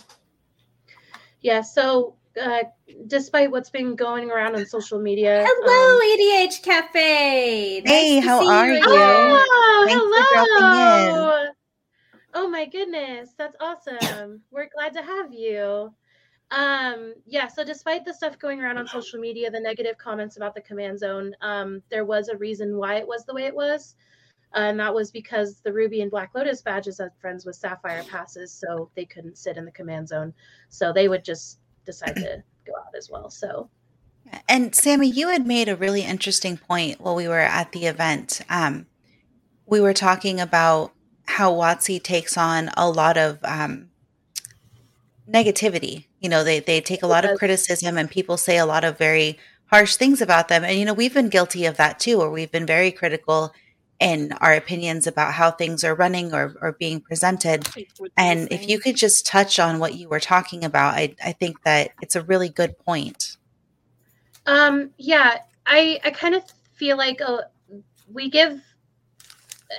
Yeah, 1.42 1.62
so 1.62 2.16
uh, 2.40 2.64
despite 3.06 3.50
what's 3.50 3.70
been 3.70 3.96
going 3.96 4.30
around 4.30 4.54
on 4.56 4.64
social 4.66 5.00
media, 5.00 5.44
Hello, 5.46 5.96
um, 5.96 6.48
EDH 6.50 6.62
Cafe. 6.62 7.82
Hey, 7.84 8.20
how 8.20 8.46
are 8.46 8.64
again. 8.70 8.76
you? 8.76 8.86
Oh, 8.86 9.84
Thanks 9.86 10.02
for 10.02 10.34
dropping 10.34 10.50
hello. 10.58 11.46
Oh 12.34 12.48
my 12.48 12.66
goodness, 12.66 13.30
that's 13.36 13.56
awesome. 13.60 14.42
We're 14.50 14.68
glad 14.68 14.92
to 14.94 15.02
have 15.02 15.32
you. 15.32 15.92
Um, 16.50 17.14
yeah, 17.26 17.46
so 17.46 17.64
despite 17.64 18.04
the 18.04 18.12
stuff 18.12 18.38
going 18.38 18.60
around 18.60 18.78
on 18.78 18.86
social 18.88 19.20
media, 19.20 19.50
the 19.50 19.60
negative 19.60 19.96
comments 19.98 20.36
about 20.36 20.54
the 20.54 20.60
command 20.60 20.98
zone, 20.98 21.32
um, 21.42 21.82
there 21.90 22.04
was 22.04 22.28
a 22.28 22.36
reason 22.36 22.76
why 22.76 22.96
it 22.96 23.06
was 23.06 23.24
the 23.24 23.34
way 23.34 23.44
it 23.44 23.54
was. 23.54 23.94
and 24.54 24.80
that 24.80 24.92
was 24.92 25.12
because 25.12 25.60
the 25.60 25.72
Ruby 25.72 26.00
and 26.00 26.10
Black 26.10 26.30
Lotus 26.34 26.60
badges 26.60 26.98
had 26.98 27.12
friends 27.20 27.46
with 27.46 27.54
Sapphire 27.54 28.02
passes, 28.10 28.52
so 28.52 28.90
they 28.96 29.04
couldn't 29.04 29.38
sit 29.38 29.56
in 29.56 29.64
the 29.64 29.70
command 29.70 30.08
zone. 30.08 30.34
So 30.70 30.92
they 30.92 31.08
would 31.08 31.24
just 31.24 31.60
decide 31.86 32.16
to 32.16 32.42
go 32.66 32.72
out 32.76 32.94
as 32.96 33.08
well. 33.08 33.30
So 33.30 33.70
And 34.48 34.74
Sammy, 34.74 35.08
you 35.08 35.28
had 35.28 35.46
made 35.46 35.68
a 35.68 35.76
really 35.76 36.02
interesting 36.02 36.56
point 36.56 37.00
while 37.00 37.14
we 37.14 37.28
were 37.28 37.38
at 37.38 37.72
the 37.72 37.86
event. 37.86 38.40
Um, 38.48 38.86
we 39.66 39.80
were 39.80 39.94
talking 39.94 40.40
about 40.40 40.92
how 41.26 41.52
WotC 41.52 42.02
takes 42.02 42.36
on 42.36 42.70
a 42.76 42.90
lot 42.90 43.16
of 43.16 43.38
um, 43.44 43.90
negativity. 45.28 46.06
You 46.20 46.28
know, 46.28 46.44
they, 46.44 46.60
they 46.60 46.80
take 46.80 47.02
a 47.02 47.06
lot 47.06 47.24
of 47.24 47.38
criticism 47.38 47.96
and 47.96 48.10
people 48.10 48.36
say 48.36 48.58
a 48.58 48.66
lot 48.66 48.84
of 48.84 48.98
very 48.98 49.38
harsh 49.66 49.96
things 49.96 50.20
about 50.20 50.48
them. 50.48 50.64
And, 50.64 50.78
you 50.78 50.84
know, 50.84 50.94
we've 50.94 51.14
been 51.14 51.28
guilty 51.28 51.64
of 51.66 51.76
that 51.76 51.98
too, 51.98 52.18
where 52.18 52.30
we've 52.30 52.52
been 52.52 52.66
very 52.66 52.90
critical 52.90 53.52
in 53.98 54.32
our 54.40 54.54
opinions 54.54 55.06
about 55.06 55.34
how 55.34 55.50
things 55.50 55.84
are 55.84 55.94
running 55.94 56.32
or, 56.34 56.56
or 56.60 56.72
being 56.72 57.00
presented. 57.00 57.68
And 58.16 58.50
if 58.50 58.68
you 58.68 58.78
could 58.78 58.96
just 58.96 59.26
touch 59.26 59.58
on 59.58 59.78
what 59.78 59.94
you 59.94 60.08
were 60.08 60.20
talking 60.20 60.64
about, 60.64 60.94
I, 60.94 61.14
I 61.24 61.32
think 61.32 61.62
that 61.64 61.90
it's 62.00 62.16
a 62.16 62.22
really 62.22 62.48
good 62.48 62.78
point. 62.78 63.36
Um, 64.46 64.90
yeah, 64.96 65.38
I 65.66 66.00
I 66.02 66.10
kind 66.10 66.34
of 66.34 66.42
feel 66.72 66.96
like 66.96 67.20
uh, 67.20 67.42
we 68.10 68.30
give 68.30 68.60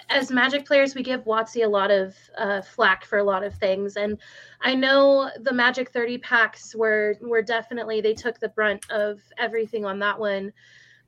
as 0.10 0.32
Magic 0.32 0.66
players 0.66 0.96
we 0.96 1.04
give 1.04 1.24
WotC 1.26 1.66
a 1.66 1.70
lot 1.70 1.92
of 1.92 2.16
uh, 2.38 2.62
flack 2.62 3.06
for 3.06 3.20
a 3.20 3.24
lot 3.24 3.44
of 3.44 3.54
things, 3.56 3.98
and 3.98 4.18
I 4.62 4.76
know 4.76 5.30
the 5.40 5.54
Magic 5.54 5.90
Thirty 5.92 6.18
packs 6.18 6.76
were 6.76 7.16
were 7.22 7.42
definitely 7.42 8.02
they 8.02 8.14
took 8.14 8.40
the 8.40 8.50
brunt 8.50 8.86
of 8.90 9.20
everything 9.38 9.86
on 9.86 10.00
that 10.00 10.20
one 10.20 10.54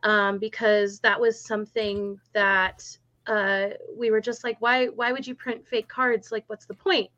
um, 0.03 0.37
because 0.37 0.99
that 0.99 1.19
was 1.19 1.39
something 1.39 2.19
that 2.33 2.83
uh, 3.27 3.69
we 3.97 4.11
were 4.11 4.21
just 4.21 4.43
like, 4.43 4.57
why 4.59 4.87
why 4.87 5.11
would 5.11 5.25
you 5.25 5.35
print 5.35 5.65
fake 5.65 5.87
cards? 5.87 6.31
Like, 6.31 6.43
what's 6.47 6.65
the 6.65 6.73
point? 6.73 7.09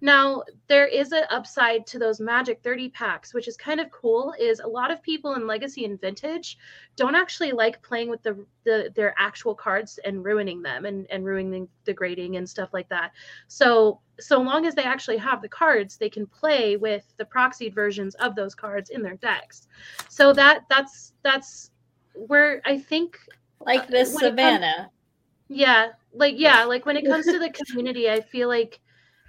Now, 0.00 0.44
there 0.68 0.86
is 0.86 1.10
an 1.10 1.24
upside 1.30 1.86
to 1.88 1.98
those 1.98 2.20
Magic 2.20 2.60
30 2.62 2.90
packs, 2.90 3.34
which 3.34 3.48
is 3.48 3.56
kind 3.56 3.80
of 3.80 3.90
cool. 3.90 4.32
Is 4.38 4.60
a 4.60 4.66
lot 4.66 4.92
of 4.92 5.02
people 5.02 5.34
in 5.34 5.46
Legacy 5.46 5.84
and 5.84 6.00
Vintage 6.00 6.56
don't 6.94 7.16
actually 7.16 7.50
like 7.50 7.82
playing 7.82 8.08
with 8.08 8.22
the, 8.22 8.44
the 8.64 8.92
their 8.94 9.12
actual 9.18 9.54
cards 9.56 9.98
and 10.04 10.24
ruining 10.24 10.62
them 10.62 10.84
and, 10.84 11.06
and 11.10 11.24
ruining 11.24 11.68
the 11.84 11.92
grading 11.92 12.36
and 12.36 12.48
stuff 12.48 12.70
like 12.72 12.88
that. 12.90 13.10
So 13.48 14.00
so 14.20 14.40
long 14.40 14.66
as 14.66 14.74
they 14.74 14.84
actually 14.84 15.16
have 15.16 15.42
the 15.42 15.48
cards, 15.48 15.96
they 15.96 16.10
can 16.10 16.26
play 16.26 16.76
with 16.76 17.04
the 17.16 17.24
proxied 17.24 17.74
versions 17.74 18.14
of 18.16 18.36
those 18.36 18.54
cards 18.54 18.90
in 18.90 19.02
their 19.02 19.16
decks. 19.16 19.66
So 20.08 20.32
that 20.34 20.64
that's 20.68 21.12
that's 21.22 21.72
where 22.14 22.62
I 22.64 22.78
think 22.78 23.18
like 23.60 23.80
uh, 23.80 23.86
this 23.90 24.14
when 24.14 24.24
it 24.24 24.28
comes- 24.28 24.38
Savannah. 24.38 24.90
yeah, 25.48 25.88
like 26.12 26.34
yeah, 26.38 26.62
like 26.64 26.86
when 26.86 26.96
it 26.96 27.04
comes 27.04 27.26
to 27.26 27.38
the 27.40 27.50
community, 27.66 28.08
I 28.08 28.20
feel 28.20 28.46
like 28.48 28.80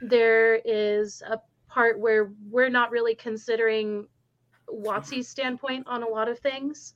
there 0.02 0.56
is 0.66 1.22
a 1.28 1.40
part 1.68 2.00
where 2.00 2.32
we're 2.50 2.70
not 2.70 2.92
really 2.92 3.16
considering 3.16 4.08
WotC's 4.68 5.28
standpoint 5.28 5.86
on 5.88 6.04
a 6.04 6.08
lot 6.08 6.28
of 6.28 6.40
things. 6.40 6.94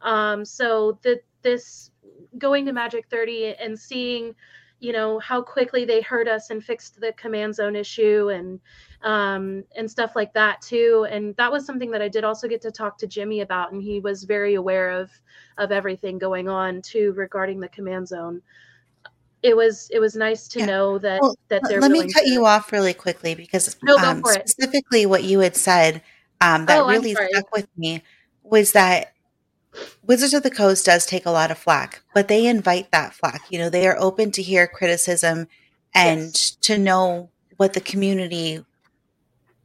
Um, 0.00 0.44
so 0.44 0.98
that 1.02 1.20
this 1.42 1.90
going 2.38 2.66
to 2.66 2.72
Magic 2.72 3.06
30 3.08 3.54
and 3.54 3.78
seeing, 3.78 4.34
you 4.80 4.92
know, 4.92 5.18
how 5.20 5.42
quickly 5.42 5.84
they 5.84 6.00
heard 6.00 6.28
us 6.28 6.50
and 6.50 6.62
fixed 6.62 7.00
the 7.00 7.12
command 7.12 7.54
zone 7.54 7.76
issue 7.76 8.30
and 8.30 8.60
um, 9.02 9.64
and 9.76 9.90
stuff 9.90 10.14
like 10.14 10.32
that 10.34 10.60
too. 10.60 11.06
And 11.10 11.36
that 11.36 11.50
was 11.50 11.66
something 11.66 11.90
that 11.90 12.02
I 12.02 12.08
did 12.08 12.24
also 12.24 12.48
get 12.48 12.62
to 12.62 12.70
talk 12.70 12.98
to 12.98 13.06
Jimmy 13.06 13.40
about, 13.40 13.72
and 13.72 13.82
he 13.82 14.00
was 14.00 14.24
very 14.24 14.54
aware 14.54 14.90
of 14.90 15.10
of 15.58 15.72
everything 15.72 16.18
going 16.18 16.48
on 16.48 16.82
too 16.82 17.12
regarding 17.12 17.60
the 17.60 17.68
command 17.68 18.08
zone. 18.08 18.42
It 19.42 19.56
was 19.56 19.88
it 19.90 19.98
was 19.98 20.14
nice 20.14 20.46
to 20.48 20.60
Yeah. 20.60 20.66
know 20.66 20.98
that 20.98 21.20
Well, 21.20 21.36
that 21.48 21.62
they're 21.68 21.80
Let 21.80 21.90
me 21.90 22.10
cut 22.12 22.22
to- 22.24 22.30
you 22.30 22.46
off 22.46 22.70
really 22.72 22.94
quickly 22.94 23.34
because 23.34 23.76
No, 23.82 23.96
um, 23.98 24.22
specifically 24.24 25.04
what 25.06 25.24
you 25.24 25.40
had 25.40 25.56
said 25.56 26.02
um, 26.40 26.66
that 26.66 26.80
Oh, 26.80 26.88
really 26.88 27.14
stuck 27.14 27.52
with 27.54 27.68
me 27.76 28.02
was 28.42 28.72
that 28.72 29.12
Wizards 30.04 30.34
of 30.34 30.42
the 30.42 30.50
Coast 30.50 30.84
does 30.86 31.06
take 31.06 31.24
a 31.24 31.30
lot 31.30 31.50
of 31.50 31.58
flack, 31.58 32.02
but 32.14 32.28
they 32.28 32.46
invite 32.46 32.90
that 32.92 33.14
flack. 33.14 33.42
You 33.48 33.58
know, 33.58 33.70
they 33.70 33.86
are 33.86 33.96
open 33.98 34.30
to 34.32 34.42
hear 34.42 34.66
criticism 34.66 35.48
and 35.94 36.20
Yes. 36.20 36.50
to 36.62 36.78
know 36.78 37.30
what 37.56 37.72
the 37.72 37.80
community. 37.80 38.64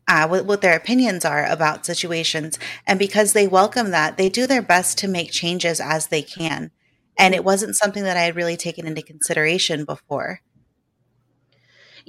Uh, 0.09 0.25
what, 0.25 0.45
what 0.45 0.61
their 0.61 0.73
opinions 0.77 1.25
are 1.25 1.45
about 1.45 1.85
situations. 1.85 2.57
And 2.85 2.97
because 2.97 3.33
they 3.33 3.45
welcome 3.45 3.91
that, 3.91 4.15
they 4.15 4.29
do 4.29 4.47
their 4.47 4.61
best 4.61 4.97
to 4.99 5.07
make 5.09 5.31
changes 5.31 5.81
as 5.81 6.07
they 6.07 6.21
can. 6.21 6.71
And 7.17 7.33
it 7.33 7.43
wasn't 7.43 7.75
something 7.75 8.03
that 8.03 8.17
I 8.17 8.21
had 8.21 8.35
really 8.35 8.57
taken 8.57 8.85
into 8.85 9.01
consideration 9.01 9.85
before. 9.85 10.41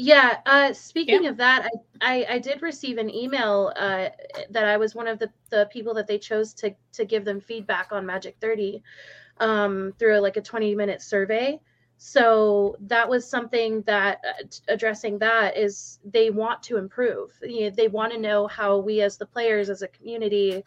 Yeah. 0.01 0.39
Uh, 0.47 0.73
speaking 0.73 1.27
of 1.27 1.37
that, 1.39 1.69
I, 2.01 2.23
I 2.29 2.35
I 2.35 2.39
did 2.39 2.63
receive 2.63 2.99
an 2.99 3.13
email 3.13 3.73
uh, 3.75 4.11
that 4.51 4.65
I 4.65 4.77
was 4.77 4.95
one 4.95 5.09
of 5.09 5.19
the, 5.19 5.29
the 5.51 5.69
people 5.73 5.93
that 5.95 6.07
they 6.07 6.19
chose 6.19 6.55
to 6.55 6.73
to 6.93 7.05
give 7.05 7.25
them 7.25 7.41
feedback 7.41 7.91
on 7.91 8.07
Magic 8.07 8.37
Thirty 8.41 8.81
um, 9.39 9.93
through 9.99 10.21
like 10.21 10.37
a 10.37 10.41
twenty 10.41 10.77
minute 10.77 11.03
survey. 11.03 11.59
So 11.97 12.77
that 12.83 13.09
was 13.09 13.29
something 13.29 13.83
that 13.83 14.21
uh, 14.25 14.45
t- 14.49 14.61
addressing 14.69 15.19
that 15.19 15.57
is 15.57 15.99
they 16.05 16.31
want 16.31 16.63
to 16.65 16.77
improve. 16.77 17.33
You 17.43 17.63
know, 17.63 17.71
they 17.71 17.89
want 17.89 18.13
to 18.13 18.21
know 18.21 18.47
how 18.47 18.79
we 18.79 19.01
as 19.01 19.17
the 19.17 19.27
players 19.27 19.69
as 19.69 19.83
a 19.83 19.89
community 19.89 20.63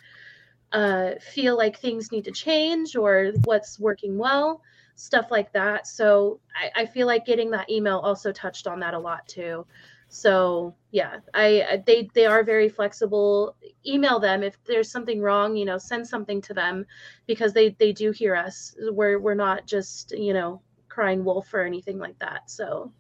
uh, 0.73 1.11
feel 1.19 1.57
like 1.57 1.77
things 1.77 2.11
need 2.11 2.25
to 2.25 2.31
change 2.31 2.95
or 2.95 3.31
what's 3.43 3.79
working 3.79 4.17
well 4.17 4.61
stuff 5.01 5.31
like 5.31 5.51
that. 5.53 5.87
So 5.87 6.39
I, 6.55 6.81
I 6.81 6.85
feel 6.85 7.07
like 7.07 7.25
getting 7.25 7.49
that 7.51 7.69
email 7.69 7.97
also 7.97 8.31
touched 8.31 8.67
on 8.67 8.79
that 8.81 8.93
a 8.93 8.99
lot 8.99 9.27
too. 9.27 9.65
So 10.09 10.75
yeah, 10.91 11.19
I 11.33 11.81
they 11.85 12.09
they 12.13 12.25
are 12.25 12.43
very 12.43 12.67
flexible. 12.67 13.55
Email 13.85 14.19
them 14.19 14.43
if 14.43 14.61
there's 14.65 14.91
something 14.91 15.21
wrong. 15.21 15.55
You 15.55 15.65
know, 15.65 15.77
send 15.77 16.05
something 16.05 16.41
to 16.41 16.53
them 16.53 16.85
because 17.27 17.53
they 17.53 17.69
they 17.79 17.93
do 17.93 18.11
hear 18.11 18.35
us. 18.35 18.75
We're 18.77 19.19
we're 19.19 19.35
not 19.35 19.65
just 19.65 20.11
you 20.11 20.33
know 20.33 20.61
crying 20.89 21.23
wolf 21.23 21.53
or 21.53 21.61
anything 21.61 21.97
like 21.97 22.19
that. 22.19 22.51
So 22.51 22.91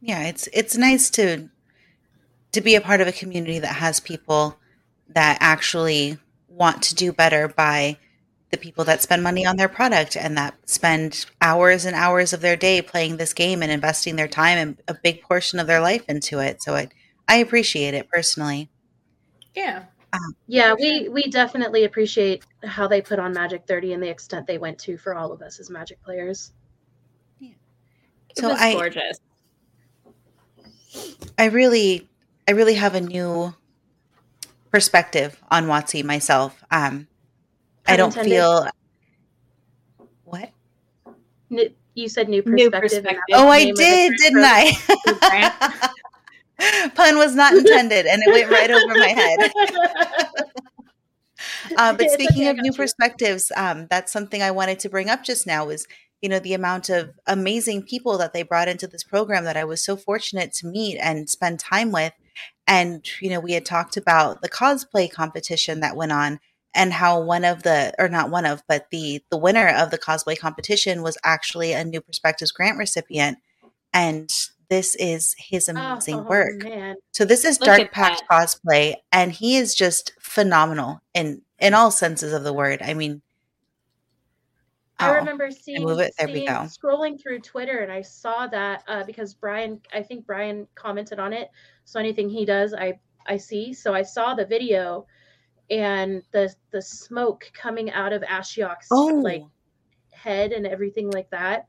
Yeah, 0.00 0.24
it's 0.24 0.48
it's 0.54 0.76
nice 0.76 1.10
to 1.10 1.50
to 2.52 2.60
be 2.62 2.74
a 2.76 2.80
part 2.80 3.02
of 3.02 3.06
a 3.06 3.12
community 3.12 3.58
that 3.58 3.76
has 3.76 4.00
people 4.00 4.58
that 5.10 5.36
actually 5.40 6.18
want 6.54 6.82
to 6.82 6.94
do 6.94 7.12
better 7.12 7.48
by 7.48 7.98
the 8.50 8.56
people 8.58 8.84
that 8.84 9.00
spend 9.02 9.22
money 9.22 9.46
on 9.46 9.56
their 9.56 9.68
product 9.68 10.16
and 10.16 10.36
that 10.36 10.54
spend 10.68 11.24
hours 11.40 11.84
and 11.86 11.96
hours 11.96 12.32
of 12.34 12.40
their 12.42 12.56
day 12.56 12.82
playing 12.82 13.16
this 13.16 13.32
game 13.32 13.62
and 13.62 13.72
investing 13.72 14.16
their 14.16 14.28
time 14.28 14.58
and 14.58 14.82
a 14.88 14.94
big 15.02 15.22
portion 15.22 15.58
of 15.58 15.66
their 15.66 15.80
life 15.80 16.04
into 16.08 16.38
it. 16.38 16.62
So 16.62 16.74
I, 16.74 16.88
I 17.26 17.36
appreciate 17.36 17.94
it 17.94 18.08
personally. 18.10 18.68
Yeah. 19.54 19.84
Um, 20.12 20.36
yeah, 20.46 20.74
we 20.78 21.08
we 21.08 21.22
definitely 21.30 21.84
appreciate 21.84 22.44
how 22.62 22.86
they 22.86 23.00
put 23.00 23.18
on 23.18 23.32
Magic 23.32 23.64
30 23.66 23.94
and 23.94 24.02
the 24.02 24.10
extent 24.10 24.46
they 24.46 24.58
went 24.58 24.78
to 24.80 24.98
for 24.98 25.14
all 25.14 25.32
of 25.32 25.40
us 25.40 25.58
as 25.58 25.70
Magic 25.70 26.02
players. 26.02 26.52
It 27.40 27.56
So 28.38 28.48
was 28.50 28.60
I- 28.60 28.72
gorgeous. 28.74 29.18
I 31.38 31.46
really, 31.46 32.08
I 32.46 32.52
really 32.52 32.74
have 32.74 32.94
a 32.94 33.00
new 33.00 33.54
perspective 34.72 35.40
on 35.50 35.66
WotC 35.66 36.04
myself. 36.04 36.64
Um, 36.70 37.06
I 37.86 37.96
don't 37.96 38.08
intended. 38.08 38.30
feel 38.30 38.66
what. 40.24 40.50
New, 41.50 41.70
you 41.94 42.08
said 42.08 42.28
new 42.28 42.42
New 42.46 42.70
perspective. 42.70 43.04
and 43.04 43.06
that 43.06 43.26
perspective. 43.26 43.34
Oh, 43.34 43.48
I 43.48 43.64
name 43.64 43.70
of 43.70 43.76
the 43.76 43.84
did, 43.84 44.12
didn't 44.16 44.44
I? 44.44 44.72
Pun 46.94 47.16
was 47.18 47.34
not 47.34 47.54
intended, 47.54 48.06
and 48.06 48.22
it 48.22 48.30
went 48.32 48.50
right 48.50 48.70
over 48.70 48.94
my 48.98 49.08
head. 49.08 49.52
Uh, 51.76 51.92
but 51.94 52.08
It's 52.08 52.14
speaking 52.14 52.42
okay, 52.42 52.50
of 52.50 52.58
new 52.58 52.72
you. 52.72 52.72
perspectives, 52.72 53.50
um, 53.56 53.86
that's 53.88 54.12
something 54.12 54.42
I 54.42 54.50
wanted 54.50 54.78
to 54.80 54.88
bring 54.88 55.08
up 55.10 55.24
just 55.24 55.46
now. 55.46 55.64
Was 55.64 55.86
you 56.20 56.28
know 56.28 56.38
the 56.38 56.54
amount 56.54 56.88
of 56.88 57.18
amazing 57.26 57.82
people 57.84 58.18
that 58.18 58.32
they 58.32 58.42
brought 58.42 58.68
into 58.68 58.86
this 58.86 59.02
program 59.04 59.44
that 59.44 59.56
I 59.56 59.64
was 59.64 59.84
so 59.84 59.96
fortunate 59.96 60.52
to 60.54 60.66
meet 60.66 60.98
and 60.98 61.28
spend 61.30 61.58
time 61.58 61.90
with, 61.90 62.12
and 62.66 63.06
you 63.20 63.30
know 63.30 63.40
we 63.40 63.52
had 63.52 63.64
talked 63.64 63.96
about 63.96 64.42
the 64.42 64.48
cosplay 64.48 65.10
competition 65.10 65.80
that 65.80 65.96
went 65.96 66.12
on 66.12 66.40
and 66.74 66.92
how 66.92 67.20
one 67.20 67.44
of 67.44 67.62
the 67.62 67.92
or 67.98 68.08
not 68.08 68.30
one 68.30 68.46
of 68.46 68.62
but 68.68 68.86
the 68.90 69.22
the 69.30 69.36
winner 69.36 69.68
of 69.68 69.90
the 69.90 69.98
cosplay 69.98 70.38
competition 70.38 71.02
was 71.02 71.18
actually 71.24 71.72
a 71.72 71.84
new 71.84 72.00
perspectives 72.00 72.52
grant 72.52 72.78
recipient 72.78 73.38
and 73.92 74.30
this 74.72 74.94
is 74.94 75.34
his 75.38 75.68
oh, 75.68 75.72
amazing 75.72 76.20
Oh, 76.20 76.22
work 76.22 76.62
man. 76.64 76.96
so 77.12 77.26
this 77.26 77.44
is 77.44 77.60
Look 77.60 77.66
Dark 77.66 77.92
Pact 77.92 78.22
cosplay, 78.30 78.94
and 79.12 79.30
he 79.30 79.56
is 79.58 79.74
just 79.74 80.14
phenomenal 80.18 81.02
in 81.12 81.42
in 81.58 81.74
all 81.74 81.90
senses 81.90 82.32
of 82.32 82.42
the 82.42 82.54
word. 82.54 82.80
I 82.80 82.94
mean, 82.94 83.20
I 85.02 85.10
oh, 85.10 85.14
remember 85.14 85.50
seeing, 85.50 85.84
move 85.84 85.98
it. 86.00 86.14
There 86.18 86.28
we 86.28 86.46
go. 86.46 86.52
scrolling 86.64 87.20
through 87.20 87.40
Twitter 87.40 87.78
and 87.78 87.90
I 87.92 88.02
saw 88.02 88.46
that 88.48 88.84
uh, 88.86 89.04
because 89.04 89.34
Brian, 89.34 89.80
I 89.92 90.02
think 90.02 90.26
Brian 90.26 90.66
commented 90.74 91.18
on 91.18 91.32
it. 91.32 91.50
So 91.84 91.98
anything 91.98 92.28
he 92.28 92.44
does, 92.44 92.74
I 92.74 92.98
I 93.26 93.36
see. 93.36 93.72
So 93.72 93.94
I 93.94 94.02
saw 94.02 94.34
the 94.34 94.46
video 94.46 95.06
and 95.70 96.22
the 96.32 96.54
the 96.70 96.82
smoke 96.82 97.50
coming 97.54 97.90
out 97.90 98.12
of 98.12 98.22
Ashiok's 98.22 98.88
oh, 98.90 99.06
like 99.06 99.42
head 100.12 100.52
and 100.52 100.66
everything 100.66 101.10
like 101.10 101.30
that. 101.30 101.66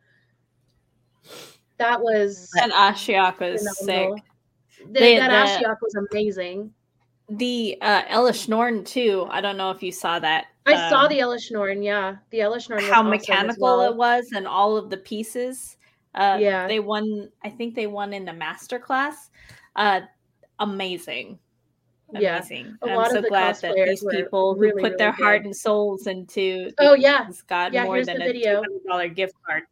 That 1.77 2.01
was 2.01 2.49
And 2.61 2.71
Ashiok 2.71 3.39
was 3.39 3.61
sick. 3.79 3.85
phenomenal. 3.85 4.19
The, 4.87 4.99
They- 4.99 5.17
that 5.17 5.29
the- 5.29 5.65
Ashiok 5.65 5.77
was 5.81 5.95
amazing. 6.11 6.73
The 7.29 7.77
uh 7.81 8.03
Elesh 8.03 8.47
Norn 8.49 8.83
too. 8.83 9.27
I 9.29 9.41
don't 9.41 9.57
know 9.57 9.71
if 9.71 9.81
you 9.81 9.91
saw 9.91 10.19
that. 10.19 10.47
I 10.65 10.89
saw 10.89 11.03
um, 11.03 11.09
the 11.09 11.19
Elesh 11.19 11.51
Norn, 11.51 11.83
yeah. 11.83 12.17
The 12.29 12.39
Elesh 12.39 12.69
Norn 12.69 12.81
was 12.83 12.91
how 12.91 12.99
awesome 13.01 13.09
mechanical 13.09 13.77
well. 13.79 13.91
it 13.91 13.95
was 13.95 14.29
and 14.33 14.47
all 14.47 14.77
of 14.77 14.89
the 14.89 14.97
pieces. 14.97 15.77
Uh, 16.15 16.37
Yeah. 16.39 16.67
they 16.67 16.79
won. 16.79 17.29
I 17.43 17.49
think 17.49 17.75
they 17.75 17.87
won 17.87 18.13
in 18.13 18.23
the 18.25 18.33
master 18.33 18.79
class. 18.79 19.29
Uh, 19.75 20.01
amazing, 20.59 21.39
Yeah. 22.13 22.37
amazing. 22.37 22.77
A 22.81 22.89
I'm 22.89 22.95
lot 22.95 23.07
of 23.15 23.23
so 23.23 23.29
glad 23.29 23.55
that 23.57 23.73
these 23.75 24.03
were 24.03 24.11
people 24.11 24.53
who 24.53 24.61
really, 24.61 24.81
put 24.83 24.97
their 24.97 25.11
really 25.11 25.23
heart 25.23 25.45
and 25.45 25.55
souls 25.55 26.07
into 26.07 26.71
Oh 26.77 26.93
yeah. 26.93 27.25
this 27.27 27.41
got 27.41 27.73
Yeah, 27.73 27.83
more 27.85 28.03
than 28.05 28.21
a 28.21 28.25
video. 28.25 28.61
two 28.61 28.61
hundred 28.61 28.83
dollar 28.87 29.07
gift 29.09 29.33
card. 29.45 29.63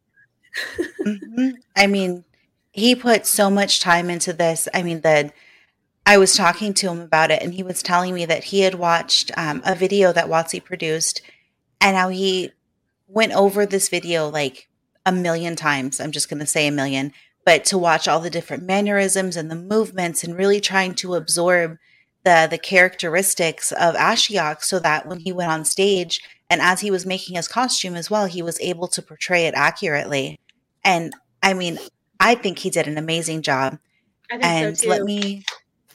mhm. 1.04 1.54
I 1.76 1.86
mean, 1.86 2.24
he 2.72 2.94
put 2.94 3.26
so 3.26 3.48
much 3.50 3.80
time 3.80 4.10
into 4.10 4.32
this. 4.32 4.68
I 4.74 4.82
mean, 4.82 5.00
the 5.00 5.32
I 6.04 6.18
was 6.18 6.34
talking 6.34 6.74
to 6.74 6.90
him 6.90 7.00
about 7.00 7.30
it, 7.30 7.42
and 7.42 7.54
he 7.54 7.62
was 7.62 7.82
telling 7.82 8.14
me 8.14 8.24
that 8.26 8.44
he 8.44 8.60
had 8.60 8.74
watched 8.74 9.30
um, 9.36 9.62
a 9.64 9.74
video 9.74 10.12
that 10.12 10.26
WotC 10.26 10.64
produced, 10.64 11.22
and 11.80 11.96
how 11.96 12.08
he 12.08 12.52
went 13.06 13.32
over 13.32 13.66
this 13.66 13.88
video 13.88 14.28
like 14.28 14.68
a 15.06 15.12
million 15.12 15.56
times. 15.56 16.00
I'm 16.00 16.12
just 16.12 16.28
going 16.28 16.40
to 16.40 16.46
say 16.46 16.66
a 16.66 16.72
million, 16.72 17.12
but 17.44 17.64
to 17.66 17.78
watch 17.78 18.08
all 18.08 18.20
the 18.20 18.30
different 18.30 18.64
mannerisms 18.64 19.36
and 19.36 19.50
the 19.50 19.56
movements, 19.56 20.24
and 20.24 20.36
really 20.36 20.60
trying 20.60 20.94
to 20.96 21.14
absorb 21.14 21.78
the 22.24 22.46
the 22.50 22.58
characteristics 22.58 23.72
of 23.72 23.94
Ashiok, 23.94 24.62
so 24.62 24.78
that 24.80 25.06
when 25.06 25.20
he 25.20 25.32
went 25.32 25.50
on 25.50 25.64
stage 25.64 26.20
and 26.52 26.60
as 26.60 26.80
he 26.80 26.90
was 26.90 27.06
making 27.06 27.36
his 27.36 27.48
costume 27.48 27.94
as 27.94 28.10
well, 28.10 28.26
he 28.26 28.42
was 28.42 28.60
able 28.60 28.86
to 28.88 29.00
portray 29.00 29.46
it 29.46 29.54
accurately. 29.54 30.38
And 30.84 31.14
I 31.42 31.54
mean, 31.54 31.78
I 32.20 32.34
think 32.34 32.58
he 32.58 32.68
did 32.68 32.86
an 32.86 32.98
amazing 32.98 33.40
job. 33.40 33.78
I 34.30 34.34
think 34.34 34.44
And 34.44 34.78
so 34.78 34.88
let 34.88 35.02
me 35.02 35.44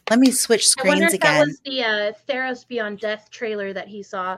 let 0.09 0.19
me 0.19 0.31
switch 0.31 0.67
screens 0.67 0.85
I 0.85 0.89
wonder 1.05 1.07
screens 1.07 1.13
if 1.15 1.19
that 1.21 1.47
was 1.47 1.59
the 1.65 1.83
uh, 1.83 2.11
Theros 2.27 2.67
Beyond 2.67 2.99
Death 2.99 3.29
trailer 3.29 3.73
that 3.73 3.87
he 3.87 4.01
saw, 4.03 4.37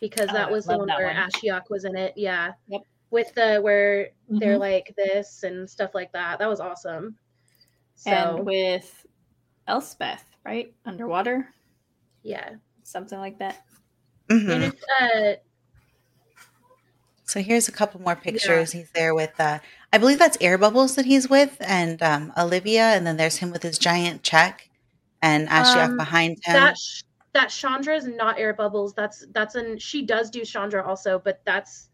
because 0.00 0.28
Oh, 0.30 0.34
that 0.34 0.48
I 0.48 0.50
was 0.50 0.64
the 0.66 0.78
one 0.78 0.88
where 0.88 1.06
one. 1.06 1.16
Ashiok 1.16 1.62
was 1.70 1.84
in 1.84 1.96
it. 1.96 2.14
Yeah. 2.16 2.52
Yep. 2.68 2.82
With 3.10 3.34
the 3.34 3.58
where 3.60 4.10
they're 4.28 4.56
Mhm. 4.56 4.60
like 4.60 4.94
this 4.96 5.42
and 5.42 5.68
stuff 5.68 5.94
like 5.94 6.12
that. 6.12 6.38
That 6.38 6.48
was 6.48 6.60
awesome. 6.60 7.16
So 7.96 8.10
and 8.10 8.46
with 8.46 9.04
Elspeth, 9.66 10.24
right 10.44 10.72
underwater, 10.86 11.48
yeah. 12.22 12.50
something 12.82 13.18
like 13.18 13.38
that. 13.38 13.64
Mhm. 14.28 14.50
And 14.50 14.74
uh 15.00 15.36
So 17.24 17.40
here's 17.40 17.68
a 17.68 17.72
couple 17.72 18.00
more 18.00 18.16
pictures. 18.16 18.72
He's 18.72 18.90
there 18.90 19.14
with, 19.14 19.38
uh, 19.38 19.58
I 19.92 19.98
believe 19.98 20.18
that's 20.18 20.36
Air 20.40 20.58
Bubbles 20.58 20.96
that 20.96 21.04
he's 21.04 21.28
with, 21.28 21.56
and 21.60 22.02
um, 22.02 22.32
Olivia, 22.36 22.82
and 22.94 23.06
then 23.06 23.16
there's 23.18 23.36
him 23.36 23.50
with 23.52 23.62
his 23.62 23.78
giant 23.78 24.22
check, 24.24 24.68
and 25.22 25.48
Ashiok 25.48 25.90
Um, 25.90 25.96
behind 25.96 26.38
him. 26.44 26.54
that 26.54 26.76
sh- 26.78 27.02
that 27.32 27.48
Chandra 27.48 27.94
is 27.94 28.06
not 28.06 28.38
air 28.38 28.52
bubbles. 28.52 28.92
That's 28.94 29.24
that's 29.32 29.54
an 29.54 29.78
she 29.78 30.02
does 30.02 30.30
do 30.30 30.44
Chandra 30.44 30.84
also, 30.86 31.18
but 31.22 31.40
that's 31.44 31.88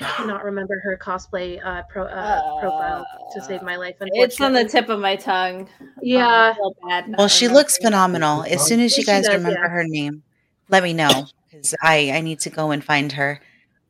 I 0.00 0.04
cannot 0.04 0.44
remember 0.50 0.78
her 0.84 0.96
cosplay 1.02 1.58
uh, 1.64 1.82
pro, 1.90 2.04
uh, 2.04 2.60
profile 2.60 3.04
to 3.34 3.40
save 3.42 3.62
my 3.62 3.76
life. 3.76 3.96
It's 4.00 4.40
on 4.40 4.52
the 4.52 4.64
tip 4.64 4.88
of 4.88 5.00
my 5.00 5.16
tongue. 5.16 5.68
Yeah. 6.02 6.52
I 6.52 6.54
feel 6.54 6.74
bad 6.86 7.14
well, 7.18 7.28
she 7.28 7.48
looks 7.48 7.78
phenomenal. 7.78 8.42
As 8.44 8.64
soon 8.66 8.80
as 8.80 8.96
you 8.96 9.02
She 9.02 9.06
guys 9.06 9.24
does, 9.24 9.34
remember 9.36 9.58
yeah. 9.62 9.68
her 9.70 9.84
name, 9.84 10.22
let 10.68 10.82
me 10.82 10.92
know 10.92 11.26
because 11.50 11.74
I 11.82 12.10
I 12.12 12.20
need 12.20 12.40
to 12.40 12.50
go 12.50 12.70
and 12.70 12.84
find 12.84 13.10
her. 13.12 13.40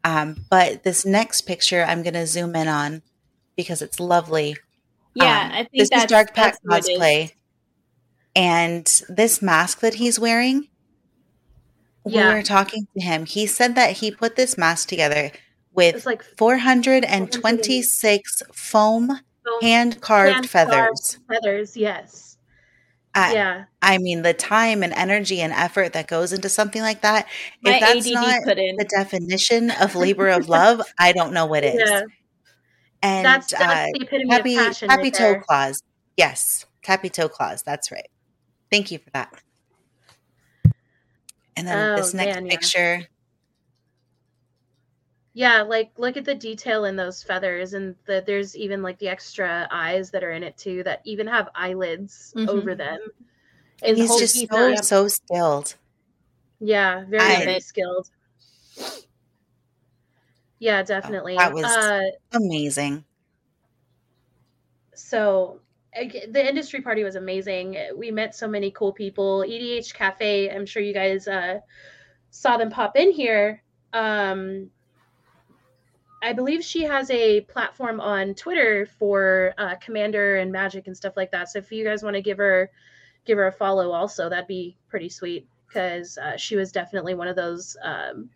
Um, 0.05 0.45
but 0.49 0.84
this 0.84 1.05
next 1.05 1.43
picture, 1.43 1.82
I'm 1.82 2.03
going 2.05 2.14
to 2.14 2.26
zoom 2.28 2.55
in 2.55 2.68
on 2.68 3.03
because 3.57 3.82
it's 3.82 3.99
lovely. 3.99 4.57
Yeah, 5.14 5.47
Um, 5.47 5.53
I 5.53 5.57
think 5.64 5.70
this 5.72 5.91
that's 5.91 6.05
is 6.05 6.11
Dark 6.11 6.32
Pact 6.34 6.61
that's 6.64 6.89
what 6.89 7.01
cosplay, 7.01 7.32
and 8.37 9.03
this 9.09 9.43
mask 9.43 9.80
that 9.80 9.95
he's 9.95 10.18
wearing. 10.20 10.68
When 12.03 12.14
Yeah. 12.14 12.28
we 12.28 12.34
were 12.37 12.43
talking 12.43 12.87
to 12.97 13.03
him, 13.03 13.26
he 13.26 13.47
said 13.47 13.74
that 13.74 13.97
he 13.97 14.11
put 14.12 14.37
this 14.37 14.57
mask 14.57 14.89
together 14.89 15.32
with 15.72 16.07
like 16.07 16.22
426 16.39 18.43
foam 18.55 19.09
foam 19.09 19.20
hand 19.62 20.01
carved 20.01 20.49
feathers. 20.49 21.18
feathers. 21.28 21.76
Yes. 21.76 22.37
I, 23.14 23.32
yeah. 23.32 23.64
I 23.80 23.97
mean, 23.99 24.20
the 24.22 24.34
time 24.34 24.82
and 24.82 24.93
energy 24.93 25.41
and 25.41 25.51
effort 25.53 25.95
that 25.95 26.07
goes 26.07 26.32
into 26.34 26.51
something 26.51 26.82
like 26.82 27.01
that. 27.01 27.26
My 27.62 27.76
if 27.76 27.80
that's 27.80 28.07
ADD 28.07 28.12
not 28.12 28.45
the 28.45 28.87
definition 28.91 29.70
of 29.70 29.95
labor 29.97 30.28
of 30.28 30.49
love, 30.51 30.82
I 30.99 31.12
don't 31.12 31.32
know 31.32 31.47
what 31.47 31.64
is. 31.64 31.80
Yeah. 31.91 32.03
And 33.03 33.24
That's 33.24 33.55
uh, 33.55 33.87
the 33.95 34.01
epitome 34.03 34.30
happy 34.30 34.57
of 34.57 34.66
passion. 34.66 34.91
happy 34.91 35.03
right 35.05 35.14
toe 35.14 35.32
there. 35.32 35.43
claws. 35.47 35.82
Yes, 36.16 36.66
happy 36.84 37.09
toe 37.09 37.28
claws. 37.28 37.62
That's 37.62 37.91
right. 37.93 38.09
Thank 38.71 38.91
you 38.91 38.99
for 38.99 39.11
that. 39.11 39.33
And 41.57 41.67
then 41.67 41.91
Oh, 41.93 41.97
this 41.97 42.12
next 42.14 42.41
man, 42.41 42.49
picture. 42.49 43.07
Yeah, 45.33 45.62
like 45.62 45.93
look 45.99 46.17
at 46.17 46.25
the 46.25 46.35
detail 46.35 46.87
in 46.87 46.97
those 46.97 47.23
feathers, 47.23 47.75
and 47.75 47.95
the, 48.07 48.23
there's 48.27 48.57
even 48.57 48.83
like 48.83 48.99
the 48.99 49.09
extra 49.09 49.69
eyes 49.71 50.11
that 50.11 50.25
are 50.25 50.33
in 50.33 50.43
it 50.43 50.57
too, 50.57 50.83
that 50.85 51.03
even 51.05 51.27
have 51.27 51.51
eyelids 51.55 52.33
Mhm. 52.37 52.49
over 52.49 52.75
them. 52.75 52.99
And 53.83 53.97
He's 53.97 54.09
whole 54.09 54.19
just 54.19 54.35
so 54.49 54.75
so 54.77 55.09
skilled. 55.09 55.75
yeah, 56.61 57.05
very 57.07 57.23
I- 57.37 57.45
very 57.45 57.61
skilled. 57.61 58.09
Yeah, 60.59 60.83
definitely. 60.83 61.37
that 61.37 61.53
was- 61.53 61.64
uh, 61.64 62.03
Amazing. 62.33 63.05
so 64.95 65.61
the 66.05 66.47
industry 66.47 66.80
party 66.80 67.05
was 67.05 67.16
amazing. 67.16 67.76
We 67.97 68.11
met 68.11 68.34
so 68.34 68.47
many 68.47 68.70
cool 68.70 68.92
people. 68.92 69.44
EDH 69.47 69.94
Cafe, 69.94 70.51
I'm 70.51 70.66
sure 70.66 70.82
you 70.82 70.94
guys 70.94 71.26
uh, 71.26 71.61
saw 72.30 72.57
them 72.57 72.70
pop 72.70 72.97
in 72.97 73.12
here. 73.12 73.62
Um, 73.92 74.70
I 76.22 76.32
believe 76.32 76.64
she 76.64 76.82
has 76.82 77.11
a 77.11 77.42
platform 77.42 78.01
on 78.01 78.34
Twitter 78.34 78.86
for 78.99 79.55
uh, 79.59 79.76
Commander 79.76 80.36
and 80.36 80.51
Magic 80.51 80.86
and 80.86 80.97
stuff 80.97 81.16
like 81.16 81.30
that. 81.32 81.49
So 81.51 81.59
if 81.59 81.70
you 81.70 81.84
guys 81.84 82.03
want 82.03 82.16
to 82.16 82.22
give 82.22 82.38
her 82.38 82.70
give 83.24 83.38
her 83.38 83.47
a 83.47 83.53
follow, 83.53 83.92
also 83.92 84.28
that'd 84.28 84.47
be 84.47 84.76
pretty 84.88 85.09
sweet 85.09 85.47
because 85.66 86.16
uh, 86.18 86.36
she 86.36 86.57
was 86.57 86.72
definitely 86.72 87.14
one 87.14 87.28
of 87.28 87.36
those 87.36 87.76
um, 87.82 88.30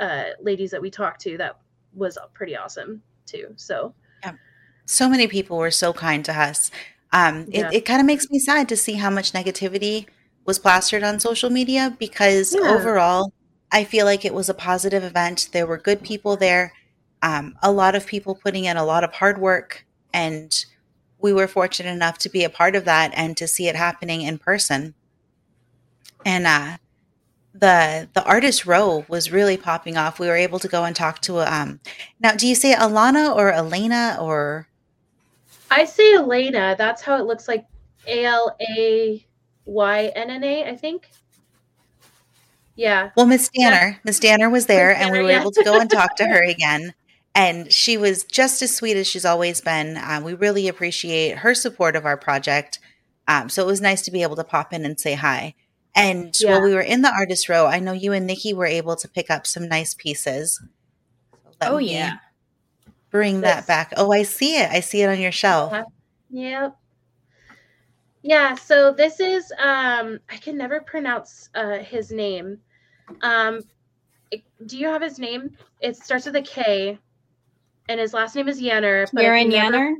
uh, 0.00 0.24
ladies 0.40 0.70
that 0.70 0.80
we 0.80 0.90
talked 0.90 1.20
to 1.22 1.36
that 1.38 1.58
was 1.94 2.18
pretty 2.32 2.56
awesome 2.56 3.02
too. 3.26 3.52
So 3.56 3.94
so 4.86 5.08
many 5.08 5.26
people 5.26 5.58
were 5.58 5.70
so 5.70 5.92
kind 5.92 6.24
to 6.24 6.32
us. 6.38 6.70
Um, 7.12 7.46
Yeah. 7.48 7.68
It, 7.70 7.76
it 7.76 7.84
kind 7.86 8.00
of 8.00 8.06
makes 8.06 8.28
me 8.30 8.38
sad 8.38 8.68
to 8.68 8.76
see 8.76 8.94
how 8.94 9.10
much 9.10 9.32
negativity 9.32 10.06
was 10.46 10.58
plastered 10.58 11.02
on 11.02 11.20
social 11.20 11.50
media 11.50 11.96
because 11.98 12.54
Yeah. 12.54 12.68
overall, 12.70 13.32
I 13.72 13.84
feel 13.84 14.06
like 14.06 14.24
it 14.24 14.34
was 14.34 14.48
a 14.48 14.54
positive 14.54 15.02
event. 15.04 15.48
There 15.52 15.66
were 15.66 15.78
good 15.78 16.02
people 16.02 16.36
there, 16.36 16.72
um, 17.22 17.56
a 17.62 17.72
lot 17.72 17.94
of 17.94 18.06
people 18.06 18.34
putting 18.34 18.64
in 18.66 18.76
a 18.76 18.84
lot 18.84 19.04
of 19.04 19.12
hard 19.14 19.38
work, 19.38 19.86
and 20.12 20.64
we 21.18 21.32
were 21.32 21.48
fortunate 21.48 21.90
enough 21.92 22.18
to 22.18 22.28
be 22.28 22.44
a 22.44 22.50
part 22.50 22.76
of 22.76 22.84
that 22.84 23.12
and 23.14 23.36
to 23.38 23.48
see 23.48 23.68
it 23.68 23.76
happening 23.76 24.22
in 24.22 24.38
person. 24.38 24.94
And 26.24 26.46
uh, 26.46 26.76
the 27.54 28.08
the 28.14 28.24
artist 28.24 28.66
row 28.66 29.04
was 29.08 29.32
really 29.32 29.56
popping 29.56 29.96
off. 29.96 30.18
We 30.20 30.28
were 30.28 30.36
able 30.36 30.58
to 30.60 30.68
go 30.68 30.84
and 30.84 30.96
talk 30.96 31.20
to 31.22 31.40
um. 31.40 31.80
Now, 32.20 32.32
do 32.34 32.46
you 32.48 32.54
say 32.54 32.74
Alana 32.74 33.34
or 33.34 33.52
Elena 33.52 34.18
or? 34.20 34.68
I 35.70 35.84
say 35.84 36.14
Elena. 36.14 36.74
That's 36.76 37.02
how 37.02 37.18
it 37.18 37.24
looks 37.26 37.48
like. 37.48 37.66
A 38.06 38.24
L 38.24 38.54
A 38.60 39.26
Y 39.64 40.12
N 40.14 40.30
N 40.30 40.44
A. 40.44 40.64
I 40.68 40.76
think. 40.76 41.10
Yeah. 42.76 43.10
Well, 43.16 43.26
Miss 43.26 43.48
Danner, 43.48 44.00
Miss 44.04 44.18
Danner 44.18 44.50
was 44.50 44.66
there, 44.66 44.88
Miss 44.88 44.98
and 45.02 45.12
we 45.12 45.20
were 45.20 45.30
yeah. 45.30 45.40
able 45.40 45.52
to 45.52 45.62
go 45.62 45.78
and 45.78 45.88
talk 45.88 46.16
to 46.16 46.26
her 46.26 46.42
again. 46.48 46.94
And 47.34 47.72
she 47.72 47.96
was 47.96 48.24
just 48.24 48.62
as 48.62 48.74
sweet 48.74 48.96
as 48.96 49.06
she's 49.06 49.24
always 49.24 49.60
been. 49.60 49.96
Um, 49.96 50.22
we 50.24 50.34
really 50.34 50.68
appreciate 50.68 51.38
her 51.38 51.54
support 51.54 51.96
of 51.96 52.04
our 52.06 52.16
project. 52.16 52.78
Um, 53.26 53.48
so 53.48 53.62
it 53.62 53.66
was 53.66 53.80
nice 53.80 54.02
to 54.02 54.10
be 54.10 54.22
able 54.22 54.36
to 54.36 54.44
pop 54.44 54.72
in 54.72 54.84
and 54.84 54.98
say 54.98 55.14
hi. 55.14 55.54
And 55.96 56.34
Yeah. 56.38 56.52
while 56.52 56.62
we 56.62 56.74
were 56.74 56.80
in 56.80 57.02
the 57.02 57.12
artist 57.12 57.48
row, 57.48 57.66
I 57.66 57.78
know 57.80 57.92
you 57.92 58.12
and 58.12 58.26
Nikki 58.26 58.52
were 58.52 58.66
able 58.66 58.96
to 58.96 59.08
pick 59.08 59.30
up 59.30 59.46
some 59.46 59.68
nice 59.68 59.94
pieces. 59.94 60.60
So 61.32 61.50
let 61.60 61.72
Oh 61.72 61.78
me 61.78 61.92
yeah. 61.94 62.16
Bring 63.14 63.42
that 63.42 63.64
back. 63.68 63.92
Oh, 63.96 64.10
I 64.10 64.24
see 64.24 64.56
it. 64.56 64.68
I 64.72 64.80
see 64.80 65.02
it 65.02 65.06
on 65.06 65.20
your 65.20 65.30
shelf. 65.30 65.72
Uh-huh. 65.72 65.84
Yep. 66.30 66.76
Yeah, 68.22 68.56
so 68.56 68.92
this 68.92 69.20
is 69.20 69.52
um 69.56 70.18
I 70.28 70.36
can 70.38 70.56
never 70.58 70.80
pronounce 70.80 71.48
uh 71.54 71.78
his 71.78 72.10
name. 72.10 72.58
Um 73.22 73.60
it- 74.32 74.42
do 74.66 74.76
you 74.76 74.88
have 74.88 75.00
his 75.00 75.20
name? 75.20 75.56
It 75.80 75.96
starts 75.96 76.26
with 76.26 76.34
a 76.34 76.42
K 76.42 76.98
and 77.88 78.00
his 78.00 78.12
last 78.14 78.34
name 78.34 78.48
is 78.48 78.60
Yanner. 78.60 79.06
but 79.12 79.24
I 79.24 79.28
Kieran 79.28 79.50
Yanner. 79.52 79.94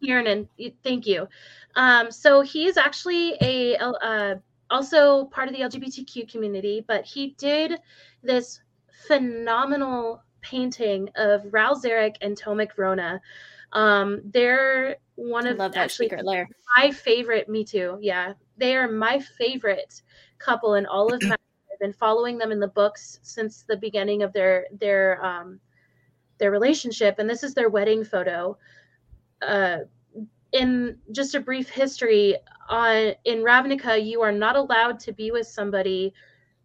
Kiernan, 0.00 0.48
thank 0.84 1.06
you. 1.08 1.26
Um, 1.74 2.10
so 2.12 2.40
he's 2.40 2.76
actually 2.76 3.36
a 3.42 3.76
uh, 3.78 4.36
also 4.70 5.24
part 5.26 5.48
of 5.48 5.54
the 5.54 5.60
LGBTQ 5.62 6.30
community, 6.30 6.84
but 6.86 7.04
he 7.04 7.34
did 7.36 7.80
this 8.22 8.60
phenomenal 9.08 10.22
painting 10.40 11.08
of 11.16 11.42
Ral 11.52 11.80
Zarek 11.80 12.16
and 12.20 12.40
Tomik 12.40 12.74
Vrona. 12.76 13.20
Um, 13.72 14.20
they're 14.24 14.96
one 15.14 15.46
of 15.46 15.60
actually 15.60 16.06
secret 16.06 16.24
lair. 16.24 16.48
my 16.76 16.90
favorite. 16.90 17.48
Me 17.48 17.64
too. 17.64 17.98
Yeah, 18.00 18.34
they 18.56 18.76
are 18.76 18.90
my 18.90 19.20
favorite 19.38 20.02
couple 20.38 20.74
in 20.74 20.86
all 20.86 21.12
of. 21.12 21.22
Magic. 21.22 21.38
I've 21.72 21.78
been 21.78 21.92
following 21.92 22.38
them 22.38 22.52
in 22.52 22.60
the 22.60 22.68
books 22.68 23.20
since 23.22 23.64
the 23.68 23.76
beginning 23.76 24.22
of 24.22 24.32
their 24.32 24.66
their 24.72 25.24
um, 25.24 25.60
their 26.38 26.50
relationship, 26.50 27.18
and 27.18 27.28
this 27.28 27.42
is 27.42 27.54
their 27.54 27.68
wedding 27.68 28.04
photo. 28.04 28.56
Uh, 29.40 29.78
in 30.52 30.98
just 31.12 31.34
a 31.34 31.40
brief 31.40 31.68
history, 31.68 32.36
on 32.68 33.12
in 33.24 33.38
Ravnica, 33.38 34.04
you 34.04 34.20
are 34.22 34.32
not 34.32 34.56
allowed 34.56 34.98
to 35.00 35.12
be 35.12 35.30
with 35.30 35.46
somebody 35.46 36.12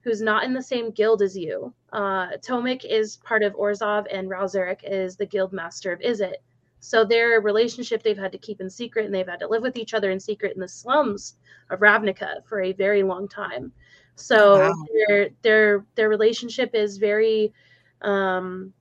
who's 0.02 0.22
not 0.22 0.44
in 0.44 0.54
the 0.54 0.62
same 0.62 0.92
guild 0.92 1.22
as 1.22 1.36
you. 1.36 1.74
Uh, 1.96 2.36
Tomik 2.40 2.84
is 2.84 3.16
part 3.16 3.42
of 3.42 3.54
Orzhov, 3.54 4.06
and 4.12 4.30
Ral 4.30 4.50
Zarek 4.50 4.82
is 4.84 5.16
the 5.16 5.26
guild 5.26 5.54
master 5.54 5.94
of 5.94 6.02
Izzet. 6.02 6.36
So 6.82 7.06
their 7.06 7.40
relationship 7.40 8.04
they've 8.04 8.18
had 8.18 8.34
to 8.34 8.38
keep 8.38 8.60
in 8.60 8.70
secret, 8.70 9.06
and 9.06 9.16
they've 9.16 9.26
had 9.26 9.40
to 9.40 9.48
live 9.48 9.62
with 9.62 9.78
each 9.78 9.94
other 9.94 10.12
in 10.12 10.20
secret 10.20 10.54
in 10.56 10.60
the 10.60 10.68
slums 10.68 11.38
of 11.70 11.80
Ravnica 11.80 12.46
for 12.46 12.62
a 12.62 12.74
very 12.74 13.02
long 13.02 13.30
time. 13.30 13.72
So 14.16 14.60
Wow. 14.60 14.74
their 15.08 15.30
their 15.42 15.86
their 15.96 16.10
relationship 16.10 16.76
is 16.76 16.98
very 16.98 17.54
um, 18.02 18.74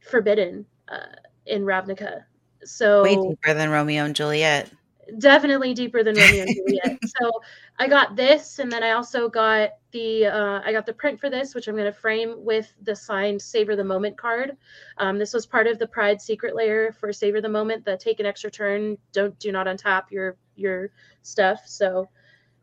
forbidden 0.00 0.64
uh, 0.88 1.16
in 1.44 1.64
Ravnica. 1.64 2.24
So 2.64 3.02
Way 3.02 3.16
deeper 3.16 3.52
than 3.52 3.68
Romeo 3.68 4.04
and 4.04 4.16
Juliet. 4.16 4.70
Definitely 5.16 5.72
deeper 5.72 6.02
than 6.02 6.16
Romeo 6.16 6.42
and 6.42 6.54
Juliet. 6.68 6.98
so 7.18 7.30
I 7.78 7.88
got 7.88 8.14
this, 8.14 8.58
and 8.58 8.70
then 8.70 8.82
I 8.82 8.90
also 8.90 9.28
got 9.28 9.70
the 9.90 10.26
uh, 10.26 10.60
I 10.62 10.72
got 10.72 10.84
the 10.84 10.92
print 10.92 11.18
for 11.18 11.30
this, 11.30 11.54
which 11.54 11.66
I'm 11.66 11.74
going 11.74 11.86
to 11.86 11.98
frame 11.98 12.44
with 12.44 12.70
the 12.82 12.94
signed 12.94 13.40
Savor 13.40 13.74
the 13.74 13.84
Moment 13.84 14.18
card. 14.18 14.56
Um, 14.98 15.18
this 15.18 15.32
was 15.32 15.46
part 15.46 15.66
of 15.66 15.78
the 15.78 15.86
Pride 15.86 16.20
secret 16.20 16.54
lair 16.54 16.92
for 16.92 17.10
Savor 17.12 17.40
the 17.40 17.48
Moment. 17.48 17.86
The 17.86 17.96
take 17.96 18.20
an 18.20 18.26
extra 18.26 18.50
turn, 18.50 18.98
don't 19.12 19.38
do 19.38 19.50
not 19.50 19.66
untap 19.66 20.10
your 20.10 20.36
your 20.56 20.90
stuff. 21.22 21.62
So 21.64 22.08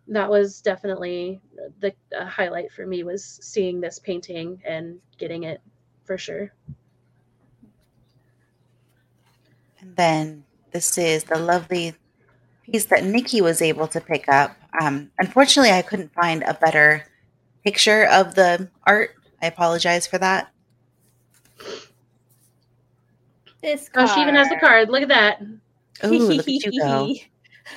that 0.07 0.29
was 0.29 0.61
definitely 0.61 1.41
the 1.79 1.93
uh, 2.15 2.25
highlight 2.25 2.71
for 2.71 2.85
me 2.85 3.03
was 3.03 3.39
seeing 3.41 3.81
this 3.81 3.97
painting 3.97 4.61
and 4.65 4.99
getting 5.17 5.43
it 5.43 5.61
for 6.03 6.17
sure. 6.17 6.53
And 9.79 9.95
then 9.95 10.43
this 10.71 10.97
is 10.97 11.23
the 11.23 11.39
lovely 11.39 11.95
piece 12.65 12.85
that 12.85 13.03
Nikki 13.03 13.41
was 13.41 13.61
able 13.61 13.87
to 13.89 14.01
pick 14.01 14.27
up. 14.27 14.55
Um, 14.81 15.11
unfortunately, 15.19 15.71
I 15.71 15.81
couldn't 15.81 16.13
find 16.13 16.43
a 16.43 16.53
better 16.53 17.05
picture 17.63 18.05
of 18.05 18.35
the 18.35 18.69
art. 18.85 19.11
I 19.41 19.47
apologize 19.47 20.07
for 20.07 20.17
that. 20.17 20.51
This 23.61 23.89
Oh, 23.95 24.05
she 24.13 24.21
even 24.21 24.35
has 24.35 24.49
the 24.49 24.57
card. 24.57 24.89
Look 24.89 25.01
at 25.01 25.07
that. 25.09 25.41
Ooh, 26.03 26.17
look 26.17 26.39
at 26.39 26.47
you 26.47 26.81
go. 26.81 27.13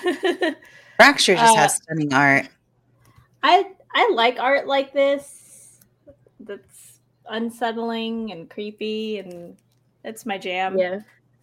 Fracture 0.97 1.35
just 1.35 1.55
Uh, 1.55 1.57
has 1.57 1.75
stunning 1.77 2.13
art. 2.13 2.49
I 3.43 3.71
I 3.95 4.11
like 4.13 4.39
art 4.39 4.67
like 4.67 4.93
this. 4.93 5.79
That's 6.41 7.01
unsettling 7.29 8.33
and 8.33 8.51
creepy, 8.51 9.19
and 9.19 9.57
that's 10.03 10.27
my 10.27 10.37
jam. 10.39 10.77
Yeah. 10.77 11.01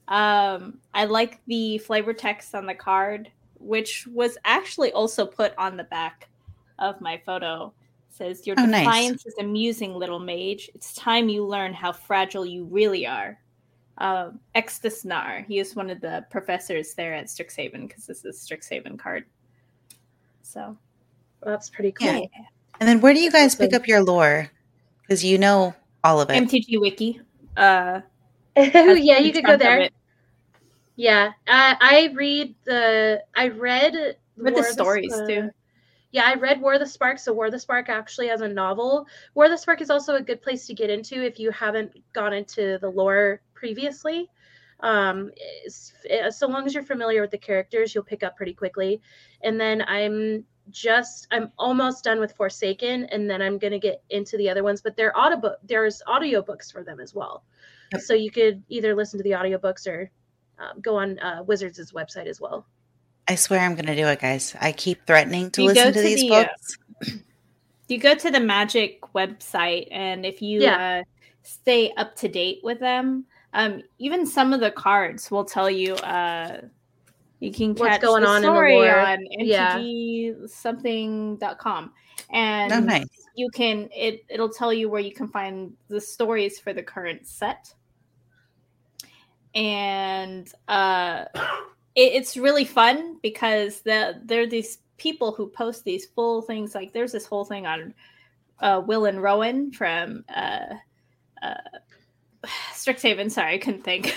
Um, 0.07 0.79
I 0.93 1.05
like 1.05 1.39
the 1.47 1.79
flavor 1.79 2.13
text 2.13 2.53
on 2.53 2.65
the 2.65 2.75
card, 2.75 3.31
which 3.59 4.07
was 4.07 4.37
actually 4.45 4.91
also 4.91 5.25
put 5.25 5.53
on 5.57 5.77
the 5.77 5.83
back 5.85 6.29
of 6.79 6.99
my 7.01 7.21
photo. 7.25 7.73
It 8.09 8.15
says 8.15 8.47
your 8.47 8.55
Oh, 8.59 8.65
nice. 8.65 8.85
defiance 8.85 9.25
is 9.25 9.35
amusing, 9.39 9.93
little 9.95 10.19
mage. 10.19 10.69
It's 10.75 10.93
time 10.93 11.29
you 11.29 11.45
learn 11.45 11.73
how 11.73 11.91
fragile 11.91 12.45
you 12.45 12.65
really 12.65 13.05
are. 13.07 13.39
Um, 13.97 14.39
Extasnar, 14.55 15.45
he 15.47 15.59
is 15.59 15.75
one 15.75 15.89
of 15.89 16.01
the 16.01 16.25
professors 16.29 16.93
there 16.95 17.13
at 17.13 17.27
Strixhaven 17.27 17.87
because 17.87 18.05
this 18.07 18.25
is 18.25 18.37
Strixhaven 18.45 18.99
card. 18.99 19.23
So 20.41 20.77
That's 21.41 21.69
pretty 21.69 21.91
cool. 21.93 22.07
Yeah. 22.07 22.25
And 22.79 22.89
then 22.89 22.99
where 22.99 23.13
do 23.13 23.19
you 23.19 23.31
guys 23.31 23.55
pick 23.55 23.73
up 23.73 23.87
your 23.87 24.03
lore? 24.03 24.51
Because 25.01 25.23
you 25.23 25.37
know 25.37 25.73
all 26.03 26.19
of 26.19 26.29
it. 26.29 26.33
MTG 26.33 26.79
Wiki. 26.79 27.21
Uh, 27.55 28.01
yeah, 28.57 29.19
you 29.19 29.31
could 29.31 29.45
go 29.45 29.53
of 29.53 29.59
there. 29.59 29.89
Yeah, 30.95 31.31
I, 31.47 31.77
I 31.79 32.13
read 32.15 32.55
the. 32.63 33.23
I 33.35 33.49
read 33.49 34.17
With 34.37 34.53
War 34.53 34.63
the 34.63 34.63
stories 34.63 35.13
Sp- 35.13 35.27
too. 35.27 35.49
Yeah, 36.11 36.23
I 36.25 36.35
read 36.35 36.61
War 36.61 36.75
of 36.75 36.79
the 36.79 36.87
Spark. 36.87 37.19
So 37.19 37.33
War 37.33 37.47
of 37.47 37.51
the 37.51 37.59
Spark 37.59 37.89
actually 37.89 38.27
has 38.27 38.41
a 38.41 38.47
novel. 38.47 39.05
War 39.33 39.45
of 39.45 39.51
the 39.51 39.57
Spark 39.57 39.81
is 39.81 39.89
also 39.89 40.15
a 40.15 40.21
good 40.21 40.41
place 40.41 40.65
to 40.67 40.73
get 40.73 40.89
into 40.89 41.21
if 41.21 41.39
you 41.39 41.51
haven't 41.51 41.91
gone 42.13 42.33
into 42.33 42.77
the 42.79 42.89
lore 42.89 43.41
previously. 43.53 44.29
Um, 44.79 45.31
eh, 46.09 46.29
so 46.29 46.47
long 46.47 46.65
as 46.65 46.73
you're 46.73 46.83
familiar 46.83 47.21
with 47.21 47.31
the 47.31 47.37
characters, 47.37 47.93
you'll 47.93 48.03
pick 48.03 48.23
up 48.23 48.37
pretty 48.37 48.53
quickly. 48.53 49.01
And 49.41 49.59
then 49.59 49.81
I'm 49.81 50.45
just 50.71 51.27
I'm 51.31 51.51
almost 51.57 52.03
done 52.03 52.19
with 52.19 52.31
Forsaken, 52.33 53.05
and 53.05 53.29
then 53.29 53.41
I'm 53.41 53.57
gonna 53.57 53.79
get 53.79 54.01
into 54.09 54.37
the 54.37 54.49
other 54.49 54.63
ones. 54.63 54.81
But 54.81 54.95
there 54.95 55.15
audio 55.17 55.55
there's 55.63 56.01
audiobooks 56.07 56.71
for 56.71 56.83
them 56.83 56.99
as 57.01 57.13
well. 57.13 57.43
Yep. 57.91 58.01
So 58.01 58.13
you 58.13 58.31
could 58.31 58.63
either 58.69 58.95
listen 58.95 59.19
to 59.19 59.23
the 59.23 59.31
audiobooks 59.31 59.85
or 59.87 60.09
um, 60.59 60.81
go 60.81 60.95
on 60.97 61.19
uh, 61.19 61.43
Wizards' 61.45 61.91
website 61.91 62.27
as 62.27 62.39
well. 62.41 62.65
I 63.27 63.35
swear 63.35 63.59
I'm 63.61 63.73
going 63.75 63.87
to 63.87 63.95
do 63.95 64.05
it, 64.07 64.19
guys. 64.19 64.55
I 64.61 64.71
keep 64.71 65.05
threatening 65.07 65.49
to 65.51 65.61
You 65.61 65.67
listen 65.69 65.85
go 65.85 65.91
to 65.91 65.97
to 65.97 66.01
these 66.01 66.21
the, 66.21 66.29
uh, 66.31 66.43
books. 66.43 66.77
you 67.87 67.97
go 67.97 68.15
to 68.15 68.31
the 68.31 68.39
magic 68.39 69.01
website 69.13 69.87
and 69.91 70.25
if 70.25 70.41
you 70.41 70.61
Yeah. 70.61 71.01
uh, 71.01 71.03
stay 71.43 71.91
up 71.97 72.15
to 72.17 72.27
date 72.27 72.59
with 72.63 72.79
them 72.79 73.25
um, 73.53 73.81
even 73.99 74.25
some 74.25 74.53
of 74.53 74.59
the 74.59 74.71
cards 74.71 75.29
will 75.31 75.45
tell 75.45 75.69
you 75.69 75.93
uh, 75.95 76.61
you 77.39 77.51
can 77.51 77.73
catch 77.75 78.01
What's 78.01 78.03
going 78.03 78.23
the 78.23 78.27
on 78.29 78.37
in 78.37 78.41
the 78.41 78.47
story 78.47 78.73
lore. 78.73 78.99
on 78.99 79.25
Yeah. 79.39 79.83
something.com 80.47 81.93
and 82.31 82.73
Oh, 82.73 82.79
nice. 82.79 83.05
you 83.35 83.49
can 83.49 83.87
it 83.95 84.21
it'll 84.29 84.49
tell 84.49 84.73
you 84.73 84.89
where 84.89 85.01
you 85.01 85.13
can 85.13 85.27
find 85.27 85.73
the 85.87 86.01
stories 86.01 86.59
for 86.59 86.73
the 86.73 86.83
current 86.83 87.27
set 87.27 87.73
and 89.55 90.51
uh 90.67 91.25
it, 91.95 92.13
it's 92.13 92.37
really 92.37 92.65
fun 92.65 93.17
because 93.23 93.81
the 93.81 94.21
there 94.23 94.41
are 94.41 94.47
these 94.47 94.79
people 94.97 95.31
who 95.31 95.47
post 95.47 95.83
these 95.83 96.05
full 96.05 96.41
things 96.41 96.75
like 96.75 96.93
there's 96.93 97.11
this 97.11 97.25
whole 97.25 97.45
thing 97.45 97.65
on 97.65 97.93
uh 98.59 98.81
will 98.85 99.05
and 99.05 99.21
rowan 99.21 99.71
from 99.71 100.23
uh 100.35 100.75
uh, 101.41 101.55
Strixhaven. 102.73 103.31
Sorry, 103.31 103.55
I 103.55 103.57
couldn't 103.57 103.83
think. 103.83 104.15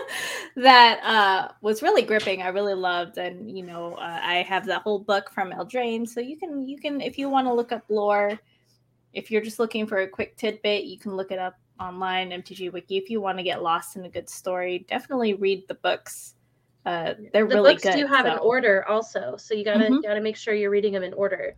that 0.56 1.00
uh, 1.02 1.52
was 1.60 1.82
really 1.82 2.02
gripping. 2.02 2.42
I 2.42 2.48
really 2.48 2.74
loved, 2.74 3.18
and 3.18 3.50
you 3.56 3.64
know, 3.64 3.94
uh, 3.94 4.20
I 4.22 4.42
have 4.42 4.66
the 4.66 4.78
whole 4.78 4.98
book 4.98 5.30
from 5.30 5.52
Eldraine, 5.52 6.08
so 6.08 6.20
you 6.20 6.36
can 6.36 6.66
you 6.68 6.78
can 6.78 7.00
if 7.00 7.18
you 7.18 7.28
want 7.28 7.46
to 7.46 7.54
look 7.54 7.72
up 7.72 7.84
lore. 7.88 8.38
If 9.12 9.30
you're 9.30 9.42
just 9.42 9.58
looking 9.58 9.86
for 9.86 9.98
a 9.98 10.08
quick 10.08 10.36
tidbit, 10.36 10.84
you 10.84 10.98
can 10.98 11.16
look 11.16 11.30
it 11.30 11.38
up 11.38 11.58
online, 11.80 12.30
MTG 12.30 12.72
Wiki. 12.72 12.96
If 12.96 13.10
you 13.10 13.20
want 13.20 13.38
to 13.38 13.44
get 13.44 13.62
lost 13.62 13.96
in 13.96 14.04
a 14.04 14.08
good 14.08 14.28
story, 14.28 14.84
definitely 14.88 15.34
read 15.34 15.66
the 15.68 15.74
books. 15.74 16.34
Uh, 16.84 17.14
they're 17.32 17.46
the 17.46 17.56
really 17.56 17.72
books 17.72 17.82
good. 17.82 17.94
do 17.96 18.06
have 18.06 18.26
an 18.26 18.38
order 18.38 18.86
also, 18.88 19.36
so 19.36 19.54
you 19.54 19.64
gotta 19.64 19.86
Mhm. 19.90 20.02
gotta 20.02 20.20
make 20.20 20.36
sure 20.36 20.54
you're 20.54 20.70
reading 20.70 20.92
them 20.92 21.02
in 21.02 21.12
order. 21.14 21.56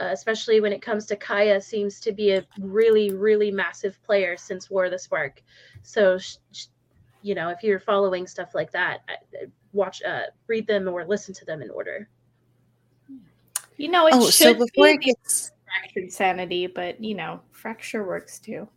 Uh, 0.00 0.06
especially 0.10 0.60
when 0.60 0.72
it 0.72 0.80
comes 0.82 1.06
to 1.06 1.16
Kaya, 1.16 1.60
seems 1.60 2.00
to 2.00 2.12
be 2.12 2.32
a 2.32 2.44
really 2.58 3.10
really 3.14 3.50
massive 3.50 4.02
player 4.02 4.36
since 4.36 4.70
War 4.70 4.86
of 4.86 4.90
the 4.90 4.98
Spark. 4.98 5.42
So, 5.82 6.18
sh- 6.18 6.36
sh- 6.52 6.66
you 7.22 7.34
know, 7.34 7.50
if 7.50 7.62
you're 7.62 7.78
following 7.78 8.26
stuff 8.26 8.54
like 8.54 8.72
that, 8.72 9.02
I- 9.08 9.18
I- 9.42 9.46
watch, 9.72 10.02
uh, 10.02 10.24
read 10.46 10.66
them 10.66 10.88
or 10.88 11.04
listen 11.04 11.34
to 11.34 11.44
them 11.44 11.60
in 11.62 11.70
order. 11.70 12.08
You 13.76 13.88
know, 13.88 14.06
it 14.06 14.14
Oh, 14.14 14.30
so 14.30 14.30
should 14.30 14.58
before 14.58 14.86
be 14.86 14.92
it 14.92 15.00
gets 15.00 15.50
fractured 15.66 16.12
sanity, 16.12 16.66
but 16.66 17.02
you 17.02 17.14
know, 17.14 17.40
fracture 17.50 18.06
works 18.06 18.38
too. 18.38 18.68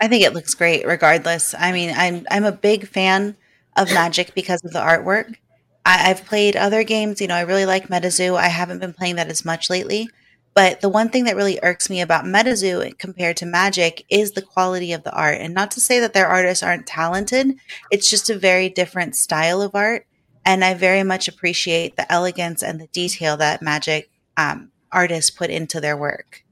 I 0.00 0.08
think 0.08 0.24
it 0.24 0.34
looks 0.34 0.54
great 0.54 0.86
regardless. 0.86 1.54
I 1.58 1.72
mean, 1.72 1.92
I'm 1.96 2.26
I'm 2.30 2.44
a 2.44 2.52
big 2.52 2.86
fan 2.86 3.36
of 3.76 3.92
Magic 3.92 4.34
because 4.34 4.62
of 4.64 4.72
the 4.72 4.80
artwork. 4.80 5.36
I, 5.84 6.10
I've 6.10 6.24
played 6.24 6.56
other 6.56 6.84
games, 6.84 7.20
you 7.20 7.26
know, 7.26 7.34
I 7.34 7.42
really 7.42 7.66
like 7.66 7.88
MetaZoo. 7.88 8.36
I 8.36 8.48
haven't 8.48 8.78
been 8.78 8.92
playing 8.92 9.16
that 9.16 9.28
as 9.28 9.44
much 9.44 9.70
lately. 9.70 10.08
But 10.54 10.82
the 10.82 10.88
one 10.90 11.08
thing 11.08 11.24
that 11.24 11.36
really 11.36 11.58
irks 11.62 11.88
me 11.88 12.02
about 12.02 12.26
MetaZoo 12.26 12.98
compared 12.98 13.38
to 13.38 13.46
Magic 13.46 14.04
is 14.10 14.32
the 14.32 14.42
quality 14.42 14.92
of 14.92 15.02
the 15.02 15.12
art. 15.12 15.38
And 15.40 15.54
not 15.54 15.70
to 15.72 15.80
say 15.80 15.98
that 16.00 16.12
their 16.12 16.26
artists 16.26 16.62
aren't 16.62 16.86
talented, 16.86 17.56
it's 17.90 18.10
just 18.10 18.28
a 18.28 18.38
very 18.38 18.68
different 18.68 19.16
style 19.16 19.62
of 19.62 19.74
art. 19.74 20.06
And 20.44 20.64
I 20.64 20.74
very 20.74 21.04
much 21.04 21.26
appreciate 21.26 21.96
the 21.96 22.10
elegance 22.12 22.62
and 22.62 22.80
the 22.80 22.88
detail 22.88 23.36
that 23.38 23.62
Magic 23.62 24.10
um, 24.36 24.72
artists 24.90 25.30
put 25.30 25.50
into 25.50 25.80
their 25.80 25.96
work. 25.96 26.44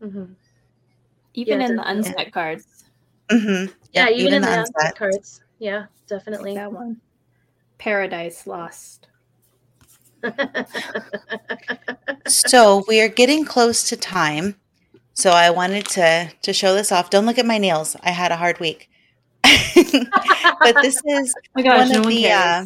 hmm 0.00 0.24
Even 1.34 1.60
Yeah, 1.60 1.66
in 1.66 1.76
the 1.76 1.82
definitely. 1.82 2.10
unset 2.10 2.32
cards, 2.32 2.84
hmm 3.30 3.66
Yeah, 3.92 4.08
even, 4.08 4.34
in 4.34 4.42
the, 4.42 4.48
unset. 4.48 4.74
unset 4.76 4.96
cards. 4.96 5.40
Yeah, 5.58 5.86
definitely. 6.08 6.54
that 6.54 6.72
one, 6.72 7.00
Paradise 7.78 8.46
Lost. 8.46 9.08
so 12.26 12.82
we 12.88 13.00
are 13.00 13.08
getting 13.08 13.44
close 13.44 13.88
to 13.88 13.96
time. 13.96 14.56
So 15.14 15.30
I 15.30 15.50
wanted 15.50 15.86
to 15.90 16.30
to 16.42 16.52
show 16.52 16.74
this 16.74 16.90
off. 16.92 17.10
Don't 17.10 17.26
look 17.26 17.38
at 17.38 17.46
my 17.46 17.58
nails. 17.58 17.96
I 18.02 18.10
had 18.10 18.32
a 18.32 18.36
hard 18.36 18.58
week. 18.60 18.88
but 19.42 20.80
this 20.82 21.00
is 21.04 21.34
Oh 21.56 21.62
gosh, 21.62 21.88
one 21.88 21.92
no 21.92 21.98
of 21.98 22.04
one 22.04 22.14
the 22.14 22.22
cares. 22.22 22.34
uh, 22.34 22.64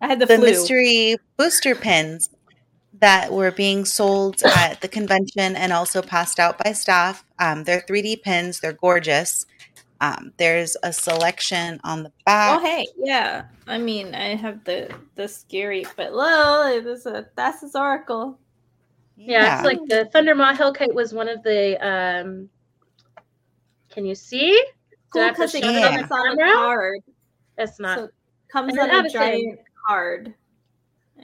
I 0.00 0.06
had 0.08 0.18
the, 0.20 0.26
the 0.26 0.36
flu. 0.36 0.46
mystery 0.46 1.16
booster 1.38 1.74
pins 1.74 2.28
that 3.04 3.30
were 3.34 3.50
being 3.50 3.84
sold 3.84 4.42
at 4.44 4.80
the 4.80 4.88
convention 4.88 5.56
and 5.56 5.74
also 5.74 6.00
passed 6.00 6.40
out 6.40 6.56
by 6.56 6.72
staff. 6.72 7.22
Um, 7.38 7.64
they're 7.64 7.82
3D 7.82 8.22
pins. 8.22 8.60
They're 8.60 8.72
gorgeous. 8.72 9.44
Um, 10.00 10.32
there's 10.38 10.74
a 10.82 10.90
selection 10.90 11.80
on 11.84 12.02
the 12.04 12.12
back. 12.24 12.58
Oh 12.58 12.64
hey, 12.64 12.86
yeah. 12.96 13.44
I 13.66 13.76
mean, 13.78 14.14
I 14.14 14.34
have 14.36 14.64
the 14.64 14.94
the 15.16 15.28
scary, 15.28 15.84
but 15.96 16.14
low. 16.14 16.80
This 16.80 17.04
a 17.04 17.26
that's 17.36 17.60
his 17.60 17.74
oracle. 17.76 18.38
Yeah, 19.16 19.54
it's 19.56 19.64
like 19.64 19.78
the 19.88 20.06
Thunder 20.06 20.34
Thundermaw 20.34 20.54
Hellkite 20.54 20.94
was 20.94 21.12
one 21.12 21.28
of 21.28 21.42
the. 21.42 21.76
um 21.86 22.48
Can 23.90 24.04
you 24.06 24.14
see? 24.14 24.52
Did 25.12 25.22
I 25.22 25.26
Cool 25.26 25.26
have 25.26 25.36
to 25.36 25.48
because 25.48 25.54
it 25.54 25.62
show 25.62 25.70
it 25.70 25.76
it 25.76 25.84
on 25.84 25.92
comes 25.94 26.10
on 26.10 26.26
a 26.32 26.36
camera? 26.36 26.52
card. 26.54 27.00
It's 27.58 27.78
not. 27.78 27.98
So 27.98 28.04
it 28.04 28.10
comes 28.50 28.78
on 28.78 28.90
a 28.90 29.08
giant 29.10 29.60
card. 29.86 30.34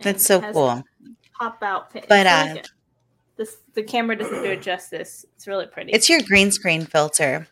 That's 0.02 0.24
so 0.24 0.40
cool. 0.52 0.84
Pop 1.40 1.62
out 1.62 1.90
pin. 1.90 2.04
But, 2.06 2.26
uh, 2.26 2.42
really 2.44 2.60
good. 2.60 2.68
this 3.38 3.56
the 3.72 3.82
camera 3.82 4.14
doesn't 4.14 4.42
do 4.42 4.50
it 4.50 4.60
justice. 4.60 5.24
It's 5.34 5.46
really 5.46 5.66
pretty. 5.66 5.90
It's 5.92 6.10
your 6.10 6.20
green 6.20 6.50
screen 6.52 6.84
filter. 6.84 7.48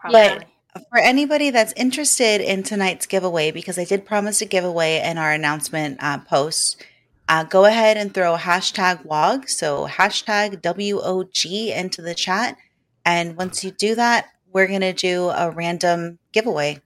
Probably. 0.00 0.46
For 0.90 0.98
anybody 0.98 1.50
that's 1.50 1.72
interested 1.74 2.40
in 2.40 2.62
tonight's 2.62 3.06
giveaway, 3.06 3.50
because 3.50 3.78
I 3.78 3.84
did 3.84 4.04
promise 4.04 4.42
a 4.42 4.46
giveaway 4.46 5.02
in 5.02 5.16
our 5.16 5.32
announcement 5.32 5.98
uh, 6.00 6.18
post, 6.18 6.84
uh, 7.28 7.44
go 7.44 7.64
ahead 7.64 7.96
and 7.96 8.12
throw 8.12 8.34
a 8.34 8.38
hashtag 8.38 9.04
WOG, 9.04 9.48
so 9.48 9.86
hashtag 9.86 10.62
WOG 10.62 11.46
into 11.46 12.02
the 12.02 12.14
chat. 12.14 12.56
And 13.04 13.36
once 13.36 13.64
you 13.64 13.70
do 13.70 13.94
that, 13.94 14.26
we're 14.52 14.66
going 14.66 14.80
to 14.80 14.92
do 14.92 15.30
a 15.30 15.50
random 15.50 16.18
giveaway. 16.32 16.80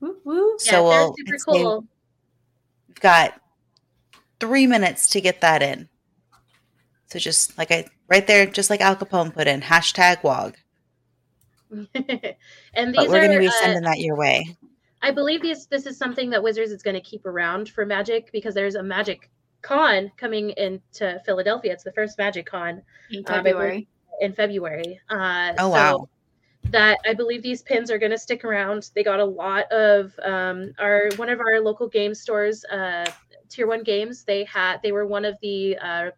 Woo, 0.00 0.16
woo. 0.24 0.56
So 0.58 0.70
they're 0.70 0.82
we'll 0.82 1.14
super 1.18 1.38
cool. 1.46 1.84
We've 2.88 3.00
got 3.00 3.40
three 4.40 4.66
minutes 4.66 5.08
to 5.10 5.20
get 5.20 5.40
that 5.40 5.62
in. 5.62 5.88
So 7.06 7.18
just 7.18 7.56
like 7.56 7.70
I, 7.70 7.86
right 8.08 8.26
there, 8.26 8.46
just 8.46 8.70
like 8.70 8.80
Al 8.80 8.96
Capone 8.96 9.32
put 9.32 9.46
in, 9.46 9.60
hashtag 9.60 10.22
WOG. 10.22 10.56
and 11.70 11.84
But 11.94 12.36
these 12.74 13.08
we're 13.08 13.20
going 13.20 13.30
to 13.30 13.36
are, 13.36 13.40
be 13.40 13.48
uh, 13.48 13.52
sending 13.60 13.82
that 13.82 13.98
your 13.98 14.16
way. 14.16 14.56
I 15.02 15.10
believe 15.10 15.42
these 15.42 15.66
this 15.66 15.86
is 15.86 15.96
something 15.98 16.30
that 16.30 16.42
Wizards 16.42 16.70
is 16.72 16.82
going 16.82 16.94
to 16.94 17.00
keep 17.00 17.26
around 17.26 17.68
for 17.68 17.84
Magic 17.84 18.30
because 18.32 18.54
there's 18.54 18.74
a 18.76 18.82
Magic 18.82 19.30
Con 19.62 20.10
coming 20.16 20.50
into 20.50 21.20
Philadelphia. 21.24 21.72
It's 21.72 21.84
the 21.84 21.92
first 21.92 22.18
Magic 22.18 22.46
Con 22.46 22.82
In 23.10 23.24
Uh, 23.26 23.34
February. 23.34 23.88
in 24.20 24.32
February. 24.32 25.00
Uh, 25.10 25.52
Oh, 25.58 25.68
so 25.68 25.70
wow. 25.70 26.08
That 26.70 26.98
I 27.04 27.14
believe 27.14 27.42
these 27.42 27.62
pins 27.62 27.90
are 27.92 27.98
going 27.98 28.10
to 28.10 28.18
stick 28.18 28.44
around. 28.44 28.90
They 28.94 29.04
got 29.04 29.20
a 29.20 29.24
lot 29.24 29.70
of 29.70 30.12
um, 30.24 30.72
our 30.80 31.08
one 31.16 31.28
of 31.28 31.38
our 31.40 31.60
local 31.60 31.86
game 31.88 32.12
stores, 32.14 32.64
uh, 32.64 33.08
Tier 33.48 33.66
One 33.66 33.82
Games. 33.82 34.24
They 34.24 34.44
had 34.44 34.78
they 34.82 34.92
were 34.92 35.06
one 35.06 35.24
of 35.24 35.36
the 35.42 35.76
uh, 35.78 36.10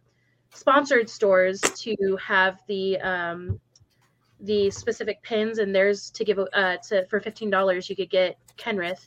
sponsored 0.53 1.09
stores 1.09 1.61
to 1.61 2.17
have 2.25 2.61
the 2.67 2.99
um, 2.99 3.59
the 4.41 4.71
specific 4.71 5.21
pins, 5.21 5.57
and 5.57 5.73
there's 5.75 6.09
to 6.11 6.23
give 6.23 6.39
uh, 6.53 6.77
to 6.89 7.05
for 7.07 7.19
fifteen 7.19 7.49
dollars 7.49 7.89
you 7.89 7.95
could 7.95 8.09
get 8.09 8.37
Kenrith. 8.57 9.05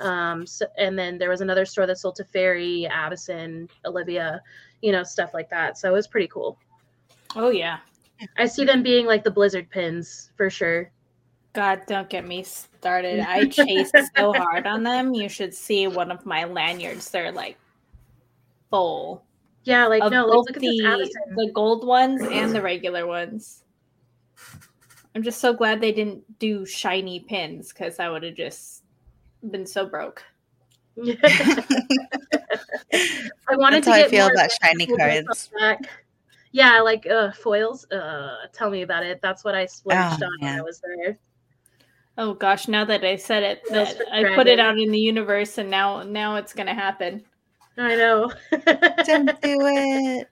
Um, 0.00 0.44
so, 0.46 0.66
and 0.76 0.98
then 0.98 1.18
there 1.18 1.30
was 1.30 1.40
another 1.40 1.64
store 1.64 1.86
that 1.86 1.98
sold 1.98 2.16
to 2.16 2.24
Fairy, 2.24 2.88
Abison, 2.90 3.70
Olivia, 3.84 4.42
you 4.82 4.90
know, 4.90 5.04
stuff 5.04 5.32
like 5.32 5.48
that. 5.50 5.78
So 5.78 5.88
it 5.88 5.92
was 5.92 6.08
pretty 6.08 6.28
cool. 6.28 6.58
Oh 7.36 7.50
yeah. 7.50 7.78
I 8.36 8.46
see 8.46 8.64
them 8.64 8.82
being 8.82 9.06
like 9.06 9.24
the 9.24 9.30
Blizzard 9.30 9.70
pins 9.70 10.30
for 10.36 10.50
sure. 10.50 10.90
God, 11.52 11.82
don't 11.86 12.08
get 12.10 12.26
me 12.26 12.42
started. 12.42 13.20
I 13.20 13.46
chased 13.48 13.94
so 14.16 14.32
hard 14.32 14.66
on 14.66 14.82
them. 14.82 15.14
You 15.14 15.28
should 15.28 15.54
see 15.54 15.86
one 15.86 16.10
of 16.10 16.26
my 16.26 16.44
lanyards. 16.44 17.10
They're 17.10 17.32
like 17.32 17.56
full 18.74 19.24
Yeah, 19.64 19.86
like 19.86 20.02
of 20.02 20.12
no, 20.12 20.26
like, 20.26 20.32
both 20.34 20.46
look 20.46 20.56
at 20.56 20.62
this 20.62 20.78
the 20.78 20.86
Addison. 20.86 21.34
the 21.36 21.50
gold 21.54 21.86
ones 21.86 22.22
and 22.22 22.54
the 22.54 22.60
regular 22.62 23.06
ones. 23.06 23.62
I'm 25.14 25.22
just 25.22 25.40
so 25.40 25.52
glad 25.52 25.80
they 25.80 25.92
didn't 25.92 26.38
do 26.40 26.66
shiny 26.66 27.20
pins 27.20 27.72
because 27.72 28.00
I 28.00 28.08
would 28.10 28.24
have 28.24 28.34
just 28.34 28.82
been 29.48 29.64
so 29.66 29.86
broke. 29.86 30.24
I 30.98 31.16
wanted 33.56 33.84
That's 33.84 33.86
to 33.86 33.90
how 33.92 33.96
I 33.96 34.02
get 34.02 34.10
feel 34.10 34.24
more 34.26 34.32
about 34.32 34.50
shiny 34.62 34.86
collectible 34.86 34.96
bits 34.98 35.48
cards. 35.48 35.50
Back. 35.58 35.90
Yeah, 36.52 36.80
like 36.80 37.06
uh, 37.06 37.32
foils. 37.32 37.84
Uh, 37.90 38.46
tell 38.52 38.70
me 38.70 38.82
about 38.82 39.04
it. 39.04 39.20
That's 39.22 39.44
what 39.44 39.54
I 39.54 39.66
splurged 39.66 40.22
Oh, 40.22 40.26
on 40.26 40.38
when. 40.40 40.58
I 40.58 40.62
was 40.62 40.80
there. 40.80 41.18
Oh 42.16 42.34
gosh, 42.34 42.68
now 42.68 42.84
that 42.84 43.04
I 43.04 43.16
said 43.16 43.42
it, 43.42 43.62
That 43.70 43.80
was 43.88 43.94
that 43.96 44.06
for 44.20 44.28
I 44.30 44.34
put 44.36 44.46
it 44.46 44.60
out 44.60 44.78
in 44.78 44.90
the 44.92 44.98
universe, 45.00 45.58
and 45.58 45.68
now 45.70 46.02
now 46.04 46.36
it's 46.36 46.52
gonna 46.52 46.74
happen. 46.74 47.24
I 47.76 47.96
know. 47.96 48.32
Don't 49.04 49.26
do 49.42 49.58
it. 49.62 50.28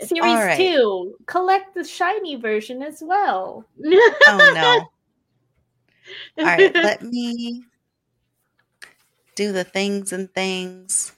Series 0.00 0.22
right. 0.22 0.56
two, 0.56 1.16
collect 1.26 1.74
the 1.74 1.84
shiny 1.84 2.36
version 2.36 2.82
as 2.82 3.02
well. 3.04 3.64
Oh 3.84 4.52
no. 4.54 4.88
All 6.38 6.44
right, 6.44 6.74
let 6.74 7.02
me 7.02 7.64
do 9.34 9.52
the 9.52 9.64
things 9.64 10.12
and 10.12 10.32
things. 10.34 11.12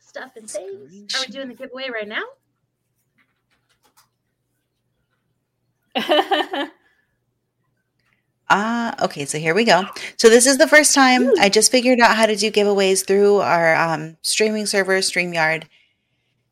Stuff 0.00 0.32
and 0.36 0.48
things. 0.48 1.14
Are 1.14 1.20
we 1.26 1.32
doing 1.32 1.48
the 1.48 1.54
giveaway 1.54 1.88
right 1.90 2.08
now? 2.08 2.24
Ah, 8.50 8.94
okay, 9.04 9.26
so 9.26 9.38
here 9.38 9.54
we 9.54 9.64
go. 9.64 9.84
So 10.16 10.30
this 10.30 10.46
is 10.46 10.56
the 10.56 10.66
first 10.66 10.94
time 10.94 11.32
I 11.38 11.48
just 11.48 11.70
figured 11.70 12.00
out 12.00 12.16
how 12.16 12.26
to 12.26 12.34
do 12.34 12.50
giveaways 12.50 13.06
through 13.06 13.36
our 13.36 13.74
um, 13.76 14.16
streaming 14.22 14.64
server, 14.64 14.98
StreamYard. 14.98 15.64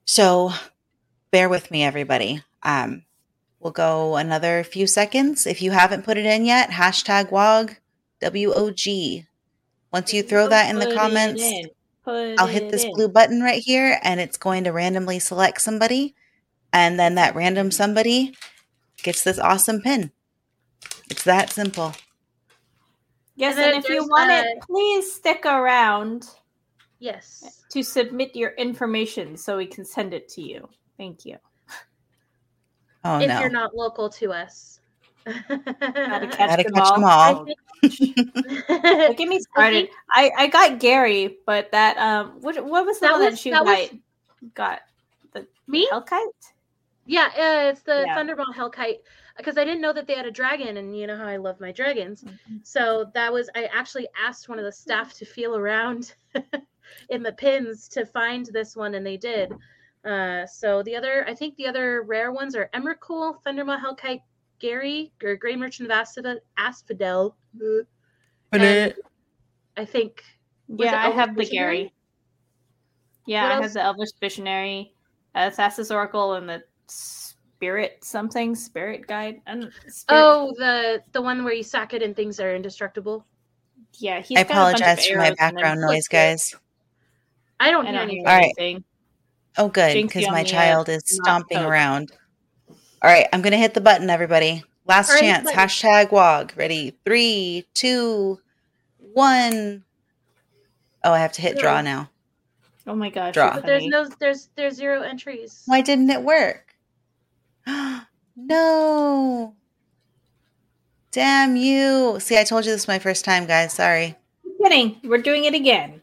So 0.05 0.53
bear 1.31 1.49
with 1.49 1.71
me, 1.71 1.85
everybody. 1.85 2.43
Um, 2.63 3.05
we'll 3.61 3.73
go 3.73 4.17
another 4.17 4.63
few 4.63 4.87
seconds. 4.87 5.47
If 5.47 5.63
you 5.63 5.71
haven't 5.71 6.05
put 6.05 6.19
it 6.19 6.27
in 6.27 6.45
yet, 6.45 6.71
hashtag 6.71 7.31
WOG, 7.31 7.77
W 8.21 8.53
O 8.53 8.71
G. 8.71 9.27
Once 9.93 10.13
you 10.13 10.23
throw 10.23 10.49
that 10.49 10.69
in 10.69 10.79
the 10.79 10.95
comments, 10.95 11.43
in. 11.43 11.71
I'll 12.07 12.47
hit 12.47 12.71
this 12.71 12.85
in. 12.85 12.93
blue 12.93 13.09
button 13.09 13.41
right 13.41 13.63
here 13.63 13.99
and 14.03 14.21
it's 14.21 14.37
going 14.37 14.65
to 14.65 14.71
randomly 14.71 15.19
select 15.19 15.61
somebody. 15.61 16.15
And 16.73 17.01
then 17.01 17.15
that 17.15 17.35
random 17.35 17.71
somebody 17.71 18.37
gets 19.03 19.25
this 19.25 19.39
awesome 19.39 19.81
pin. 19.81 20.13
It's 21.11 21.23
that 21.25 21.51
simple. 21.51 21.95
Yes, 23.37 23.57
And 23.57 23.75
and 23.75 23.85
if 23.85 23.89
you 23.91 24.03
want 24.05 24.31
uh, 24.31 24.43
it, 24.47 24.63
please 24.63 25.13
stick 25.13 25.45
around 25.45 26.27
Yes. 26.99 27.65
to 27.71 27.83
submit 27.83 28.35
your 28.35 28.51
information 28.53 29.37
so 29.37 29.57
we 29.59 29.67
can 29.67 29.85
send 29.85 30.15
it 30.15 30.29
to 30.31 30.43
you. 30.43 30.69
Thank 30.97 31.25
you. 31.27 31.37
Oh 33.05 33.19
if 33.21 33.29
no. 33.29 33.41
you're 33.41 33.51
not 33.51 33.75
local 33.75 34.09
to 34.11 34.33
us. 34.33 34.81
Gotta 35.27 35.43
catch, 36.29 36.39
Gotta 36.39 36.63
them 36.65 36.73
catch 36.73 36.83
all. 36.83 36.95
them 36.95 37.05
all. 37.05 37.45
think- 37.45 37.59
get 39.19 39.29
me 39.29 39.39
started. 39.41 39.89
I, 40.15 40.31
I 40.37 40.47
got 40.49 40.81
Gary, 40.81 41.37
but 41.47 41.71
that 41.73 41.97
um, 41.99 42.41
what 42.41 42.57
what 42.65 42.87
was 42.87 42.99
the 43.01 43.07
That 43.07 43.13
one 43.13 43.21
that 43.23 43.31
was- 43.33 43.45
you 43.47 43.53
that 43.53 43.65
got? 43.65 43.79
was- 43.93 44.01
Got 44.55 44.81
the 45.33 45.47
Me? 45.67 45.89
Hellkite? 45.93 46.27
Yeah, 47.07 47.27
uh, 47.37 47.71
it's 47.71 47.83
the 47.83 48.05
Yeah. 48.07 48.17
Thundermaw 48.17 48.55
Hellkite 48.55 48.99
because 49.37 49.59
I 49.59 49.65
didn't 49.65 49.81
know 49.81 49.93
that 49.93 50.07
they 50.07 50.15
had 50.15 50.27
a 50.27 50.31
dragon, 50.31 50.77
and 50.79 50.97
you 50.97 51.07
know 51.07 51.17
how 51.17 51.27
I 51.27 51.37
love 51.37 51.61
my 51.61 51.73
dragons. 51.73 52.23
Mm-hmm. 52.23 52.57
So 52.63 53.11
that 53.15 53.33
was 53.33 53.49
I 53.55 53.65
actually 53.67 54.09
asked 54.21 54.49
one 54.49 54.59
of 54.59 54.65
the 54.65 54.73
staff 54.73 55.15
to 55.15 55.25
feel 55.25 55.57
around 55.57 56.15
in 57.11 57.23
the 57.23 57.33
pins 57.33 57.89
to 57.89 58.07
find 58.07 58.47
this 58.47 58.77
one, 58.77 58.95
and 58.95 59.07
they 59.07 59.17
did. 59.17 59.53
Uh, 60.05 60.47
so 60.47 60.83
the 60.85 60.95
other, 60.95 61.25
I 61.29 61.35
think 61.35 61.57
the 61.57 61.67
other 61.67 62.03
rare 62.03 62.31
ones 62.33 62.55
are 62.55 62.71
Emrakul, 62.75 63.43
Thundermaw 63.45 63.81
Hellkite, 63.83 64.23
Gary, 64.61 65.13
or 65.23 65.35
Gray 65.37 65.57
Merchant 65.57 65.91
of 65.91 65.97
Asphodel. 65.97 66.39
Asphodel. 66.57 67.37
uh, 67.61 67.85
and 68.53 68.95
I 69.77 69.85
think 69.85 70.23
Yeah, 70.69 70.95
I 70.95 71.07
Elvish 71.07 71.17
have 71.17 71.37
the 71.37 71.45
Gary. 71.47 71.93
Yeah, 73.27 73.43
What 73.43 73.53
I 73.53 73.55
else? 73.57 73.65
have 73.65 73.73
the 73.75 73.83
Elvish 73.83 74.11
Visionary, 74.21 74.95
uh, 75.35 75.51
Thassa's 75.51 75.91
Oracle, 75.91 76.35
and 76.35 76.49
the 76.49 76.63
Spirit 77.57 77.99
something 78.03 78.55
Spirit 78.55 79.07
Guide. 79.07 79.41
And 79.47 79.71
oh 80.09 80.53
the 80.59 81.03
the 81.13 81.23
one 81.23 81.43
where 81.45 81.55
you 81.55 81.63
sack 81.63 81.95
it 81.95 82.03
and 82.03 82.15
things 82.15 82.39
are 82.39 82.55
indestructible. 82.55 83.27
yeah, 83.99 84.21
he's 84.21 84.39
I 84.39 84.45
got 84.45 84.53
a 84.53 84.55
bunch 84.55 84.81
of 84.81 84.87
I 84.87 84.91
apologize 84.91 85.07
for 85.07 85.17
my 85.17 85.25
arrows 85.25 85.31
in 85.31 85.37
them. 85.49 85.55
background 85.55 85.81
noise, 85.81 85.91
looks 85.91 86.09
good. 86.09 86.17
guys. 86.17 86.55
I 87.59 87.71
don't 87.71 87.87
I 87.87 87.91
hear 87.91 88.01
don't 88.01 88.11
anything. 88.11 88.27
All 88.27 88.37
right. 88.37 88.85
Oh, 89.59 89.69
good, 89.69 90.07
because 90.07 90.29
my 90.29 90.43
uh, 90.43 90.45
child 90.45 90.89
is 90.91 91.03
stomping 91.07 91.57
toad. 91.57 91.69
around. 91.69 92.13
All 93.03 93.11
right, 93.11 93.27
I'm 93.33 93.41
gonna 93.41 93.57
hit 93.57 93.73
the 93.73 93.81
button, 93.81 94.11
everybody. 94.11 94.63
Last 94.87 95.09
All 95.09 95.15
right, 95.15 95.23
chance. 95.23 95.45
button. 95.45 95.59
Hashtag 95.59 96.13
WOG. 96.13 96.53
Ready? 96.57 96.99
Three, 97.05 97.65
two, 97.73 98.39
one. 98.99 99.85
Oh, 101.03 101.13
I 101.13 101.19
have 101.21 101.33
to 101.33 101.43
hit 101.43 101.59
draw 101.59 101.81
now. 101.81 102.11
Oh 102.87 102.95
my 102.95 103.11
gosh! 103.11 103.35
Draw. 103.35 103.47
you're 103.47 103.55
But 103.55 103.67
there's 103.67 103.87
no 103.87 104.09
there's 104.21 104.49
there's 104.57 104.75
zero 104.75 105.03
entries. 105.03 105.63
Why 105.67 105.81
didn't 105.81 106.11
it 106.11 106.23
work? 106.23 106.66
no. 108.37 109.55
Damn 111.11 111.57
you. 111.57 112.19
See, 112.21 112.39
I 112.39 112.45
told 112.45 112.65
you 112.65 112.73
this 112.73 112.83
is 112.83 112.89
my 112.89 112.99
first 112.99 113.25
time, 113.25 113.47
guys. 113.47 113.73
Sorry. 113.73 114.17
kidding. 114.63 115.01
We're 115.05 115.19
doing 115.19 115.45
it 115.45 115.55
again. 115.55 116.03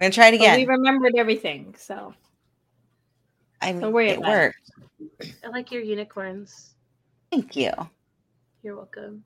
We're 0.00 0.06
gonna 0.06 0.12
try 0.12 0.28
it 0.28 0.38
But 0.38 0.56
we 0.58 0.66
remembered 0.66 1.14
everything, 1.16 1.74
so 1.78 2.12
I 3.60 3.72
mean, 3.72 3.92
worry 3.92 4.10
it 4.10 4.18
about 4.18 4.28
it. 4.28 4.32
worked. 4.32 4.70
I 5.44 5.48
like 5.48 5.70
your 5.70 5.82
unicorns. 5.82 6.74
Thank 7.30 7.56
you. 7.56 7.70
You're 8.62 8.76
welcome. 8.76 9.24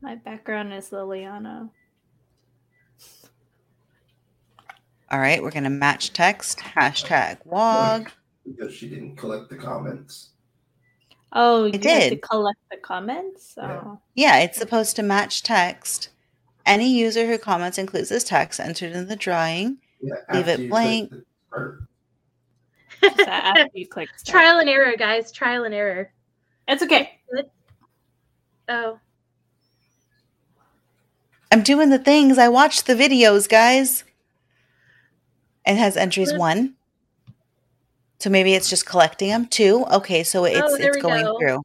my 0.00 0.14
background 0.14 0.72
is 0.72 0.90
Liliana. 0.90 1.68
All 5.10 5.18
right, 5.18 5.42
we're 5.42 5.50
gonna 5.50 5.70
match 5.70 6.12
text. 6.12 6.58
Hashtag 6.58 7.38
WOG. 7.44 8.10
Because 8.46 8.72
she 8.74 8.88
didn't 8.88 9.16
collect 9.16 9.48
the 9.50 9.56
comments. 9.56 10.30
Oh, 11.34 11.64
you 11.64 11.72
have 11.72 11.80
to 11.82 12.10
did. 12.10 12.22
collect 12.22 12.58
the 12.70 12.76
comments. 12.76 13.54
Yeah. 13.56 13.80
Oh. 13.84 13.98
Yeah, 14.14 14.38
it's 14.38 14.56
supposed 14.58 14.96
to 14.96 15.02
match 15.02 15.42
text. 15.42 16.10
Any 16.64 16.88
user 16.96 17.26
who 17.26 17.38
comments 17.38 17.76
includes 17.76 18.08
this 18.08 18.24
text 18.24 18.60
entered 18.60 18.92
in 18.92 19.08
the 19.08 19.16
drawing. 19.16 19.78
Yeah, 20.00 20.14
Leave 20.32 20.48
it 20.48 20.68
blank. 20.70 21.10
the 21.10 21.24
start. 21.48 21.80
Just 23.02 23.20
after 23.28 23.66
you 23.74 23.86
click 23.86 24.08
start. 24.16 24.42
Trial 24.42 24.58
and 24.60 24.68
error, 24.68 24.94
guys. 24.96 25.32
Trial 25.32 25.64
and 25.64 25.74
error. 25.74 26.10
It's 26.68 26.82
okay. 26.82 27.18
Oh, 28.68 28.98
I'm 31.52 31.62
doing 31.62 31.90
the 31.90 31.98
things. 31.98 32.38
I 32.38 32.48
watched 32.48 32.86
the 32.86 32.94
videos, 32.94 33.48
guys. 33.48 34.04
It 35.66 35.76
has 35.76 35.96
entries 35.96 36.32
one. 36.32 36.74
So 38.24 38.30
maybe 38.30 38.54
it's 38.54 38.70
just 38.70 38.86
collecting 38.86 39.28
them. 39.28 39.44
too. 39.46 39.84
Okay, 39.92 40.22
so 40.22 40.46
it's 40.46 40.58
Oh, 40.58 40.74
it's 40.76 40.96
going 40.96 41.24
go. 41.26 41.38
through. 41.38 41.62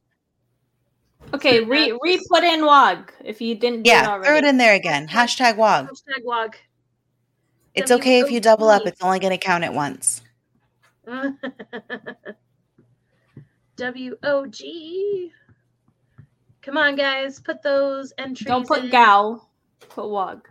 Okay, 1.32 1.60
re 1.64 1.98
re 2.02 2.20
put 2.28 2.44
in 2.44 2.66
WOG 2.66 3.10
if 3.24 3.40
you 3.40 3.54
didn't 3.54 3.84
do 3.84 3.90
it 3.90 3.94
Yeah, 3.94 4.10
already. 4.10 4.26
throw 4.26 4.36
it 4.36 4.44
in 4.44 4.58
there 4.58 4.74
again. 4.74 5.08
Hashtag 5.08 5.56
WOG. 5.56 5.88
hashtag 5.88 6.22
WOG. 6.22 6.56
It's 7.74 7.90
okay 7.90 8.20
if 8.20 8.30
you 8.30 8.40
double 8.42 8.68
up. 8.68 8.82
It's 8.84 9.00
only 9.00 9.20
going 9.20 9.30
to 9.30 9.38
count 9.38 9.64
it 9.64 9.72
once. 9.72 10.20
W 13.76 14.16
O 14.22 14.46
G. 14.46 15.32
Come 16.60 16.76
on, 16.76 16.94
guys. 16.94 17.40
Put 17.40 17.62
those 17.62 18.12
entries. 18.18 18.46
Don't 18.48 18.68
put 18.68 18.84
in. 18.84 18.90
gal. 18.90 19.48
Put 19.88 20.10
WOG. 20.10 20.46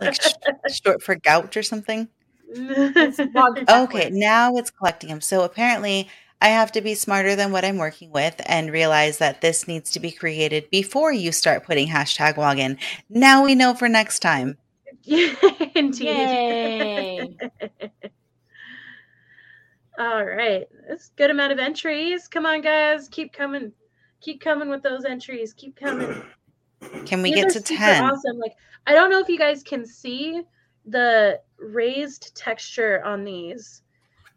like 0.00 0.14
sh- 0.20 0.32
short 0.72 1.04
for 1.04 1.14
gout 1.14 1.56
or 1.56 1.62
something. 1.62 2.08
It's 2.50 3.18
WOG 3.18 3.64
Okay, 3.70 4.10
now 4.10 4.56
it's 4.56 4.70
collecting 4.70 5.10
them. 5.10 5.20
So 5.20 5.42
apparently, 5.42 6.08
I 6.42 6.48
have 6.48 6.72
to 6.72 6.80
be 6.80 6.94
smarter 6.94 7.36
than 7.36 7.52
what 7.52 7.64
I'm 7.64 7.76
working 7.78 8.10
with 8.10 8.40
and 8.46 8.72
realize 8.72 9.18
that 9.18 9.40
this 9.40 9.68
needs 9.68 9.90
to 9.92 10.00
be 10.00 10.10
created 10.10 10.70
before 10.70 11.12
you 11.12 11.32
start 11.32 11.64
putting 11.64 11.88
hashtag 11.88 12.36
WOG 12.36 12.58
in. 12.58 12.78
Now 13.08 13.44
we 13.44 13.54
know 13.54 13.74
for 13.74 13.88
next 13.88 14.20
time. 14.20 14.56
Indeed. 15.04 16.04
Yay. 16.04 17.36
All 19.98 20.24
right. 20.24 20.66
That's 20.88 21.08
a 21.08 21.12
good 21.16 21.30
amount 21.30 21.52
of 21.52 21.58
entries. 21.58 22.26
Come 22.26 22.46
on, 22.46 22.62
guys. 22.62 23.08
Keep 23.08 23.34
coming. 23.34 23.72
Keep 24.22 24.40
coming 24.40 24.70
with 24.70 24.82
those 24.82 25.04
entries. 25.04 25.52
Keep 25.52 25.76
coming. 25.76 26.22
Can 27.04 27.22
we 27.22 27.34
These 27.34 27.44
get 27.44 27.52
to 27.52 27.60
super 27.60 27.80
10? 27.80 28.04
Awesome. 28.04 28.38
Like 28.38 28.54
I 28.86 28.94
don't 28.94 29.10
know 29.10 29.20
if 29.20 29.28
you 29.28 29.38
guys 29.38 29.62
can 29.62 29.84
see 29.84 30.42
the 30.86 31.40
raised 31.60 32.34
texture 32.36 33.02
on 33.04 33.24
these, 33.24 33.82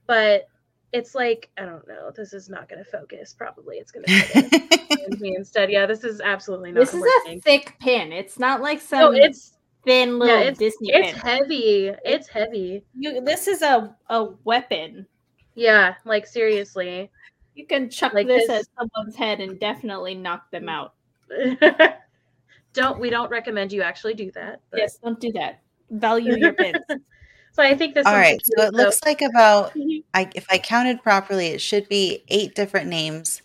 but 0.07 0.47
it's 0.91 1.15
like 1.15 1.49
I 1.57 1.65
don't 1.65 1.87
know. 1.87 2.11
This 2.15 2.33
is 2.33 2.49
not 2.49 2.69
going 2.69 2.83
to 2.83 2.89
focus. 2.89 3.33
Probably 3.33 3.77
it's 3.77 3.91
going 3.91 4.05
to 4.07 5.17
me 5.19 5.35
instead. 5.35 5.71
Yeah, 5.71 5.85
this 5.85 6.03
is 6.03 6.21
absolutely 6.21 6.71
not. 6.71 6.81
This 6.81 6.93
is 6.93 7.03
a 7.27 7.39
thick 7.39 7.75
pin. 7.79 8.11
It's 8.11 8.37
not 8.37 8.61
like 8.61 8.79
some 8.81 8.99
No, 8.99 9.11
it's 9.11 9.57
thin 9.85 10.19
little 10.19 10.37
it's- 10.39 10.57
Disney 10.57 10.91
it's 10.93 11.11
pin. 11.13 11.19
heavy. 11.21 11.91
It's 12.05 12.27
heavy. 12.27 12.83
You, 12.95 13.21
this 13.21 13.47
is 13.47 13.61
a, 13.63 13.95
a 14.09 14.25
weapon. 14.43 15.07
Yeah, 15.55 15.95
like 16.05 16.25
seriously. 16.27 17.09
You 17.55 17.65
can 17.67 17.89
chuck 17.89 18.13
Like 18.13 18.27
this, 18.27 18.47
this- 18.47 18.61
at 18.61 18.89
someone's 18.91 19.15
head 19.15 19.39
and 19.39 19.59
definitely 19.59 20.15
knock 20.15 20.49
them 20.51 20.69
out. 20.69 20.93
don't 22.73 22.99
we 22.99 23.09
don't 23.09 23.29
recommend 23.31 23.71
you 23.71 23.81
actually 23.81 24.13
do 24.13 24.31
that. 24.31 24.61
but- 24.69 24.79
Yes, 24.79 24.97
don't 24.97 25.19
do 25.19 25.31
that. 25.33 25.61
Value 25.89 26.37
your 26.37 26.53
pins. 26.53 26.77
So 27.53 27.61
I 27.61 27.75
think 27.75 27.93
this. 27.93 28.05
All 28.05 28.13
one's 28.13 28.49
so 28.57 28.63
it 28.65 28.73
looks 28.73 28.99
like 29.05 29.21
about. 29.21 29.73
Mm-hmm. 29.75 29.99
I 30.13 30.29
if 30.35 30.45
I 30.49 30.57
counted 30.57 31.03
properly, 31.03 31.47
it 31.47 31.61
should 31.61 31.87
be 31.87 32.23
eight 32.27 32.55
different 32.55 32.87
names. 32.89 33.41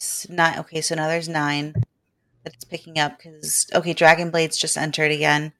S- 0.00 0.28
Nine. 0.30 0.58
Okay, 0.60 0.80
so 0.80 0.94
now 0.94 1.08
there's 1.08 1.28
nine 1.28 1.72
that 2.44 2.54
it's 2.54 2.64
picking 2.64 2.98
up 2.98 3.18
because 3.18 3.66
okay, 3.74 3.92
Dragon 3.92 4.30
Blades 4.30 4.56
just 4.56 4.76
entered 4.78 5.10
again. 5.10 5.52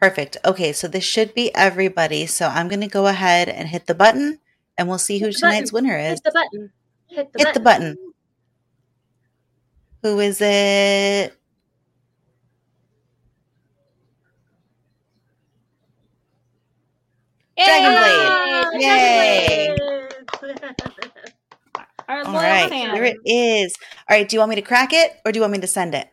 Perfect. 0.00 0.36
Okay, 0.44 0.72
so 0.72 0.86
this 0.86 1.04
should 1.04 1.34
be 1.34 1.52
everybody. 1.54 2.26
So 2.26 2.46
I'm 2.46 2.68
gonna 2.68 2.88
go 2.88 3.08
ahead 3.08 3.48
and 3.48 3.68
hit 3.68 3.86
the 3.86 3.94
button, 3.94 4.38
and 4.78 4.88
we'll 4.88 4.98
see 4.98 5.18
who 5.18 5.26
Hit 5.26 5.34
the 5.34 5.40
tonight's 5.40 5.72
winner 5.72 5.98
is. 5.98 6.20
Hit 6.22 6.24
the 6.24 6.30
button. 6.32 6.72
Hit 7.08 7.32
the 7.32 7.38
Hit 7.38 7.54
the 7.54 7.60
button. 7.60 7.90
button. 7.94 8.12
Who 10.02 10.20
is 10.20 10.40
it? 10.40 11.34
Dragon 17.56 17.92
Blade. 17.98 18.82
Yay. 18.82 19.76
Dragon 19.76 19.76
Blade. 20.40 21.32
Our 22.08 22.24
All 22.26 22.32
loyal 22.32 22.42
right, 22.42 22.68
fan. 22.68 22.94
here 22.94 23.04
it 23.04 23.16
is. 23.24 23.74
All 24.08 24.16
right, 24.16 24.28
do 24.28 24.36
you 24.36 24.40
want 24.40 24.50
me 24.50 24.56
to 24.56 24.62
crack 24.62 24.92
it 24.92 25.12
or 25.24 25.32
do 25.32 25.38
you 25.38 25.40
want 25.42 25.52
me 25.52 25.58
to 25.60 25.66
send 25.66 25.94
it? 25.94 26.08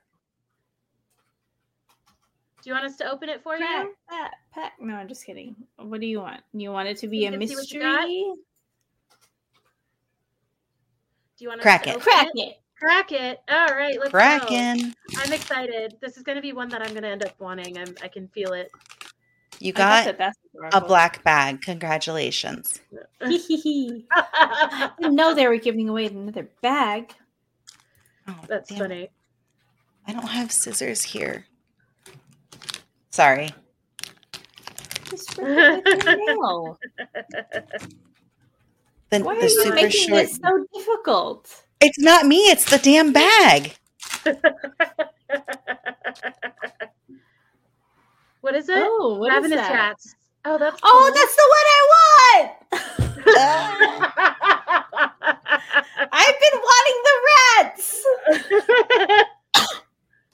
Do 2.62 2.70
you 2.70 2.74
want 2.74 2.86
us 2.86 2.98
to 2.98 3.10
open 3.10 3.30
it 3.30 3.42
for 3.42 3.58
Pack, 3.58 3.86
you? 3.86 3.96
pack, 4.10 4.32
pack. 4.54 4.74
No, 4.80 4.94
I'm 4.96 5.08
just 5.08 5.26
kidding. 5.26 5.56
What 5.78 6.02
do 6.02 6.08
you 6.08 6.20
want? 6.20 6.42
You 6.54 6.72
want 6.72 6.88
it 6.90 6.98
to 6.98 7.08
be 7.08 7.20
You 7.20 7.28
a 7.28 7.32
can 7.32 7.42
you 7.42 7.48
mystery? 7.48 7.80
Do 11.38 11.46
you 11.46 11.48
want 11.50 11.62
us 11.62 11.64
Crack 11.64 11.84
to 11.84 11.90
it. 11.90 11.96
open 11.96 12.04
Crack 12.04 12.28
it. 12.36 12.56
Crack 12.78 13.12
it. 13.12 13.40
All 13.50 13.68
right, 13.68 13.98
let's 14.00 14.12
go. 14.12 14.20
Kraken. 14.20 14.94
I'm 15.18 15.34
excited. 15.34 15.96
This 16.02 16.18
is 16.18 16.24
going 16.24 16.36
to 16.36 16.42
be 16.42 16.54
one 16.54 16.70
that 16.70 16.82
I'm 16.82 16.92
going 16.92 17.04
to 17.04 17.10
end 17.10 17.26
up 17.26 17.34
wanting. 17.40 17.78
I'm, 17.78 17.96
I 18.04 18.08
can 18.08 18.28
feel 18.30 18.54
it. 18.54 18.72
You 19.60 19.74
I 19.76 19.78
got 19.78 20.06
bet 20.06 20.18
that's 20.18 20.38
a 20.74 20.82
black 20.82 21.24
bag. 21.24 21.62
Congratulations. 21.62 22.80
I 23.22 23.30
didn't 25.00 25.36
they 25.36 25.48
were 25.48 25.58
giving 25.58 25.90
away 25.90 26.06
another 26.06 26.50
bag. 26.62 27.14
Oh, 28.28 28.36
That's 28.48 28.70
damn. 28.70 28.80
funny. 28.80 29.10
I 30.08 30.14
don't 30.14 30.28
have 30.28 30.52
scissors 30.52 31.04
here. 31.04 31.46
Sorry. 33.10 33.50
Just 35.10 35.38
rip 35.38 35.84
it 35.86 35.98
with 35.98 36.06
your 36.06 36.18
nail. 36.18 36.80
The, 39.10 39.20
Why 39.20 39.36
are 39.36 39.42
you 39.42 39.50
super 39.50 39.76
making 39.76 40.08
short. 40.08 40.22
this 40.22 40.40
so 40.44 40.66
difficult? 40.74 41.64
It's 41.82 42.00
not 42.00 42.28
me. 42.28 42.38
It's 42.50 42.70
the 42.70 42.78
damn 42.78 43.12
bag. 43.12 43.76
what 48.42 48.56
is 48.56 48.70
it? 48.70 48.78
Oh, 48.78 49.16
what 49.20 49.32
is 49.32 49.36
Ravenous 49.44 49.60
that? 49.68 49.74
rats. 49.74 50.16
Oh, 50.46 50.58
that's 50.58 50.80
Oh, 50.84 51.12
that's 51.14 51.36
the 51.36 51.48
one 51.56 51.68
I 51.76 51.82
want. 51.96 52.52
I've 56.12 56.40
been 56.40 56.60
wanting 56.62 57.00
the 57.04 57.18
rats. 57.66 58.06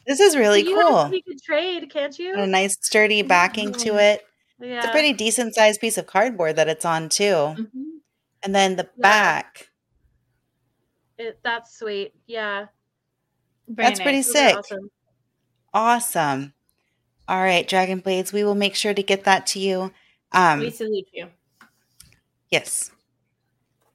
This 0.07 0.19
is 0.19 0.35
really 0.37 0.61
you 0.61 0.79
cool. 0.79 1.11
You 1.11 1.23
could 1.23 1.41
trade, 1.41 1.89
can't 1.89 2.19
you? 2.19 2.31
And 2.33 2.41
a 2.41 2.45
nice 2.45 2.77
sturdy 2.79 3.23
backing 3.23 3.73
to 3.73 3.95
it. 3.97 4.23
yeah. 4.59 4.77
It's 4.77 4.85
a 4.85 4.91
pretty 4.91 5.13
decent 5.13 5.55
sized 5.55 5.81
piece 5.81 5.97
of 5.97 6.05
cardboard 6.05 6.57
that 6.57 6.67
it's 6.67 6.85
on 6.85 7.09
too. 7.09 7.23
Mhm. 7.23 7.65
And 8.43 8.53
then 8.53 8.75
the 8.75 8.83
Yeah. 8.83 9.01
back. 9.01 9.71
It, 11.17 11.39
that's 11.41 11.75
sweet. 11.79 12.13
Yeah. 12.27 12.67
Very 13.67 13.87
That's 13.89 13.99
pretty 13.99 14.17
nice. 14.19 14.27
those 14.27 14.35
are 14.35 14.47
sick. 14.49 14.57
Awesome. 14.57 14.91
Awesome. 15.73 16.53
All 17.27 17.41
right, 17.41 17.67
Dragon 17.67 17.99
Blades, 17.99 18.31
we 18.31 18.43
will 18.43 18.55
make 18.55 18.75
sure 18.75 18.93
to 18.93 19.03
get 19.03 19.23
that 19.23 19.47
to 19.47 19.59
you. 19.59 19.91
Um 20.31 20.59
we 20.59 20.69
salute 20.71 21.07
you. 21.13 21.27
yes. 22.49 22.91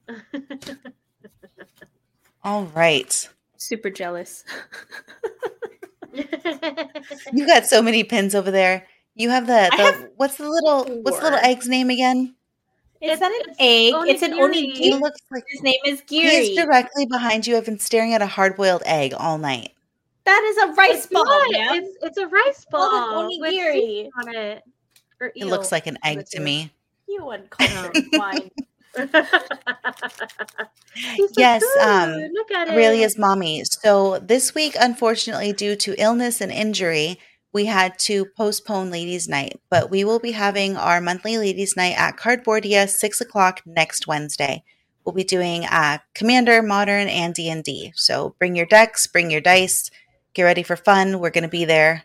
All 2.43 2.65
right. 2.65 3.29
Super 3.57 3.89
jealous. 3.89 4.43
You 7.31 7.47
got 7.47 7.65
so 7.65 7.81
many 7.81 8.03
pins 8.03 8.35
over 8.35 8.51
there. 8.51 8.85
You 9.15 9.29
have 9.29 9.47
the, 9.47 9.69
the 9.77 9.83
have 9.83 10.07
what's 10.17 10.35
the 10.35 10.49
little 10.49 10.83
what's 11.03 11.17
the 11.19 11.23
little 11.23 11.39
egg's 11.39 11.69
name 11.69 11.89
again? 11.89 12.35
Is 13.01 13.17
that 13.19 13.31
an 13.31 13.39
it's 13.49 13.55
egg. 13.59 13.93
It's 14.09 14.21
an 14.21 14.33
onigiri. 14.33 14.75
He 14.75 14.91
onigiri. 14.91 15.01
looks 15.01 15.21
like 15.31 15.43
His 15.47 15.63
name 15.63 15.79
is 15.85 16.03
he 16.09 16.27
is 16.27 16.49
Giri. 16.49 16.55
directly 16.65 17.05
behind 17.05 17.47
you. 17.47 17.55
I've 17.55 17.63
been 17.65 17.79
staring 17.79 18.13
at 18.13 18.21
a 18.21 18.25
hard 18.27 18.57
boiled 18.57 18.83
egg 18.85 19.13
all 19.17 19.37
night. 19.37 19.71
That 20.25 20.43
is 20.43 20.57
a 20.57 20.73
rice 20.73 20.97
it's 21.05 21.07
ball, 21.07 21.23
not. 21.25 21.51
man. 21.51 21.75
It's 21.83 21.97
it's 22.03 22.17
a 22.17 22.27
rice 22.27 22.65
ball 22.71 23.21
an 23.29 23.39
with 23.39 23.53
onigiri. 23.53 23.73
seeds 23.73 24.09
on 24.19 24.35
it. 24.35 24.63
Or 25.19 25.31
It 25.35 25.45
looks 25.45 25.71
like 25.71 25.87
an 25.87 25.97
egg 26.03 26.17
With 26.17 26.29
to 26.31 26.39
you. 26.39 26.43
me. 26.43 26.71
You 27.07 27.29
uncultured 27.31 27.97
wine. 28.13 28.49
He's 30.93 31.29
so 31.29 31.33
Yes, 31.37 31.63
good. 31.63 31.81
um, 31.87 32.11
Look 32.33 32.51
at 32.51 32.67
it. 32.67 32.73
Aurelia's 32.73 33.17
mommy. 33.17 33.63
So 33.63 34.19
this 34.19 34.53
week, 34.53 34.75
unfortunately, 34.79 35.53
due 35.53 35.75
to 35.77 35.95
illness 36.01 36.41
and 36.41 36.51
injury, 36.51 37.19
we 37.53 37.65
had 37.65 37.97
to 37.99 38.25
postpone 38.37 38.91
Ladies' 38.91 39.27
Night. 39.29 39.59
But 39.69 39.89
we 39.89 40.03
will 40.03 40.19
be 40.19 40.31
having 40.31 40.77
our 40.77 41.01
monthly 41.01 41.37
Ladies' 41.37 41.75
Night 41.77 41.95
at 41.97 42.17
Cardboardia, 42.17 42.87
six 42.89 43.21
o'clock 43.21 43.61
next 43.65 44.07
Wednesday. 44.07 44.63
We'll 45.05 45.13
be 45.15 45.23
doing 45.23 45.65
uh, 45.65 45.97
Commander, 46.13 46.61
Modern, 46.61 47.07
and 47.07 47.33
D 47.33 47.49
and 47.49 47.63
D. 47.63 47.91
So 47.95 48.35
bring 48.39 48.55
your 48.55 48.67
decks, 48.67 49.07
bring 49.07 49.31
your 49.31 49.41
dice, 49.41 49.89
get 50.33 50.43
ready 50.43 50.63
for 50.63 50.75
fun. 50.75 51.19
We're 51.19 51.29
going 51.29 51.43
to 51.43 51.47
be 51.49 51.65
there. 51.65 52.03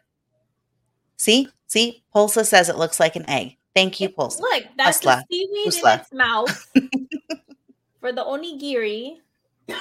See, 1.16 1.48
see, 1.66 2.02
Pulsa 2.14 2.44
says 2.46 2.68
it 2.68 2.76
looks 2.76 3.00
like 3.00 3.16
an 3.16 3.28
egg. 3.28 3.56
Thank 3.74 4.00
you, 4.00 4.08
Pulsa. 4.08 4.40
Look, 4.40 4.64
that's 4.76 5.00
Usla. 5.00 5.22
the 5.28 5.36
seaweed 5.36 5.72
Usla. 5.72 5.94
in 5.94 6.00
its 6.00 6.12
mouth 6.12 6.70
for 8.00 8.12
the 8.12 8.24
onigiri. 8.24 9.18
Eat 9.68 9.76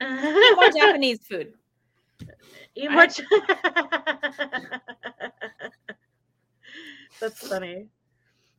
Eat 0.02 0.54
more 0.56 0.70
Japanese 0.70 1.20
food. 1.26 1.54
Eat 2.74 2.90
more. 2.90 3.06
Ch- 3.06 3.22
That's 7.20 7.48
funny. 7.48 7.86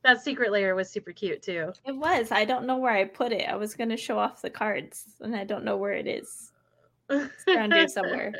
That 0.03 0.21
secret 0.21 0.51
lair 0.51 0.75
was 0.75 0.89
super 0.89 1.11
cute 1.11 1.41
too. 1.41 1.71
It 1.85 1.95
was. 1.95 2.31
I 2.31 2.45
don't 2.45 2.65
know 2.65 2.77
where 2.77 2.93
I 2.93 3.05
put 3.05 3.31
it. 3.31 3.47
I 3.49 3.55
was 3.55 3.75
going 3.75 3.89
to 3.89 3.97
show 3.97 4.17
off 4.17 4.41
the 4.41 4.49
cards, 4.49 5.05
and 5.21 5.35
I 5.35 5.43
don't 5.43 5.63
know 5.63 5.77
where 5.77 5.93
it 5.93 6.07
is. 6.07 6.51
it 7.09 7.29
is. 7.47 7.55
around 7.55 7.73
here 7.73 7.87
somewhere. 7.87 8.33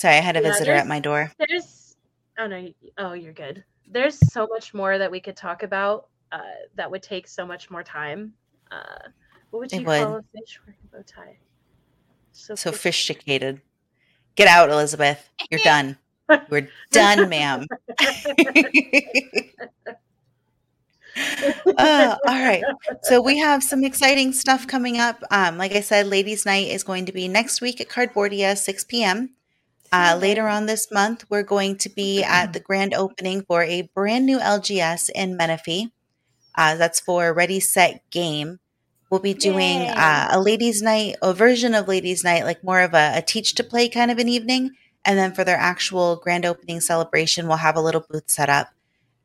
Sorry, 0.00 0.14
I 0.16 0.20
had 0.20 0.38
a 0.38 0.40
Yeah, 0.40 0.52
visitor 0.52 0.72
at 0.72 0.86
my 0.86 0.98
door. 0.98 1.30
There's 1.38 1.94
oh 2.38 2.46
no, 2.46 2.72
oh 2.96 3.12
you're 3.12 3.34
good. 3.34 3.62
There's 3.86 4.16
so 4.32 4.46
much 4.50 4.72
more 4.72 4.96
that 4.96 5.10
we 5.10 5.20
could 5.20 5.36
talk 5.36 5.62
about 5.62 6.08
uh, 6.32 6.40
that 6.74 6.90
would 6.90 7.02
take 7.02 7.28
so 7.28 7.44
much 7.44 7.70
more 7.70 7.82
time. 7.82 8.32
Uh, 8.70 9.10
what 9.50 9.58
would 9.58 9.72
you 9.72 9.84
call 9.84 10.16
a 10.16 10.22
fish 10.32 10.58
wearing 10.64 10.78
a 10.90 10.96
bow 10.96 11.02
tie? 11.02 11.36
So, 12.32 12.56
fish- 12.56 12.62
sophisticated. 12.62 13.60
Get 14.36 14.48
out, 14.48 14.70
Elizabeth. 14.70 15.22
You're 15.50 15.60
done. 15.62 15.98
We're 16.48 16.70
done, 16.90 17.28
ma'am. 17.28 17.66
Uh, 21.76 22.16
all 22.26 22.34
right. 22.34 22.62
So 23.02 23.20
we 23.20 23.38
have 23.38 23.62
some 23.62 23.84
exciting 23.84 24.32
stuff 24.32 24.66
coming 24.66 24.98
up. 24.98 25.22
Um, 25.30 25.58
like 25.58 25.72
I 25.72 25.80
said, 25.80 26.06
Ladies' 26.06 26.46
Night 26.46 26.68
is 26.68 26.84
going 26.84 27.06
to 27.06 27.12
be 27.12 27.26
next 27.26 27.60
week 27.60 27.80
at 27.80 27.88
Cardboardia, 27.88 28.56
6 28.56 28.84
p.m. 28.84 29.34
Uh, 29.92 30.16
later 30.20 30.46
on 30.46 30.66
this 30.66 30.90
month, 30.92 31.24
we're 31.28 31.42
going 31.42 31.76
to 31.76 31.88
be 31.88 32.22
at 32.22 32.52
the 32.52 32.60
grand 32.60 32.94
opening 32.94 33.42
for 33.42 33.64
a 33.64 33.90
brand 33.94 34.24
new 34.24 34.38
LGS 34.38 35.10
in 35.14 35.36
Menifee. 35.36 35.92
Uh, 36.54 36.76
that's 36.76 37.00
for 37.00 37.32
Ready 37.32 37.58
Set 37.58 38.08
Game. 38.10 38.60
We'll 39.10 39.20
be 39.20 39.34
doing 39.34 39.80
uh, 39.80 40.28
a 40.30 40.40
ladies' 40.40 40.80
night, 40.80 41.16
a 41.20 41.34
version 41.34 41.74
of 41.74 41.88
ladies' 41.88 42.22
night, 42.22 42.44
like 42.44 42.62
more 42.62 42.80
of 42.80 42.94
a, 42.94 43.14
a 43.16 43.22
teach 43.22 43.56
to 43.56 43.64
play 43.64 43.88
kind 43.88 44.12
of 44.12 44.18
an 44.18 44.28
evening. 44.28 44.70
And 45.04 45.18
then 45.18 45.32
for 45.32 45.42
their 45.42 45.56
actual 45.56 46.16
grand 46.16 46.46
opening 46.46 46.80
celebration, 46.80 47.48
we'll 47.48 47.56
have 47.56 47.76
a 47.76 47.80
little 47.80 48.04
booth 48.08 48.30
set 48.30 48.48
up. 48.48 48.68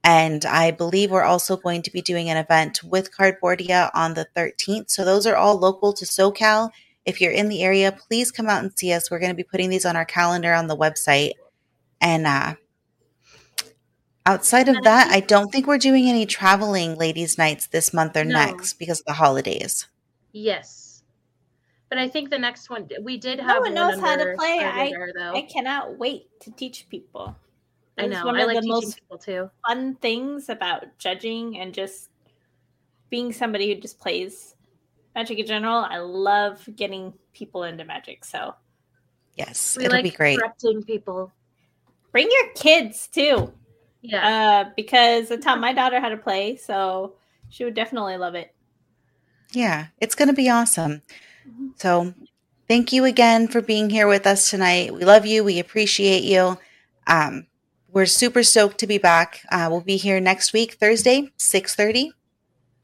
And 0.04 0.46
I 0.46 0.72
believe 0.72 1.12
we're 1.12 1.24
also 1.24 1.58
going 1.58 1.84
to 1.84 1.92
be 1.92 2.02
doing 2.02 2.30
an 2.30 2.38
event 2.38 2.84
with 2.84 3.16
Cardboardia 3.16 3.92
on 3.94 4.16
the 4.16 4.28
13th. 4.36 4.90
So 4.90 5.06
those 5.06 5.28
are 5.28 5.36
all 5.36 5.58
local 5.58 5.94
to 5.94 6.06
SoCal. 6.06 6.72
If 7.06 7.22
you're 7.22 7.32
in 7.32 7.50
the 7.50 7.64
area, 7.64 7.92
please 7.92 8.32
come 8.32 8.48
out 8.50 8.64
and 8.64 8.72
see 8.78 8.92
us. 8.94 9.12
We're 9.12 9.20
going 9.20 9.32
to 9.32 9.36
be 9.36 9.44
putting 9.44 9.70
these 9.70 9.86
on 9.86 9.96
our 9.96 10.06
calendar 10.06 10.54
on 10.54 10.68
the 10.68 10.76
website. 10.78 11.34
And 12.02 12.26
uh, 12.26 12.56
outside 14.26 14.70
of 14.70 14.82
that, 14.84 15.12
I 15.12 15.20
don't 15.20 15.52
think 15.52 15.68
we're 15.68 15.78
doing 15.78 16.10
any 16.10 16.26
traveling 16.26 16.96
ladies' 16.96 17.38
nights 17.38 17.68
this 17.68 17.94
month 17.94 18.18
or 18.18 18.24
No. 18.26 18.34
next 18.34 18.74
because 18.74 19.00
of 19.02 19.06
the 19.06 19.14
holidays. 19.14 19.88
yes, 20.34 21.04
but 21.90 22.00
I 22.00 22.10
think 22.10 22.32
the 22.32 22.40
next 22.40 22.70
one 22.72 22.90
we 23.04 23.18
did 23.18 23.40
have. 23.40 23.58
No 23.58 23.62
one 23.62 23.74
knows 23.76 24.00
how 24.00 24.16
to 24.16 24.34
play. 24.36 24.60
I- 24.60 24.86
radar, 24.86 25.12
though. 25.16 25.36
I 25.36 25.44
cannot 25.44 25.98
wait 26.00 26.28
to 26.42 26.52
teach 26.52 26.88
people. 26.90 27.36
I 27.98 28.08
know. 28.08 28.26
one 28.26 28.36
I 28.36 28.42
of 28.42 28.48
like 28.48 28.56
the 28.56 28.62
teaching 28.62 28.74
most 28.74 28.96
people 29.00 29.18
too. 29.20 29.50
fun 29.66 29.96
things 29.96 30.50
about 30.50 30.98
judging 30.98 31.60
and 31.60 31.74
just 31.74 32.10
being 33.10 33.32
somebody 33.32 33.74
who 33.74 33.80
just 33.80 34.00
plays 34.00 34.55
magic 35.16 35.40
in 35.40 35.46
general. 35.48 35.78
I 35.90 35.98
love 36.00 36.68
getting 36.76 37.14
people 37.34 37.64
into 37.64 37.86
magic. 37.86 38.26
So 38.26 38.54
Yes, 39.36 39.76
We 39.78 39.86
it'll 39.86 39.96
like 39.98 40.04
be 40.04 40.12
great. 40.12 40.40
correcting 40.40 40.84
people. 40.84 41.32
bring 42.14 42.30
your 42.32 42.54
kids 42.54 43.08
too, 43.08 43.52
Yeah. 44.02 44.64
uh, 44.68 44.72
because 44.78 45.30
I 45.32 45.36
taught 45.36 45.60
my 45.60 45.74
daughter 45.74 46.00
how 46.00 46.08
to 46.08 46.16
play, 46.16 46.56
so 46.56 47.16
she 47.50 47.66
would 47.66 47.74
definitely 47.74 48.16
love 48.16 48.36
it. 48.36 48.56
Yeah, 49.52 49.88
it's 50.00 50.16
going 50.16 50.30
to 50.30 50.34
be 50.34 50.50
awesome. 50.50 51.02
So, 51.76 52.14
thank 52.70 52.94
you 52.94 53.04
again 53.04 53.50
for 53.50 53.62
being 53.62 53.90
here 53.90 54.08
with 54.08 54.26
us 54.26 54.50
tonight. 54.50 54.94
We 54.94 55.04
love 55.04 55.26
you. 55.26 55.44
We 55.44 55.60
appreciate 55.60 56.24
you. 56.24 56.58
Um, 57.08 57.48
we're 57.92 58.06
super 58.06 58.44
stoked 58.44 58.78
to 58.80 58.88
be 58.88 58.98
back. 58.98 59.42
Uh, 59.52 59.68
we'll 59.70 59.82
be 59.82 59.98
here 59.98 60.20
next 60.22 60.54
week, 60.54 60.76
Thursday, 60.76 61.32
six 61.36 61.76
thirty. 61.76 62.14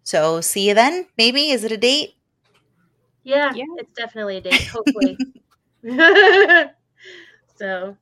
So, 0.03 0.41
see 0.41 0.67
you 0.67 0.73
then. 0.73 1.07
Maybe 1.17 1.51
is 1.51 1.63
it 1.63 1.71
a 1.71 1.77
date? 1.77 2.15
Yeah. 3.23 3.53
Yeah. 3.53 3.65
It's 3.77 3.93
definitely 3.93 4.37
a 4.37 4.41
date. 4.49 4.67
Hopefully. 4.67 5.17
so, 7.55 7.97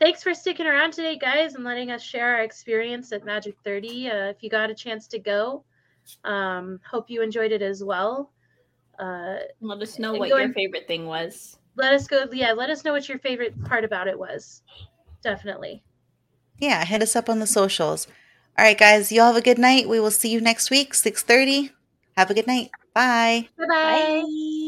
thanks 0.00 0.22
for 0.22 0.34
sticking 0.34 0.66
around 0.66 0.92
today, 0.92 1.16
guys, 1.18 1.54
and 1.54 1.64
letting 1.64 1.90
us 1.90 2.02
share 2.02 2.36
our 2.36 2.42
experience 2.42 3.12
at 3.12 3.24
Magic 3.24 3.54
30. 3.64 4.10
Uh, 4.10 4.14
if 4.30 4.42
you 4.42 4.50
got 4.50 4.70
a 4.70 4.74
chance 4.74 5.06
to 5.08 5.18
go, 5.18 5.64
um, 6.24 6.80
hope 6.88 7.10
you 7.10 7.22
enjoyed 7.22 7.52
it 7.52 7.62
as 7.62 7.82
well. 7.84 8.30
Uh, 8.98 9.36
Let 9.60 9.80
us 9.82 9.98
know 9.98 10.14
what 10.14 10.28
your 10.28 10.52
favorite 10.52 10.86
thing 10.86 11.06
was. 11.06 11.58
let 11.76 11.92
us 11.94 12.06
go. 12.06 12.26
Yeah, 12.32 12.52
let 12.52 12.70
us 12.70 12.84
know 12.84 12.92
what 12.92 13.08
your 13.08 13.18
favorite 13.18 13.62
part 13.64 13.84
about 13.84 14.06
it 14.06 14.18
was. 14.18 14.62
Definitely. 15.22 15.82
Yeah, 16.58 16.84
hit 16.84 17.02
us 17.02 17.16
up 17.16 17.28
on 17.28 17.38
the 17.40 17.46
socials. 17.46 18.06
All 18.58 18.64
right, 18.64 18.78
guys. 18.78 19.10
You 19.10 19.22
all 19.22 19.28
have 19.28 19.36
a 19.36 19.40
good 19.44 19.58
night. 19.58 19.88
We 19.88 19.98
will 19.98 20.10
see 20.10 20.28
you 20.30 20.40
next 20.40 20.70
week, 20.70 20.94
six 20.94 21.22
thirty. 21.22 21.72
Have 22.16 22.30
a 22.30 22.34
good 22.34 22.46
night. 22.46 22.70
Bye. 22.94 23.48
Bye-bye. 23.58 24.08
Bye. 24.22 24.61